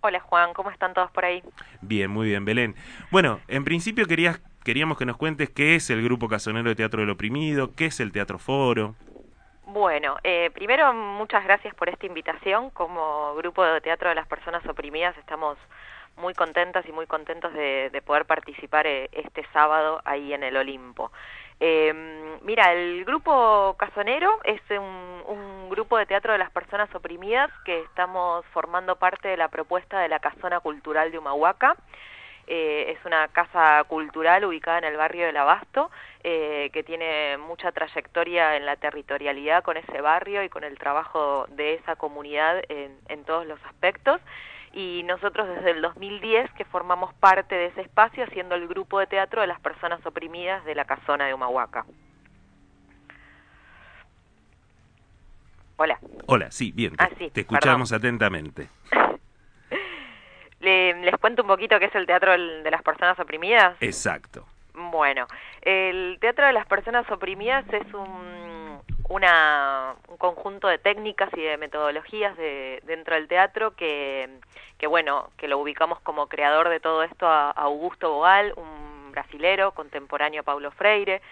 Hola 0.00 0.20
Juan, 0.20 0.52
¿cómo 0.54 0.70
están 0.70 0.94
todos 0.94 1.10
por 1.10 1.24
ahí? 1.24 1.42
Bien, 1.80 2.10
muy 2.10 2.28
bien, 2.28 2.44
Belén. 2.44 2.74
Bueno, 3.10 3.40
en 3.48 3.64
principio 3.64 4.06
querías, 4.06 4.40
queríamos 4.64 4.98
que 4.98 5.06
nos 5.06 5.16
cuentes 5.16 5.50
qué 5.50 5.74
es 5.74 5.90
el 5.90 6.02
Grupo 6.02 6.28
Casonero 6.28 6.68
de 6.68 6.74
Teatro 6.76 7.00
del 7.00 7.10
Oprimido, 7.10 7.72
qué 7.74 7.86
es 7.86 8.00
el 8.00 8.12
Teatro 8.12 8.38
Foro. 8.38 8.94
Bueno, 9.64 10.16
eh, 10.22 10.50
primero 10.54 10.92
muchas 10.94 11.44
gracias 11.44 11.74
por 11.74 11.88
esta 11.88 12.06
invitación. 12.06 12.70
Como 12.70 13.34
grupo 13.34 13.64
de 13.64 13.80
teatro 13.80 14.08
de 14.08 14.14
las 14.14 14.28
personas 14.28 14.64
oprimidas 14.66 15.16
estamos 15.18 15.58
muy 16.16 16.34
contentas 16.34 16.86
y 16.88 16.92
muy 16.92 17.06
contentos 17.06 17.52
de, 17.52 17.90
de 17.90 18.02
poder 18.02 18.24
participar 18.26 18.86
eh, 18.86 19.08
este 19.12 19.44
sábado 19.52 20.00
ahí 20.04 20.32
en 20.32 20.44
el 20.44 20.56
Olimpo. 20.56 21.10
Eh, 21.58 22.38
mira, 22.42 22.72
el 22.72 23.04
grupo 23.04 23.76
Casonero 23.78 24.30
es 24.44 24.60
un, 24.70 25.22
un 25.66 25.70
grupo 25.70 25.98
de 25.98 26.06
teatro 26.06 26.32
de 26.32 26.38
las 26.38 26.52
personas 26.52 26.94
oprimidas 26.94 27.50
que 27.64 27.80
estamos 27.80 28.46
formando 28.52 28.94
parte 28.94 29.26
de 29.26 29.36
la 29.36 29.48
propuesta 29.48 29.98
de 29.98 30.08
la 30.08 30.20
Casona 30.20 30.60
Cultural 30.60 31.10
de 31.10 31.18
Humahuaca. 31.18 31.74
Eh, 32.46 32.92
es 32.96 33.04
una 33.04 33.26
casa 33.26 33.82
cultural 33.88 34.44
ubicada 34.44 34.78
en 34.78 34.84
el 34.84 34.96
barrio 34.96 35.26
del 35.26 35.36
Abasto, 35.36 35.90
eh, 36.22 36.70
que 36.72 36.84
tiene 36.84 37.36
mucha 37.38 37.72
trayectoria 37.72 38.54
en 38.54 38.64
la 38.64 38.76
territorialidad 38.76 39.64
con 39.64 39.76
ese 39.76 40.00
barrio 40.00 40.44
y 40.44 40.48
con 40.48 40.62
el 40.62 40.78
trabajo 40.78 41.46
de 41.48 41.74
esa 41.74 41.96
comunidad 41.96 42.62
en, 42.68 43.24
todos 43.24 43.44
los 43.44 43.58
aspectos. 43.64 44.20
Y 44.72 45.02
nosotros 45.02 45.48
desde 45.48 45.72
el 45.72 45.82
2010 45.82 46.52
que 46.52 46.64
formamos 46.64 47.12
parte 47.14 47.56
de 47.56 47.66
ese 47.66 47.80
espacio 47.80 48.22
haciendo 48.22 48.54
el 48.54 48.68
grupo 48.68 49.00
de 49.00 49.08
teatro 49.08 49.40
de 49.40 49.48
las 49.48 49.58
personas 49.58 49.98
oprimidas 50.06 50.64
de 50.64 50.76
la 50.76 50.84
casona 50.84 51.26
de 51.26 51.34
Humahuaca. 51.34 51.84
Hola. 55.76 55.98
Hola, 56.26 56.50
sí, 56.50 56.72
bien, 56.72 56.96
te, 56.96 57.04
Ah, 57.04 57.10
sí, 57.18 57.30
te 57.30 57.42
escuchamos 57.42 57.92
atentamente. 57.92 58.68
Le- 60.60 60.94
les 61.04 61.16
cuento 61.18 61.42
un 61.42 61.48
poquito 61.48 61.78
qué 61.78 61.84
es 61.86 61.94
el 61.94 62.06
teatro 62.06 62.32
de 62.32 62.70
las 62.70 62.82
personas 62.82 63.18
oprimidas. 63.18 63.76
Exacto. 63.80 64.46
Bueno, 64.74 65.26
el 65.62 66.18
Teatro 66.20 66.44
de 66.46 66.52
las 66.52 66.66
Personas 66.66 67.10
Oprimidas 67.10 67.64
es 67.72 67.94
un, 67.94 68.78
una, 69.08 69.94
un 70.08 70.16
conjunto 70.18 70.68
de 70.68 70.76
técnicas 70.76 71.30
y 71.34 71.40
de 71.40 71.56
metodologías 71.56 72.36
de, 72.36 72.82
dentro 72.84 73.14
del 73.14 73.26
teatro 73.26 73.70
que, 73.74 74.28
que, 74.76 74.86
bueno, 74.86 75.30
que 75.38 75.48
lo 75.48 75.56
ubicamos 75.58 75.98
como 76.00 76.26
creador 76.26 76.68
de 76.68 76.78
todo 76.80 77.02
esto 77.04 77.26
a, 77.26 77.50
a 77.52 77.62
Augusto 77.62 78.12
Boal, 78.12 78.52
un 78.58 79.12
brasilero 79.12 79.72
contemporáneo 79.72 80.42
a 80.42 80.44
Paulo 80.44 80.70
Freire, 80.72 81.22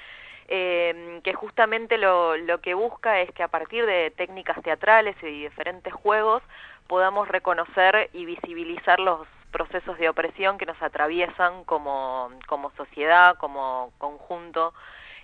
eh, 0.48 1.20
que 1.24 1.34
justamente 1.34 1.98
lo, 1.98 2.36
lo 2.36 2.60
que 2.60 2.74
busca 2.74 3.20
es 3.20 3.30
que 3.32 3.42
a 3.42 3.48
partir 3.48 3.86
de 3.86 4.12
técnicas 4.16 4.62
teatrales 4.62 5.16
y 5.22 5.42
diferentes 5.42 5.92
juegos 5.92 6.42
podamos 6.86 7.28
reconocer 7.28 8.10
y 8.12 8.24
visibilizar 8.24 9.00
los 9.00 9.26
procesos 9.50 9.96
de 9.98 10.08
opresión 10.08 10.58
que 10.58 10.66
nos 10.66 10.80
atraviesan 10.82 11.64
como, 11.64 12.30
como 12.46 12.72
sociedad, 12.72 13.36
como 13.38 13.92
conjunto, 13.98 14.74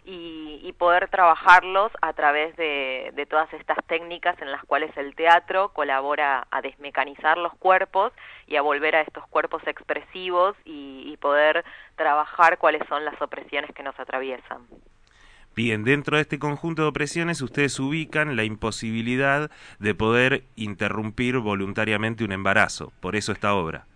y, 0.04 0.72
poder 0.78 1.08
trabajarlos 1.08 1.92
a 2.00 2.14
través 2.14 2.56
de, 2.56 3.26
todas 3.28 3.52
estas 3.52 3.76
técnicas 3.86 4.40
en 4.40 4.50
las 4.50 4.64
cuales 4.64 4.96
el 4.96 5.14
teatro 5.14 5.70
colabora 5.74 6.46
a 6.50 6.62
desmecanizar 6.62 7.36
los 7.36 7.52
cuerpos 7.56 8.12
y 8.46 8.56
a 8.56 8.62
volver 8.62 8.96
a 8.96 9.02
estos 9.02 9.26
cuerpos 9.28 9.62
expresivos 9.66 10.56
y 10.64 11.14
poder 11.18 11.64
trabajar 11.96 12.56
cuáles 12.56 12.82
son 12.88 13.04
las 13.04 13.20
opresiones 13.20 13.70
que 13.74 13.82
nos 13.82 13.98
atraviesan. 14.00 14.66
Bien, 15.56 15.84
dentro 15.84 16.16
de 16.16 16.22
este 16.22 16.38
conjunto 16.38 16.82
de 16.82 16.88
opresiones 16.88 17.42
ustedes 17.42 17.78
ubican 17.80 18.36
la 18.36 18.44
imposibilidad 18.44 19.50
de 19.78 19.94
poder 19.94 20.44
interrumpir 20.56 21.38
voluntariamente 21.38 22.24
un 22.24 22.32
embarazo. 22.32 22.92
Por 23.00 23.16
eso 23.16 23.32
esta 23.32 23.54
obra. 23.54 23.86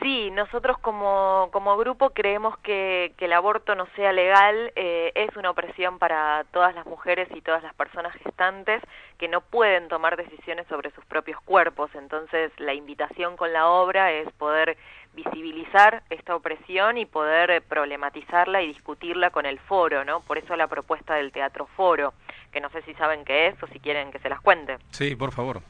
Sí, 0.00 0.30
nosotros 0.30 0.78
como, 0.78 1.48
como 1.52 1.76
grupo 1.76 2.10
creemos 2.10 2.56
que, 2.58 3.14
que 3.16 3.24
el 3.24 3.32
aborto 3.32 3.74
no 3.74 3.86
sea 3.96 4.12
legal 4.12 4.72
eh, 4.76 5.10
es 5.16 5.36
una 5.36 5.50
opresión 5.50 5.98
para 5.98 6.44
todas 6.52 6.72
las 6.74 6.86
mujeres 6.86 7.28
y 7.34 7.40
todas 7.40 7.64
las 7.64 7.74
personas 7.74 8.12
gestantes 8.22 8.80
que 9.18 9.26
no 9.26 9.40
pueden 9.40 9.88
tomar 9.88 10.16
decisiones 10.16 10.68
sobre 10.68 10.92
sus 10.92 11.04
propios 11.06 11.40
cuerpos. 11.40 11.90
Entonces, 11.96 12.52
la 12.58 12.74
invitación 12.74 13.36
con 13.36 13.52
la 13.52 13.66
obra 13.66 14.12
es 14.12 14.32
poder 14.34 14.76
visibilizar 15.24 16.02
esta 16.10 16.36
opresión 16.36 16.96
y 16.96 17.06
poder 17.06 17.50
eh, 17.50 17.60
problematizarla 17.60 18.62
y 18.62 18.68
discutirla 18.68 19.30
con 19.30 19.46
el 19.46 19.58
foro, 19.58 20.04
¿no? 20.04 20.20
Por 20.20 20.38
eso 20.38 20.56
la 20.56 20.68
propuesta 20.68 21.14
del 21.14 21.32
Teatro 21.32 21.66
Foro, 21.76 22.14
que 22.52 22.60
no 22.60 22.70
sé 22.70 22.82
si 22.82 22.94
saben 22.94 23.24
qué 23.24 23.48
es 23.48 23.62
o 23.62 23.66
si 23.66 23.80
quieren 23.80 24.12
que 24.12 24.20
se 24.20 24.28
las 24.28 24.40
cuente. 24.40 24.78
Sí, 24.90 25.16
por 25.16 25.32
favor. 25.32 25.60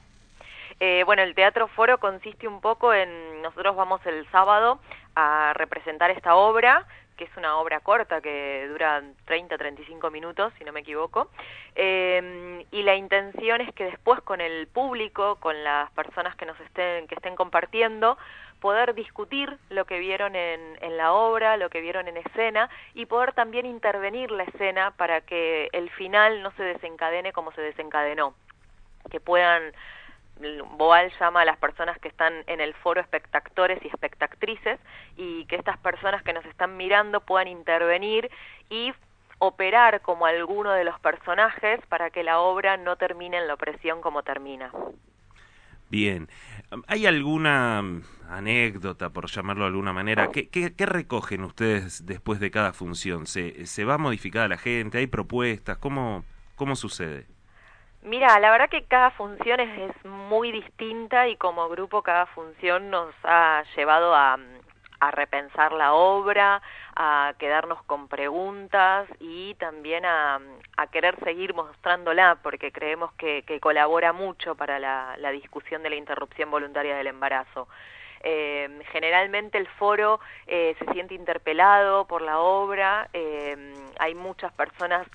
Eh, 0.81 1.03
bueno, 1.05 1.23
el 1.23 1.35
Teatro 1.35 1.67
Foro 1.69 1.99
consiste 1.99 2.47
un 2.47 2.61
poco 2.61 2.93
en, 2.93 3.43
nosotros 3.43 3.75
vamos 3.75 4.05
el 4.07 4.29
sábado 4.31 4.79
a 5.17 5.53
representar 5.55 6.11
esta 6.11 6.37
obra, 6.37 6.87
que 7.17 7.25
es 7.25 7.37
una 7.37 7.57
obra 7.57 7.81
corta 7.81 8.21
que 8.21 8.67
dura 8.71 9.03
30, 9.25 9.59
35 9.59 10.11
minutos, 10.11 10.53
si 10.57 10.65
no 10.65 10.73
me 10.73 10.81
equivoco, 10.81 11.31
eh, 11.75 12.65
y 12.71 12.83
la 12.83 12.95
intención 12.95 13.61
es 13.61 13.75
que 13.75 13.85
después 13.85 14.21
con 14.21 14.41
el 14.41 14.69
público, 14.69 15.37
con 15.37 15.65
las 15.65 15.91
personas 15.93 16.37
que 16.37 16.47
nos 16.47 16.59
estén, 16.61 17.09
que 17.09 17.17
estén 17.17 17.35
compartiendo, 17.35 18.17
poder 18.61 18.95
discutir 18.95 19.57
lo 19.71 19.85
que 19.85 19.99
vieron 19.99 20.37
en, 20.37 20.61
en 20.81 20.97
la 20.97 21.13
obra, 21.13 21.57
lo 21.57 21.71
que 21.71 21.81
vieron 21.81 22.09
en 22.09 22.17
escena, 22.17 22.69
y 22.95 23.07
poder 23.07 23.33
también 23.33 23.67
intervenir 23.67 24.31
la 24.31 24.45
escena 24.45 24.93
para 24.93 25.21
que 25.21 25.69
el 25.73 25.91
final 25.91 26.43
no 26.43 26.51
se 26.53 26.63
desencadene 26.63 27.33
como 27.33 27.53
se 27.53 27.63
desencadenó, 27.63 28.35
que 29.11 29.21
puedan 29.21 29.73
Boal 30.77 31.13
llama 31.19 31.43
a 31.43 31.45
las 31.45 31.59
personas 31.59 31.99
que 31.99 32.09
están 32.09 32.45
en 32.47 32.61
el 32.61 32.75
foro 32.75 33.01
espectactores 33.01 33.85
y 33.85 33.89
espectactrices 33.89 34.79
y 35.17 35.45
que 35.47 35.57
estas 35.57 35.79
personas 35.79 36.23
que 36.23 36.33
nos 36.33 36.45
están 36.47 36.77
mirando 36.77 37.21
puedan 37.21 37.49
intervenir 37.49 38.31
y 38.71 38.93
operar 39.39 40.01
como 40.01 40.27
alguno 40.27 40.73
de 40.73 40.85
los 40.85 40.99
personajes 41.01 41.81
para 41.89 42.11
que 42.11 42.23
la 42.23 42.41
obra 42.41 42.77
no 42.77 42.97
termine 42.97 43.39
en 43.39 43.47
la 43.47 43.55
opresión 43.55 44.01
como 44.01 44.23
termina. 44.23 44.71
Bien. 45.91 46.29
¿Hay 46.87 47.07
alguna 47.07 47.81
mm, 47.83 48.03
anécdota, 48.29 49.11
por 49.11 49.27
llamarlo 49.27 49.65
de 49.65 49.69
alguna 49.69 49.93
manera? 49.93 50.29
¿Qué, 50.29 50.49
qué, 50.49 50.75
qué 50.75 50.87
recogen 50.87 51.45
ustedes 51.45 52.05
después 52.05 52.41
de 52.41 52.51
cada 52.51 52.73
función? 52.73 53.27
¿Se, 53.27 53.67
¿Se 53.67 53.85
va 53.85 53.95
a 53.95 53.99
modificar 53.99 54.49
la 54.51 54.59
gente? 54.59 54.99
¿Hay 54.99 55.07
propuestas? 55.07 55.79
¿Cómo, 55.79 56.25
cómo 56.57 56.77
sucede? 56.77 57.27
Mira, 58.03 58.39
la 58.39 58.51
verdad 58.51 58.69
que 58.71 58.85
cada 58.85 59.11
función 59.11 59.61
es, 59.61 59.91
es 59.91 60.05
muy 60.05 60.53
distinta 60.53 61.29
y 61.29 61.37
como 61.37 61.69
grupo 61.69 62.03
cada 62.03 62.27
función 62.27 62.91
nos 62.91 63.15
ha 63.25 63.65
llevado 63.75 64.15
a, 64.15 64.39
a 65.01 65.11
repensar 65.11 65.73
la 65.73 65.95
obra, 65.95 66.63
a 67.01 67.33
quedarnos 67.39 67.81
con 67.85 68.09
preguntas 68.09 69.09
y 69.21 69.55
también 69.55 70.05
a, 70.05 70.41
querer 70.91 71.17
seguir 71.23 71.55
mostrándola 71.55 72.39
porque 72.43 72.73
creemos 72.73 73.13
que, 73.13 73.45
que 73.45 73.61
colabora 73.61 74.13
mucho 74.13 74.57
para 74.57 74.81
la, 74.81 75.17
la 75.19 75.31
discusión 75.31 75.83
de 75.85 75.91
la 75.91 75.97
interrupción 75.97 76.51
voluntaria 76.51 76.97
del 76.97 77.07
embarazo. 77.07 77.69
Eh, 78.25 78.81
generalmente 78.91 79.59
el 79.59 79.69
foro 79.69 80.19
eh, 80.49 80.75
se 80.81 80.93
siente 80.93 81.15
interpelado 81.15 82.07
por 82.07 82.21
la 82.21 82.41
obra, 82.41 83.09
eh, 83.13 83.75
hay 84.01 84.17
muchas 84.17 84.53
personas 84.55 85.07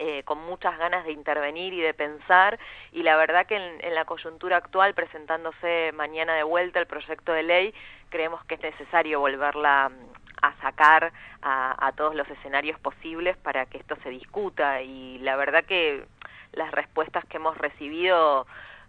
eh, 0.00 0.24
con 0.24 0.38
muchas 0.44 0.76
ganas 0.78 1.04
de 1.04 1.12
intervenir 1.12 1.72
y 1.72 1.80
de 1.80 1.94
pensar 1.94 2.58
y 2.90 3.04
la 3.04 3.16
verdad 3.16 3.46
que 3.46 3.54
en, 3.54 3.84
en, 3.84 3.94
la 3.94 4.04
coyuntura 4.04 4.56
actual 4.56 4.94
presentándose 4.94 5.92
mañana 5.94 6.34
de 6.34 6.42
vuelta 6.42 6.80
el 6.80 6.88
proyecto 6.88 7.32
de 7.32 7.44
ley 7.44 7.74
creemos 8.08 8.44
que 8.46 8.54
es 8.56 8.62
necesario 8.62 9.20
volverla 9.20 9.92
a 10.42 10.54
sacar 10.60 11.12
a, 11.42 11.86
a 11.86 11.92
todos 11.92 12.14
los 12.14 12.28
escenarios 12.28 12.78
posibles 12.80 13.36
para 13.38 13.66
que 13.66 13.78
esto 13.78 13.96
se 14.02 14.10
discuta 14.10 14.82
y 14.82 15.18
la 15.18 15.36
verdad 15.36 15.64
que 15.64 16.04
las 16.52 16.70
respuestas 16.70 17.24
que 17.26 17.36
hemos 17.36 17.56
recibido 17.58 18.46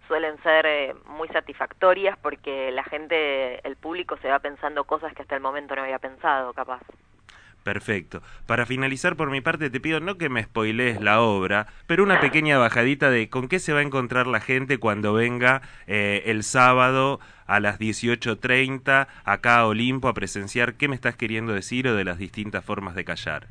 suelen 0.08 0.42
ser 0.44 0.66
eh, 0.66 0.96
muy 1.06 1.28
satisfactorias 1.30 2.18
porque 2.18 2.72
la 2.72 2.84
gente, 2.84 3.66
el 3.68 3.76
público 3.76 4.18
se 4.22 4.30
va 4.30 4.40
pensando 4.40 4.84
cosas 4.84 5.14
que 5.14 5.24
hasta 5.24 5.36
el 5.36 5.42
momento 5.42 5.76
no 5.76 5.84
había 5.84 6.00
pensado, 6.00 6.54
capaz. 6.54 6.82
Perfecto. 7.66 8.22
Para 8.46 8.68
finalizar 8.68 9.16
por 9.16 9.32
mi 9.32 9.42
parte 9.42 9.72
te 9.72 9.80
pido 9.80 10.00
no 10.00 10.20
que 10.20 10.30
me 10.30 10.44
spoilees 10.44 11.02
la 11.02 11.20
obra, 11.20 11.66
pero 11.88 12.04
una 12.04 12.22
pequeña 12.22 12.60
bajadita 12.60 13.10
de 13.10 13.28
con 13.28 13.48
qué 13.48 13.58
se 13.58 13.74
va 13.74 13.80
a 13.80 13.82
encontrar 13.82 14.28
la 14.28 14.40
gente 14.40 14.78
cuando 14.78 15.14
venga 15.14 15.64
eh, 15.88 16.22
el 16.28 16.44
sábado 16.44 17.20
a 17.48 17.60
las 17.60 17.80
18.30 17.80 19.08
acá 19.24 19.58
a 19.58 19.66
Olimpo 19.66 20.08
a 20.08 20.14
presenciar 20.14 20.76
qué 20.76 20.88
me 20.88 20.94
estás 20.94 21.16
queriendo 21.16 21.54
decir 21.54 21.88
o 21.88 21.96
de 21.96 22.04
las 22.04 22.20
distintas 22.20 22.64
formas 22.64 22.94
de 22.94 23.04
callar. 23.04 23.48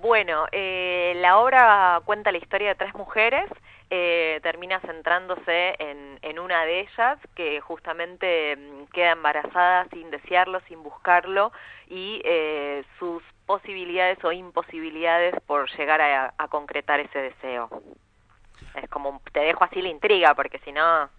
Bueno, 0.00 0.46
eh, 0.50 1.12
la 1.16 1.36
obra 1.36 2.00
cuenta 2.06 2.32
la 2.32 2.38
historia 2.38 2.68
de 2.68 2.74
tres 2.76 2.94
mujeres, 2.94 3.50
eh, 3.94 4.40
termina 4.42 4.80
centrándose 4.80 5.76
en, 5.78 6.38
una 6.38 6.64
de 6.64 6.80
ellas 6.80 7.18
que 7.36 7.60
justamente 7.60 8.56
mm, 8.56 8.84
queda 8.86 9.12
embarazada 9.12 9.86
sin 9.92 10.10
desearlo, 10.10 10.60
sin 10.66 10.82
buscarlo 10.82 11.52
y 11.88 12.22
eh, 12.24 12.84
sus 12.98 13.22
posibilidades 13.52 14.24
o 14.24 14.32
imposibilidades 14.32 15.34
por 15.46 15.70
llegar 15.76 16.00
a, 16.00 16.32
a 16.38 16.48
concretar 16.48 17.00
ese 17.00 17.18
deseo. 17.18 17.68
Es 18.74 18.88
como, 18.88 19.20
te 19.30 19.40
dejo 19.40 19.62
así 19.62 19.82
la 19.82 19.90
intriga 19.90 20.34
porque 20.34 20.58
si 20.60 20.72
no 20.72 21.10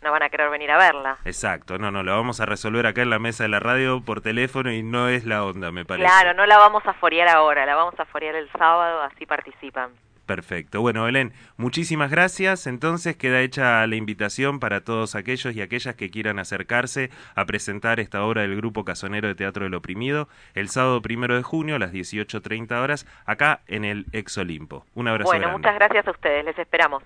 no 0.00 0.10
van 0.10 0.22
a 0.22 0.30
querer 0.30 0.48
venir 0.48 0.70
a 0.70 0.78
verla. 0.78 1.18
Exacto, 1.26 1.76
no, 1.76 1.90
no, 1.90 2.02
lo 2.02 2.16
vamos 2.16 2.40
a 2.40 2.46
resolver 2.46 2.86
acá 2.86 3.02
en 3.02 3.10
la 3.10 3.18
mesa 3.18 3.44
de 3.44 3.50
la 3.50 3.60
radio 3.60 4.02
por 4.02 4.22
teléfono 4.22 4.72
y 4.72 4.82
no 4.82 5.08
es 5.08 5.26
la 5.26 5.44
onda, 5.44 5.72
me 5.72 5.84
parece. 5.84 6.06
Claro, 6.06 6.32
no 6.32 6.46
la 6.46 6.56
vamos 6.56 6.86
a 6.86 6.94
forear 6.94 7.28
ahora, 7.28 7.66
la 7.66 7.74
vamos 7.74 8.00
a 8.00 8.06
forear 8.06 8.34
el 8.34 8.50
sábado, 8.52 9.02
así 9.02 9.26
participan. 9.26 9.90
Perfecto. 10.26 10.80
Bueno, 10.80 11.04
Belén, 11.04 11.32
muchísimas 11.56 12.10
gracias. 12.10 12.66
Entonces 12.66 13.16
queda 13.16 13.40
hecha 13.42 13.86
la 13.86 13.96
invitación 13.96 14.58
para 14.58 14.80
todos 14.82 15.14
aquellos 15.14 15.54
y 15.54 15.60
aquellas 15.60 15.94
que 15.96 16.10
quieran 16.10 16.38
acercarse 16.38 17.10
a 17.34 17.44
presentar 17.44 18.00
esta 18.00 18.24
obra 18.24 18.42
del 18.42 18.56
Grupo 18.56 18.84
Casonero 18.84 19.28
de 19.28 19.34
Teatro 19.34 19.64
del 19.64 19.74
Oprimido 19.74 20.28
el 20.54 20.68
sábado 20.70 21.02
primero 21.02 21.36
de 21.36 21.42
junio 21.42 21.76
a 21.76 21.78
las 21.78 21.92
18.30 21.92 22.72
horas 22.82 23.06
acá 23.26 23.60
en 23.66 23.84
el 23.84 24.06
Ex 24.12 24.38
Olimpo. 24.38 24.86
Un 24.94 25.08
abrazo 25.08 25.28
Bueno, 25.28 25.48
grande. 25.48 25.58
muchas 25.58 25.74
gracias 25.74 26.06
a 26.08 26.10
ustedes, 26.10 26.44
les 26.44 26.58
esperamos. 26.58 27.02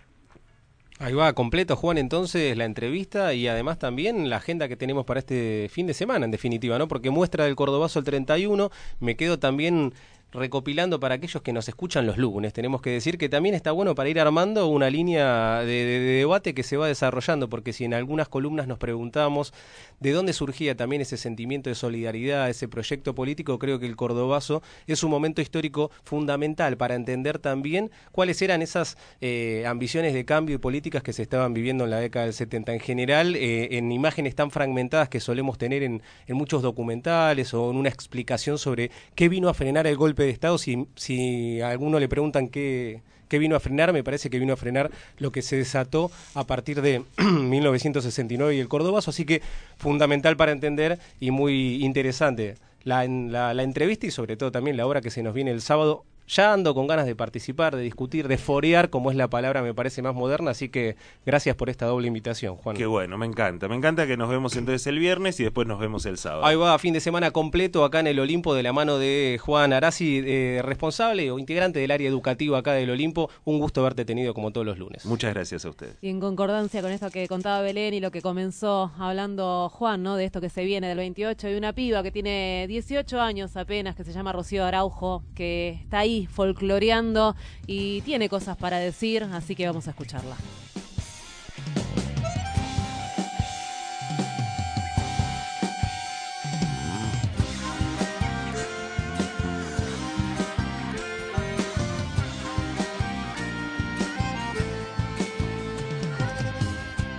Ahí 1.00 1.14
va, 1.14 1.32
completo 1.32 1.76
Juan 1.76 1.96
entonces 1.96 2.56
la 2.56 2.64
entrevista 2.64 3.32
y 3.32 3.46
además 3.46 3.78
también 3.78 4.28
la 4.28 4.36
agenda 4.38 4.66
que 4.66 4.76
tenemos 4.76 5.04
para 5.04 5.20
este 5.20 5.68
fin 5.70 5.86
de 5.86 5.94
semana 5.94 6.24
en 6.24 6.32
definitiva, 6.32 6.76
¿no? 6.76 6.88
Porque 6.88 7.10
muestra 7.10 7.44
del 7.44 7.54
Cordobazo 7.54 8.00
el 8.00 8.04
31, 8.04 8.70
me 8.98 9.16
quedo 9.16 9.38
también 9.38 9.92
recopilando 10.32 11.00
para 11.00 11.14
aquellos 11.14 11.42
que 11.42 11.52
nos 11.52 11.68
escuchan 11.68 12.06
los 12.06 12.18
lunes. 12.18 12.52
Tenemos 12.52 12.82
que 12.82 12.90
decir 12.90 13.16
que 13.18 13.28
también 13.28 13.54
está 13.54 13.72
bueno 13.72 13.94
para 13.94 14.08
ir 14.08 14.20
armando 14.20 14.66
una 14.66 14.90
línea 14.90 15.60
de, 15.60 15.66
de, 15.66 16.00
de, 16.00 16.18
debate 16.18 16.54
que 16.54 16.62
se 16.62 16.76
va 16.76 16.86
desarrollando, 16.86 17.48
porque 17.48 17.72
si 17.72 17.84
en 17.84 17.94
algunas 17.94 18.28
columnas 18.28 18.66
nos 18.66 18.78
preguntamos 18.78 19.54
de 20.00 20.12
dónde 20.12 20.32
surgía 20.32 20.76
también 20.76 21.02
ese 21.02 21.16
sentimiento 21.16 21.70
de 21.70 21.74
solidaridad, 21.74 22.50
ese 22.50 22.68
proyecto 22.68 23.14
político, 23.14 23.58
creo 23.58 23.78
que 23.78 23.86
el 23.86 23.96
Cordobazo 23.96 24.62
es 24.86 25.02
un 25.02 25.10
momento 25.10 25.40
histórico 25.40 25.90
fundamental 26.04 26.76
para 26.76 26.94
entender 26.94 27.38
también 27.38 27.90
cuáles 28.12 28.40
eran 28.42 28.62
esas 28.62 28.98
eh, 29.20 29.64
ambiciones 29.66 30.12
de 30.12 30.24
cambio 30.24 30.56
y 30.56 30.58
políticas 30.58 31.02
que 31.02 31.12
se 31.12 31.22
estaban 31.22 31.54
viviendo 31.54 31.84
en 31.84 31.90
la 31.90 32.00
década 32.00 32.26
del 32.26 32.34
70. 32.34 32.74
En 32.74 32.80
general, 32.80 33.36
eh, 33.36 33.76
en 33.78 33.90
imágenes 33.92 34.34
tan 34.34 34.50
fragmentadas 34.50 35.08
que 35.08 35.20
solemos 35.20 35.56
tener 35.58 35.82
en, 35.82 36.02
en 36.26 36.36
muchos 36.36 36.62
documentales 36.62 37.54
o 37.54 37.70
en 37.70 37.76
una 37.76 37.88
explicación 37.88 38.58
sobre 38.58 38.90
qué 39.14 39.28
vino 39.28 39.48
a 39.48 39.54
frenar 39.54 39.86
el 39.86 39.96
golpe 39.96 40.17
de 40.22 40.30
Estado, 40.30 40.58
si, 40.58 40.86
si 40.96 41.60
alguno 41.60 41.98
le 41.98 42.08
preguntan 42.08 42.48
qué, 42.48 43.02
qué 43.28 43.38
vino 43.38 43.56
a 43.56 43.60
frenar, 43.60 43.92
me 43.92 44.02
parece 44.02 44.30
que 44.30 44.38
vino 44.38 44.52
a 44.52 44.56
frenar 44.56 44.90
lo 45.18 45.30
que 45.32 45.42
se 45.42 45.56
desató 45.56 46.10
a 46.34 46.44
partir 46.44 46.82
de 46.82 47.02
1969 47.18 48.56
y 48.56 48.60
el 48.60 48.68
Cordobazo, 48.68 49.10
así 49.10 49.24
que 49.24 49.42
fundamental 49.76 50.36
para 50.36 50.52
entender 50.52 50.98
y 51.20 51.30
muy 51.30 51.84
interesante 51.84 52.56
la, 52.84 53.06
la, 53.06 53.54
la 53.54 53.62
entrevista 53.62 54.06
y 54.06 54.10
sobre 54.10 54.36
todo 54.36 54.50
también 54.50 54.76
la 54.76 54.86
obra 54.86 55.00
que 55.00 55.10
se 55.10 55.22
nos 55.22 55.34
viene 55.34 55.50
el 55.50 55.60
sábado 55.60 56.04
ya 56.28 56.52
ando 56.52 56.74
con 56.74 56.86
ganas 56.86 57.06
de 57.06 57.16
participar, 57.16 57.74
de 57.74 57.82
discutir, 57.82 58.28
de 58.28 58.38
forear, 58.38 58.90
como 58.90 59.10
es 59.10 59.16
la 59.16 59.28
palabra 59.28 59.62
me 59.62 59.74
parece 59.74 60.02
más 60.02 60.14
moderna, 60.14 60.50
así 60.50 60.68
que 60.68 60.96
gracias 61.24 61.56
por 61.56 61.70
esta 61.70 61.86
doble 61.86 62.06
invitación, 62.06 62.56
Juan. 62.56 62.76
Qué 62.76 62.86
bueno, 62.86 63.16
me 63.18 63.26
encanta. 63.26 63.68
Me 63.68 63.76
encanta 63.76 64.06
que 64.06 64.16
nos 64.16 64.28
vemos 64.28 64.54
entonces 64.56 64.86
el 64.86 64.98
viernes 64.98 65.40
y 65.40 65.44
después 65.44 65.66
nos 65.66 65.80
vemos 65.80 66.04
el 66.06 66.18
sábado. 66.18 66.44
Ahí 66.44 66.56
va, 66.56 66.78
fin 66.78 66.92
de 66.92 67.00
semana 67.00 67.30
completo 67.30 67.84
acá 67.84 68.00
en 68.00 68.08
el 68.08 68.20
Olimpo 68.20 68.54
de 68.54 68.62
la 68.62 68.72
mano 68.72 68.98
de 68.98 69.40
Juan 69.42 69.72
Arasi, 69.72 70.22
eh, 70.24 70.60
responsable 70.62 71.30
o 71.30 71.38
integrante 71.38 71.78
del 71.78 71.90
área 71.90 72.08
educativa 72.08 72.58
acá 72.58 72.72
del 72.72 72.90
Olimpo. 72.90 73.30
Un 73.44 73.58
gusto 73.58 73.80
haberte 73.80 74.04
tenido 74.04 74.34
como 74.34 74.50
todos 74.50 74.66
los 74.66 74.78
lunes. 74.78 75.06
Muchas 75.06 75.32
gracias 75.32 75.64
a 75.64 75.70
ustedes. 75.70 75.96
Y 76.02 76.10
en 76.10 76.20
concordancia 76.20 76.82
con 76.82 76.92
esto 76.92 77.10
que 77.10 77.26
contaba 77.26 77.62
Belén 77.62 77.94
y 77.94 78.00
lo 78.00 78.10
que 78.10 78.20
comenzó 78.20 78.92
hablando 78.98 79.70
Juan, 79.70 80.02
¿no? 80.02 80.16
De 80.16 80.24
esto 80.24 80.40
que 80.40 80.50
se 80.50 80.64
viene 80.64 80.88
del 80.88 80.98
28 80.98 81.48
y 81.50 81.54
una 81.54 81.72
piba 81.72 82.02
que 82.02 82.10
tiene 82.10 82.66
18 82.68 83.20
años 83.20 83.56
apenas, 83.56 83.96
que 83.96 84.04
se 84.04 84.12
llama 84.12 84.32
Rocío 84.32 84.64
Araujo, 84.64 85.22
que 85.34 85.70
está 85.82 86.00
ahí 86.00 86.17
folcloreando 86.26 87.36
y 87.66 88.00
tiene 88.02 88.28
cosas 88.28 88.56
para 88.56 88.78
decir, 88.78 89.22
así 89.24 89.54
que 89.54 89.66
vamos 89.66 89.86
a 89.86 89.90
escucharla. 89.90 90.36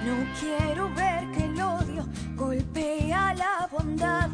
No 0.06 0.16
quiero 0.39 0.93
ver 0.93 1.32
que 1.32 1.45
el 1.45 1.62
odio 1.62 2.08
golpea 2.36 3.34
la 3.36 3.70
bondad, 3.72 4.30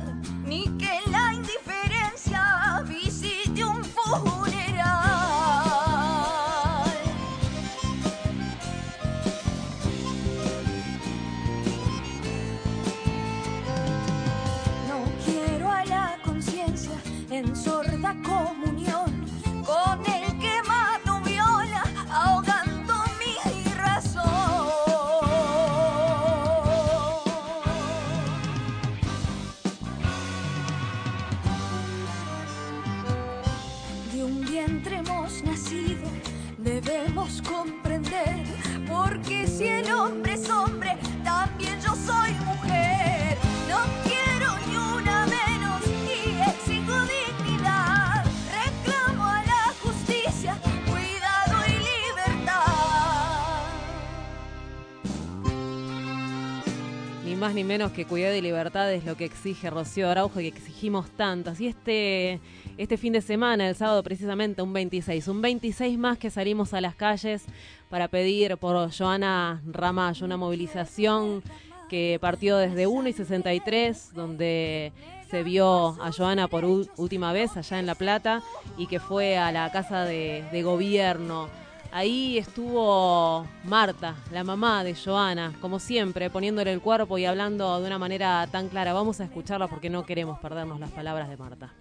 menos 57.76 57.92
que 57.92 58.06
cuidado 58.06 58.34
y 58.34 58.40
libertad 58.40 58.90
es 58.94 59.04
lo 59.04 59.18
que 59.18 59.26
exige 59.26 59.70
Rocío 59.70 60.10
Araujo 60.10 60.40
y 60.40 60.50
que 60.50 60.58
exigimos 60.60 61.10
tantas. 61.10 61.60
Y 61.60 61.68
este, 61.68 62.40
este 62.78 62.96
fin 62.96 63.12
de 63.12 63.20
semana, 63.20 63.68
el 63.68 63.76
sábado 63.76 64.02
precisamente, 64.02 64.62
un 64.62 64.72
26, 64.72 65.28
un 65.28 65.42
26 65.42 65.98
más 65.98 66.18
que 66.18 66.30
salimos 66.30 66.74
a 66.74 66.80
las 66.80 66.96
calles 66.96 67.44
para 67.90 68.08
pedir 68.08 68.56
por 68.56 68.90
Joana 68.98 69.62
Ramallo, 69.68 70.26
una 70.26 70.38
movilización 70.38 71.44
que 71.90 72.18
partió 72.22 72.56
desde 72.56 72.88
1 72.88 73.10
y 73.10 73.12
63, 73.12 74.14
donde 74.14 74.94
se 75.30 75.44
vio 75.44 76.02
a 76.02 76.14
Joana 76.14 76.48
por 76.48 76.64
última 76.64 77.34
vez 77.34 77.58
allá 77.58 77.78
en 77.78 77.88
La 77.88 77.96
Plata 77.96 78.42
y 78.78 78.88
que 78.88 79.02
fue 79.02 79.38
a 79.38 79.52
la 79.52 79.70
casa 79.74 80.06
de, 80.06 80.46
de 80.50 80.64
gobierno. 80.64 81.50
Ahí 81.96 82.38
estuvo 82.38 83.48
Marta, 83.64 84.16
la 84.30 84.44
mamá 84.44 84.84
de 84.84 84.94
Joana, 84.94 85.54
como 85.62 85.80
siempre, 85.80 86.30
poniéndole 86.30 86.74
el 86.74 86.82
cuerpo 86.82 87.18
y 87.18 87.24
hablando 87.24 87.80
de 87.80 87.88
una 87.88 87.98
manera 87.98 88.46
tan 88.48 88.68
clara. 88.68 88.92
Vamos 88.92 89.22
a 89.22 89.24
escucharla 89.24 89.70
porque 89.70 89.90
no 89.90 90.06
queremos 90.06 90.38
perdernos 90.40 90.78
las 90.78 90.92
palabras 90.92 91.30
de 91.30 91.38
Marta. 91.38 91.74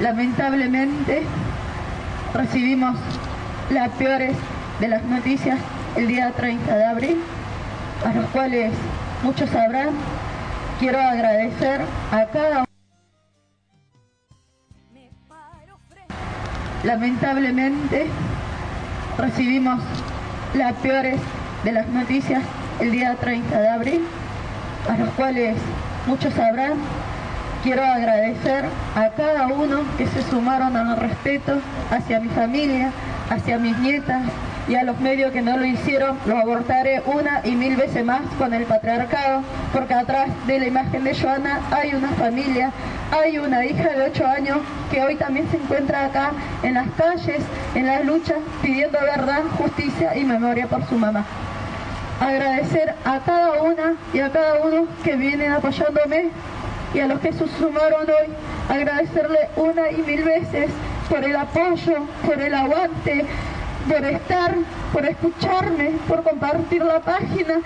Lamentablemente 0.00 1.22
recibimos 2.34 2.98
las 3.70 3.90
peores 3.90 4.36
de 4.80 4.88
las 4.88 5.04
noticias 5.04 5.60
el 5.94 6.08
día 6.08 6.32
30 6.32 6.76
de 6.76 6.84
abril, 6.84 7.18
a 8.04 8.12
los 8.12 8.26
cuales 8.30 8.72
muchos 9.22 9.48
sabrán. 9.50 9.90
Quiero 10.80 10.98
agradecer 10.98 11.82
a 12.10 12.26
cada 12.26 12.56
uno. 12.56 12.66
Lamentablemente 16.82 18.10
recibimos 19.22 19.80
las 20.52 20.72
peores 20.74 21.16
de 21.62 21.70
las 21.70 21.86
noticias 21.86 22.42
el 22.80 22.90
día 22.90 23.14
30 23.14 23.60
de 23.60 23.68
abril, 23.68 24.00
a 24.90 24.98
los 24.98 25.10
cuales 25.10 25.56
muchos 26.08 26.34
sabrán. 26.34 26.72
Quiero 27.62 27.84
agradecer 27.84 28.64
a 28.96 29.10
cada 29.10 29.46
uno 29.46 29.82
que 29.96 30.08
se 30.08 30.22
sumaron 30.28 30.76
al 30.76 30.96
respeto 30.96 31.60
hacia 31.92 32.18
mi 32.18 32.30
familia, 32.30 32.90
hacia 33.30 33.58
mis 33.58 33.78
nietas 33.78 34.22
y 34.68 34.74
a 34.74 34.84
los 34.84 35.00
medios 35.00 35.32
que 35.32 35.42
no 35.42 35.56
lo 35.56 35.64
hicieron, 35.64 36.18
lo 36.26 36.38
abortaré 36.38 37.02
una 37.06 37.40
y 37.44 37.52
mil 37.52 37.76
veces 37.76 38.04
más 38.04 38.22
con 38.38 38.54
el 38.54 38.64
patriarcado, 38.64 39.42
porque 39.72 39.94
atrás 39.94 40.28
de 40.46 40.60
la 40.60 40.66
imagen 40.66 41.04
de 41.04 41.14
Joana 41.18 41.60
hay 41.70 41.94
una 41.94 42.08
familia, 42.10 42.70
hay 43.10 43.38
una 43.38 43.64
hija 43.64 43.88
de 43.90 44.04
8 44.04 44.26
años 44.26 44.58
que 44.90 45.02
hoy 45.02 45.16
también 45.16 45.50
se 45.50 45.56
encuentra 45.56 46.06
acá 46.06 46.32
en 46.62 46.74
las 46.74 46.88
calles, 46.96 47.42
en 47.74 47.86
las 47.86 48.04
luchas, 48.04 48.38
pidiendo 48.62 48.98
verdad, 49.00 49.42
justicia 49.58 50.16
y 50.16 50.24
memoria 50.24 50.66
por 50.66 50.86
su 50.86 50.96
mamá. 50.96 51.24
Agradecer 52.20 52.94
a 53.04 53.18
cada 53.18 53.62
una 53.62 53.94
y 54.14 54.20
a 54.20 54.30
cada 54.30 54.60
uno 54.62 54.86
que 55.02 55.16
vienen 55.16 55.52
apoyándome 55.52 56.30
y 56.94 57.00
a 57.00 57.06
los 57.08 57.18
que 57.20 57.32
se 57.32 57.48
sumaron 57.58 58.06
hoy, 58.08 58.32
agradecerle 58.68 59.48
una 59.56 59.90
y 59.90 60.02
mil 60.02 60.22
veces 60.22 60.70
por 61.08 61.24
el 61.24 61.34
apoyo, 61.34 62.06
por 62.24 62.40
el 62.40 62.54
aguante, 62.54 63.26
por 63.88 64.04
estar, 64.04 64.54
por 64.92 65.04
escucharme, 65.04 65.90
por 66.08 66.22
compartir 66.22 66.84
la 66.84 67.00
página. 67.00 67.60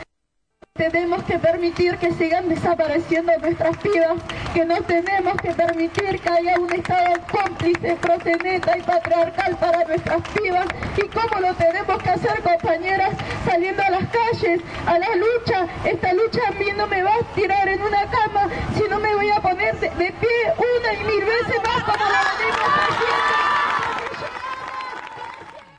Tenemos 0.74 1.22
que 1.24 1.38
permitir 1.38 1.96
que 1.96 2.12
sigan 2.12 2.50
desapareciendo 2.50 3.32
nuestras 3.38 3.76
pibas, 3.78 4.18
que 4.52 4.64
no 4.64 4.76
tenemos 4.82 5.34
que 5.40 5.52
permitir 5.52 6.20
que 6.20 6.28
haya 6.28 6.58
un 6.58 6.70
Estado 6.70 7.14
cómplice, 7.30 7.96
proseneta 7.96 8.76
y 8.76 8.82
patriarcal 8.82 9.56
para 9.56 9.84
nuestras 9.84 10.22
pibas. 10.34 10.66
¿Y 10.98 11.08
cómo 11.08 11.40
lo 11.40 11.54
tenemos 11.54 12.02
que 12.02 12.10
hacer, 12.10 12.42
compañeras? 12.42 13.10
Saliendo 13.46 13.82
a 13.82 13.90
las 13.90 14.04
calles, 14.08 14.60
a 14.86 14.98
la 14.98 15.08
lucha. 15.16 15.66
Esta 15.84 16.12
lucha 16.12 16.40
a 16.48 16.52
mí 16.52 16.66
no 16.76 16.86
me 16.86 17.02
va 17.02 17.14
a 17.14 17.34
tirar 17.34 17.68
en 17.68 17.80
una 17.80 18.04
cama, 18.10 18.48
sino 18.76 19.00
me 19.00 19.14
voy 19.14 19.30
a 19.30 19.40
poner 19.40 19.80
de, 19.80 19.88
pie 19.88 20.12
una 20.58 20.92
y 20.92 21.04
mil 21.04 21.24
veces 21.24 21.56
más 21.64 21.82
como 21.84 22.04
lo 22.04 22.18
venimos 22.38 22.68
haciendo. 22.90 23.55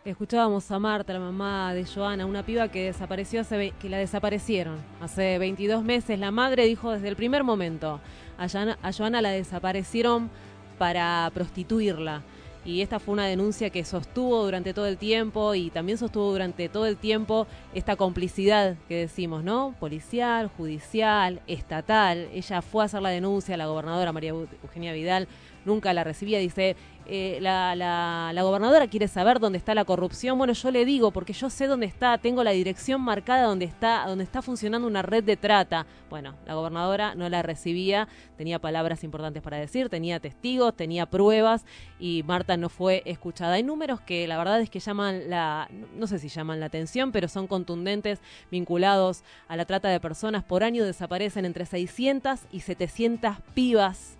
Escuchábamos 0.08 0.72
a 0.72 0.80
Marta, 0.80 1.12
la 1.12 1.20
mamá 1.20 1.74
de 1.74 1.86
Joana, 1.86 2.26
una 2.26 2.41
piba 2.41 2.70
que 2.70 2.86
desapareció 2.86 3.41
hace 3.41 3.74
que 3.78 3.89
la 3.89 3.97
desaparecieron 3.97 4.78
hace 5.01 5.38
22 5.38 5.84
meses. 5.84 6.18
La 6.18 6.32
madre 6.32 6.64
dijo 6.64 6.93
desde 6.93 7.10
el 7.10 7.18
primer 7.18 7.43
momento 7.43 7.99
Joana, 8.38 8.80
a 8.82 8.93
Joana 8.93 9.22
la 9.22 9.32
desaparecieron 9.32 10.30
para 10.78 11.30
prostituirla. 11.34 12.24
Y 12.64 12.82
esta 12.82 12.99
fue 12.99 13.14
una 13.14 13.26
denuncia 13.26 13.70
que 13.70 13.84
sostuvo 13.84 14.45
durante 14.45 14.74
todo 14.74 14.88
el 14.88 14.97
tiempo 14.97 15.55
y 15.55 15.72
también 15.72 15.97
sostuvo 15.97 16.32
durante 16.32 16.70
todo 16.70 16.86
el 16.86 16.95
tiempo 16.95 17.45
esta 17.74 17.97
complicidad 17.97 18.76
que 18.88 18.95
decimos, 18.95 19.43
¿no? 19.43 19.76
Policial, 19.78 20.49
judicial, 20.55 21.41
estatal. 21.47 22.30
Ella 22.34 22.62
fue 22.62 22.84
a 22.84 22.86
hacer 22.86 23.01
la 23.01 23.10
denuncia, 23.10 23.58
la 23.58 23.68
gobernadora 23.68 24.14
María 24.14 24.30
Eugenia 24.30 24.93
Vidal 24.93 25.28
nunca 25.68 25.93
la 25.93 26.03
recibía. 26.03 26.39
Dice, 26.39 26.76
eh, 27.10 27.39
la, 27.41 27.76
la- 27.76 28.32
la 28.34 28.43
gobernadora 28.43 28.88
quiere 28.88 29.08
saber 29.08 29.39
dónde 29.39 29.58
está 29.58 29.74
la 29.74 29.86
corrupción. 29.86 30.38
Bueno, 30.38 30.53
yo 30.53 30.72
le 30.72 30.86
digo, 30.86 31.12
porque 31.12 31.34
yo 31.34 31.49
sé 31.49 31.68
dónde 31.68 31.86
está, 31.86 32.18
tengo 32.18 32.43
la 32.43 32.51
dirección 32.51 33.01
marcada 33.01 33.43
donde 33.43 33.66
está, 33.66 34.05
donde 34.08 34.24
está 34.24 34.41
funcionando 34.41 34.88
una 34.88 35.01
red 35.01 35.24
de 35.24 35.38
trata. 35.38 35.86
Bueno, 36.10 36.36
la 36.45 36.53
gobernadora 36.55 37.16
no 37.16 37.28
la 37.30 37.41
recibía, 37.41 38.08
tenía 38.38 38.60
palabras 38.60 39.03
importantes 39.03 39.41
para 39.41 39.58
decir, 39.58 39.89
tenía 39.89 40.20
testigos, 40.20 40.76
tenía 40.76 41.05
pruebas 41.05 41.66
y 41.99 42.24
Marta 42.24 42.58
no 42.58 42.70
fue 42.70 43.01
escuchada. 43.05 43.53
Hay 43.53 43.64
números 43.64 43.99
que 44.01 44.28
la 44.28 44.38
verdad 44.38 44.62
es 44.62 44.70
que 44.70 44.80
llaman 44.80 45.30
la, 45.30 45.70
no 45.95 46.08
sé 46.08 46.20
si 46.20 46.30
llaman 46.30 46.60
la 46.60 46.68
atención, 46.68 47.12
pero 47.12 47.28
son 47.28 47.47
contundentes, 47.47 48.20
vinculados 48.51 49.24
a 49.47 49.55
la 49.55 49.66
trata 49.66 49.89
de 49.89 49.99
personas. 49.99 50.43
Por 50.43 50.64
año 50.64 50.84
desaparecen 50.86 51.45
entre 51.45 51.66
600 51.66 52.39
y 52.51 52.62
700 52.62 53.36
pibas 53.53 54.18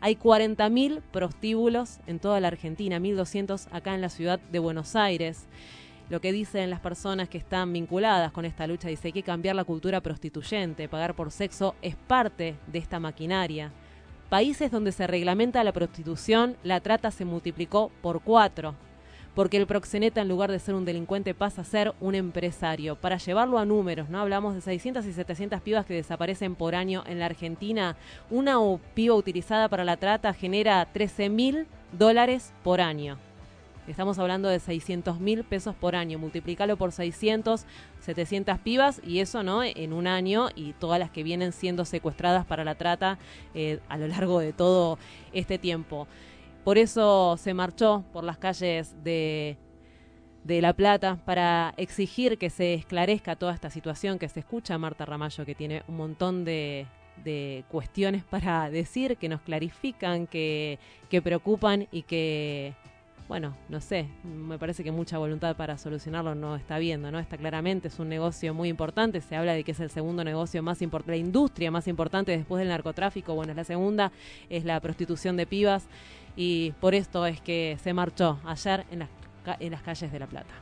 Hay 0.00 0.14
40.000 0.14 1.02
prostíbulos 1.10 1.98
en 2.06 2.20
toda 2.20 2.38
la 2.38 2.48
Argentina, 2.48 3.00
1.200 3.00 3.66
acá 3.72 3.94
en 3.94 4.00
la 4.00 4.08
ciudad 4.08 4.38
de 4.38 4.60
Buenos 4.60 4.94
Aires. 4.94 5.46
Lo 6.08 6.20
que 6.20 6.30
dicen 6.32 6.70
las 6.70 6.80
personas 6.80 7.28
que 7.28 7.38
están 7.38 7.72
vinculadas 7.72 8.30
con 8.30 8.44
esta 8.44 8.66
lucha 8.66 8.88
dice 8.88 9.02
que 9.02 9.08
hay 9.08 9.12
que 9.12 9.22
cambiar 9.24 9.56
la 9.56 9.64
cultura 9.64 10.00
prostituyente, 10.00 10.88
pagar 10.88 11.14
por 11.14 11.32
sexo 11.32 11.74
es 11.82 11.96
parte 11.96 12.54
de 12.68 12.78
esta 12.78 13.00
maquinaria. 13.00 13.72
Países 14.30 14.70
donde 14.70 14.92
se 14.92 15.06
reglamenta 15.06 15.64
la 15.64 15.72
prostitución, 15.72 16.56
la 16.62 16.80
trata 16.80 17.10
se 17.10 17.24
multiplicó 17.24 17.90
por 18.00 18.22
cuatro, 18.22 18.76
porque 19.38 19.56
el 19.56 19.68
proxeneta 19.68 20.20
en 20.20 20.26
lugar 20.26 20.50
de 20.50 20.58
ser 20.58 20.74
un 20.74 20.84
delincuente 20.84 21.32
pasa 21.32 21.60
a 21.60 21.64
ser 21.64 21.94
un 22.00 22.16
empresario. 22.16 22.96
Para 22.96 23.18
llevarlo 23.18 23.60
a 23.60 23.64
números, 23.64 24.08
¿no? 24.08 24.18
Hablamos 24.18 24.52
de 24.52 24.60
600 24.60 25.06
y 25.06 25.12
700 25.12 25.60
pibas 25.60 25.86
que 25.86 25.94
desaparecen 25.94 26.56
por 26.56 26.74
año 26.74 27.04
en 27.06 27.20
la 27.20 27.26
Argentina. 27.26 27.96
Una 28.30 28.56
piba 28.94 29.14
utilizada 29.14 29.68
para 29.68 29.84
la 29.84 29.96
trata 29.96 30.34
genera 30.34 30.84
13 30.92 31.28
mil 31.28 31.68
dólares 31.92 32.52
por 32.64 32.80
año. 32.80 33.16
Estamos 33.86 34.18
hablando 34.18 34.48
de 34.48 34.58
600 34.58 35.20
mil 35.20 35.44
pesos 35.44 35.76
por 35.76 35.94
año. 35.94 36.18
Multiplicalo 36.18 36.76
por 36.76 36.90
600, 36.90 37.64
700 38.00 38.58
pibas 38.58 39.00
y 39.06 39.20
eso, 39.20 39.44
¿no? 39.44 39.62
En 39.62 39.92
un 39.92 40.08
año 40.08 40.48
y 40.56 40.72
todas 40.72 40.98
las 40.98 41.12
que 41.12 41.22
vienen 41.22 41.52
siendo 41.52 41.84
secuestradas 41.84 42.44
para 42.44 42.64
la 42.64 42.74
trata 42.74 43.18
eh, 43.54 43.78
a 43.88 43.98
lo 43.98 44.08
largo 44.08 44.40
de 44.40 44.52
todo 44.52 44.98
este 45.32 45.58
tiempo. 45.58 46.08
Por 46.68 46.76
eso 46.76 47.38
se 47.38 47.54
marchó 47.54 48.04
por 48.12 48.24
las 48.24 48.36
calles 48.36 48.94
de, 49.02 49.56
de 50.44 50.60
La 50.60 50.74
Plata 50.74 51.16
para 51.24 51.72
exigir 51.78 52.36
que 52.36 52.50
se 52.50 52.74
esclarezca 52.74 53.36
toda 53.36 53.54
esta 53.54 53.70
situación, 53.70 54.18
que 54.18 54.28
se 54.28 54.40
escucha 54.40 54.74
a 54.74 54.78
Marta 54.78 55.06
Ramallo, 55.06 55.46
que 55.46 55.54
tiene 55.54 55.82
un 55.88 55.96
montón 55.96 56.44
de, 56.44 56.86
de 57.24 57.64
cuestiones 57.70 58.22
para 58.22 58.68
decir, 58.80 59.16
que 59.16 59.30
nos 59.30 59.40
clarifican, 59.40 60.26
que, 60.26 60.78
que 61.08 61.22
preocupan 61.22 61.88
y 61.90 62.02
que, 62.02 62.74
bueno, 63.28 63.56
no 63.70 63.80
sé, 63.80 64.06
me 64.22 64.58
parece 64.58 64.84
que 64.84 64.92
mucha 64.92 65.16
voluntad 65.16 65.56
para 65.56 65.78
solucionarlo 65.78 66.34
no 66.34 66.54
está 66.54 66.78
viendo, 66.78 67.10
¿no? 67.10 67.18
Está 67.18 67.38
claramente, 67.38 67.88
es 67.88 67.98
un 67.98 68.10
negocio 68.10 68.52
muy 68.52 68.68
importante, 68.68 69.22
se 69.22 69.36
habla 69.36 69.54
de 69.54 69.64
que 69.64 69.72
es 69.72 69.80
el 69.80 69.88
segundo 69.88 70.22
negocio 70.22 70.62
más 70.62 70.82
importante, 70.82 71.12
la 71.12 71.16
industria 71.16 71.70
más 71.70 71.88
importante 71.88 72.32
después 72.32 72.58
del 72.58 72.68
narcotráfico, 72.68 73.34
bueno, 73.34 73.52
es 73.52 73.56
la 73.56 73.64
segunda, 73.64 74.12
es 74.50 74.66
la 74.66 74.78
prostitución 74.80 75.38
de 75.38 75.46
pibas 75.46 75.88
y 76.40 76.70
por 76.80 76.94
esto 76.94 77.26
es 77.26 77.40
que 77.40 77.76
se 77.82 77.92
marchó 77.92 78.38
ayer 78.44 78.86
en 78.92 79.00
las, 79.00 79.08
en 79.58 79.72
las 79.72 79.82
calles 79.82 80.12
de 80.12 80.18
La 80.20 80.28
Plata. 80.28 80.54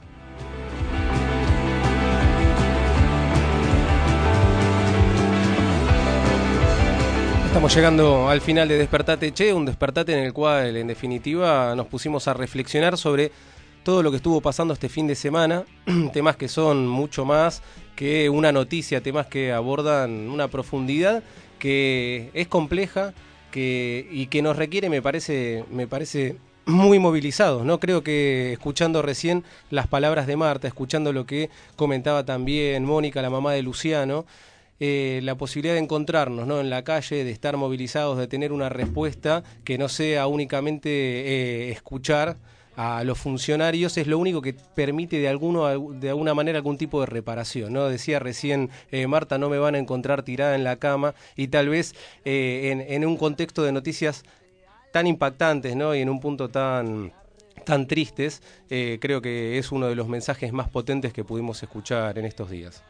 Estamos 7.44 7.74
llegando 7.74 8.30
al 8.30 8.40
final 8.40 8.68
de 8.68 8.78
Despertate 8.78 9.34
Che, 9.34 9.52
un 9.52 9.66
despertate 9.66 10.14
en 10.14 10.24
el 10.24 10.32
cual 10.32 10.78
en 10.78 10.86
definitiva 10.86 11.74
nos 11.76 11.86
pusimos 11.88 12.26
a 12.26 12.32
reflexionar 12.32 12.96
sobre 12.96 13.30
todo 13.84 14.02
lo 14.02 14.10
que 14.10 14.16
estuvo 14.16 14.40
pasando 14.40 14.72
este 14.72 14.88
fin 14.88 15.06
de 15.06 15.14
semana, 15.14 15.64
temas 16.14 16.36
que 16.36 16.48
son 16.48 16.88
mucho 16.88 17.26
más 17.26 17.62
que 17.94 18.30
una 18.30 18.50
noticia, 18.50 19.02
temas 19.02 19.26
que 19.26 19.52
abordan 19.52 20.30
una 20.30 20.48
profundidad 20.48 21.22
que 21.58 22.30
es 22.32 22.48
compleja 22.48 23.12
que, 23.56 24.06
y 24.10 24.26
que 24.26 24.42
nos 24.42 24.54
requiere, 24.54 24.90
me 24.90 25.00
parece, 25.00 25.64
me 25.70 25.86
parece 25.86 26.36
muy 26.66 26.98
movilizados, 26.98 27.64
¿no? 27.64 27.80
Creo 27.80 28.02
que 28.02 28.52
escuchando 28.52 29.00
recién 29.00 29.44
las 29.70 29.86
palabras 29.86 30.26
de 30.26 30.36
Marta, 30.36 30.68
escuchando 30.68 31.10
lo 31.10 31.24
que 31.24 31.48
comentaba 31.74 32.26
también 32.26 32.84
Mónica, 32.84 33.22
la 33.22 33.30
mamá 33.30 33.54
de 33.54 33.62
Luciano, 33.62 34.26
eh, 34.78 35.20
la 35.22 35.36
posibilidad 35.36 35.72
de 35.72 35.80
encontrarnos 35.80 36.46
¿no? 36.46 36.60
en 36.60 36.68
la 36.68 36.84
calle, 36.84 37.24
de 37.24 37.30
estar 37.30 37.56
movilizados, 37.56 38.18
de 38.18 38.26
tener 38.26 38.52
una 38.52 38.68
respuesta 38.68 39.42
que 39.64 39.78
no 39.78 39.88
sea 39.88 40.26
únicamente 40.26 40.90
eh, 40.90 41.70
escuchar 41.70 42.36
a 42.76 43.02
los 43.04 43.18
funcionarios 43.18 43.96
es 43.96 44.06
lo 44.06 44.18
único 44.18 44.42
que 44.42 44.52
permite 44.52 45.18
de 45.18 45.28
alguno 45.28 45.66
de 45.90 46.10
alguna 46.10 46.34
manera 46.34 46.58
algún 46.58 46.76
tipo 46.76 47.00
de 47.00 47.06
reparación 47.06 47.72
no 47.72 47.86
decía 47.86 48.18
recién 48.18 48.70
eh, 48.92 49.06
Marta 49.06 49.38
no 49.38 49.48
me 49.48 49.58
van 49.58 49.74
a 49.74 49.78
encontrar 49.78 50.22
tirada 50.22 50.54
en 50.54 50.62
la 50.62 50.76
cama 50.76 51.14
y 51.36 51.48
tal 51.48 51.70
vez 51.70 51.94
eh, 52.24 52.70
en, 52.70 52.80
en 52.82 53.06
un 53.06 53.16
contexto 53.16 53.62
de 53.62 53.72
noticias 53.72 54.24
tan 54.92 55.06
impactantes 55.06 55.74
¿no? 55.74 55.94
y 55.94 56.00
en 56.00 56.10
un 56.10 56.20
punto 56.20 56.48
tan 56.50 57.12
tan 57.64 57.86
tristes 57.86 58.42
eh, 58.68 58.98
creo 59.00 59.22
que 59.22 59.58
es 59.58 59.72
uno 59.72 59.88
de 59.88 59.94
los 59.94 60.06
mensajes 60.06 60.52
más 60.52 60.68
potentes 60.68 61.12
que 61.14 61.24
pudimos 61.24 61.62
escuchar 61.62 62.18
en 62.18 62.26
estos 62.26 62.50
días 62.50 62.84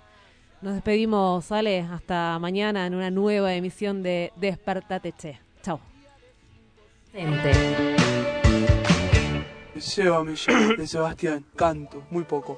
Nos 0.63 0.75
despedimos, 0.75 1.53
Ale, 1.53 1.81
hasta 1.81 2.39
mañana 2.41 2.87
en 2.87 2.95
una 2.95 3.11
nueva 3.11 3.55
emisión 3.55 4.03
de 4.03 4.33
Despertate 4.37 5.13
Che. 5.13 5.39
Chao. 5.63 5.81
Llévame 9.81 10.35
ya, 10.35 10.69
de 10.77 10.87
Sebastián. 10.87 11.45
Canto, 11.55 12.03
muy 12.11 12.25
poco. 12.25 12.57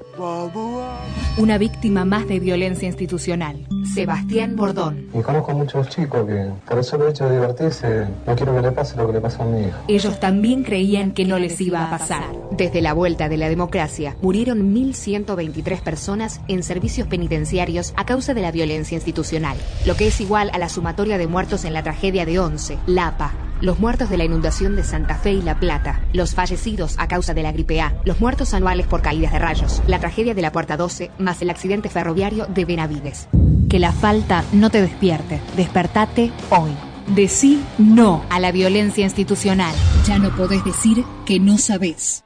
Una 1.37 1.59
víctima 1.59 2.05
más 2.05 2.27
de 2.29 2.39
violencia 2.39 2.87
institucional. 2.87 3.67
Sebastián 3.95 4.55
Bordón. 4.55 5.09
Y 5.15 5.23
conozco 5.23 5.53
muchos 5.53 5.89
chicos 5.89 6.27
que 6.27 6.51
por 6.67 6.79
el 6.79 6.85
solo 6.85 7.09
hecho 7.09 7.29
de 7.29 7.37
divertirse 7.37 8.07
no 8.27 8.37
quiero 8.37 8.55
que 8.55 8.63
le 8.63 8.73
pase 8.73 8.97
lo 8.97 9.07
que 9.07 9.15
le 9.15 9.21
pasa 9.21 9.43
a 9.43 9.47
mi 9.47 9.63
hijo. 9.63 9.79
Ellos 9.89 10.21
también 10.21 10.63
creían 10.63 11.13
que 11.13 11.25
no 11.25 11.39
les 11.39 11.61
iba 11.61 11.85
a 11.85 11.91
pasar. 11.91 12.25
Desde 12.51 12.81
la 12.81 12.93
vuelta 12.93 13.29
de 13.29 13.37
la 13.37 13.49
democracia, 13.49 14.17
murieron 14.23 14.75
1.123 14.75 15.81
personas 15.81 16.41
en 16.49 16.63
servicios 16.63 17.09
penitenciarios 17.09 17.93
a 17.97 18.05
causa 18.05 18.35
de 18.35 18.43
la 18.43 18.53
violencia 18.53 18.97
institucional, 18.97 19.57
lo 19.87 19.97
que 19.97 20.09
es 20.09 20.21
igual 20.21 20.51
a 20.53 20.59
la 20.59 20.69
sumatoria 20.69 21.19
de 21.19 21.27
muertos 21.27 21.65
en 21.65 21.73
la 21.73 21.83
tragedia 21.83 22.27
de 22.27 22.39
Once, 22.39 22.79
Lapa, 22.87 23.33
los 23.61 23.79
muertos 23.79 24.11
de 24.11 24.17
la 24.17 24.25
inundación 24.25 24.77
de 24.77 24.85
Santa 24.85 25.17
Fe 25.17 25.33
y 25.33 25.43
La 25.43 25.59
Plata, 25.59 26.01
los 26.13 26.35
fallecidos 26.35 26.95
a 26.99 27.09
causa 27.09 27.35
de 27.35 27.43
la 27.43 27.53
gripe 27.53 27.81
A, 27.81 27.95
los 28.05 28.21
muertos 28.21 28.55
anuales 28.55 28.87
por 28.87 29.03
caídas 29.03 29.33
de 29.33 29.39
rayos, 29.39 29.83
la 29.87 29.99
tragedia 29.99 30.35
de 30.35 30.43
la 30.43 30.53
Puerta 30.53 30.77
12, 30.77 31.11
más 31.19 31.43
el 31.43 31.51
accidente 31.51 31.89
ferroviario 31.89 32.47
de 32.47 32.65
Benavides. 32.65 33.29
Que 33.69 33.79
la 33.79 33.93
falta 33.93 34.45
no 34.53 34.71
te 34.71 34.81
despierte. 34.81 35.41
Despertate 35.57 36.33
hoy. 36.51 36.71
Decí 37.15 37.63
no 37.79 38.25
a 38.31 38.41
la 38.41 38.53
violencia 38.53 39.05
institucional. 39.05 39.75
Ya 40.07 40.19
no 40.19 40.31
podés 40.31 40.65
decir 40.65 41.05
que 41.27 41.41
no 41.41 41.59
sabés. 41.59 42.25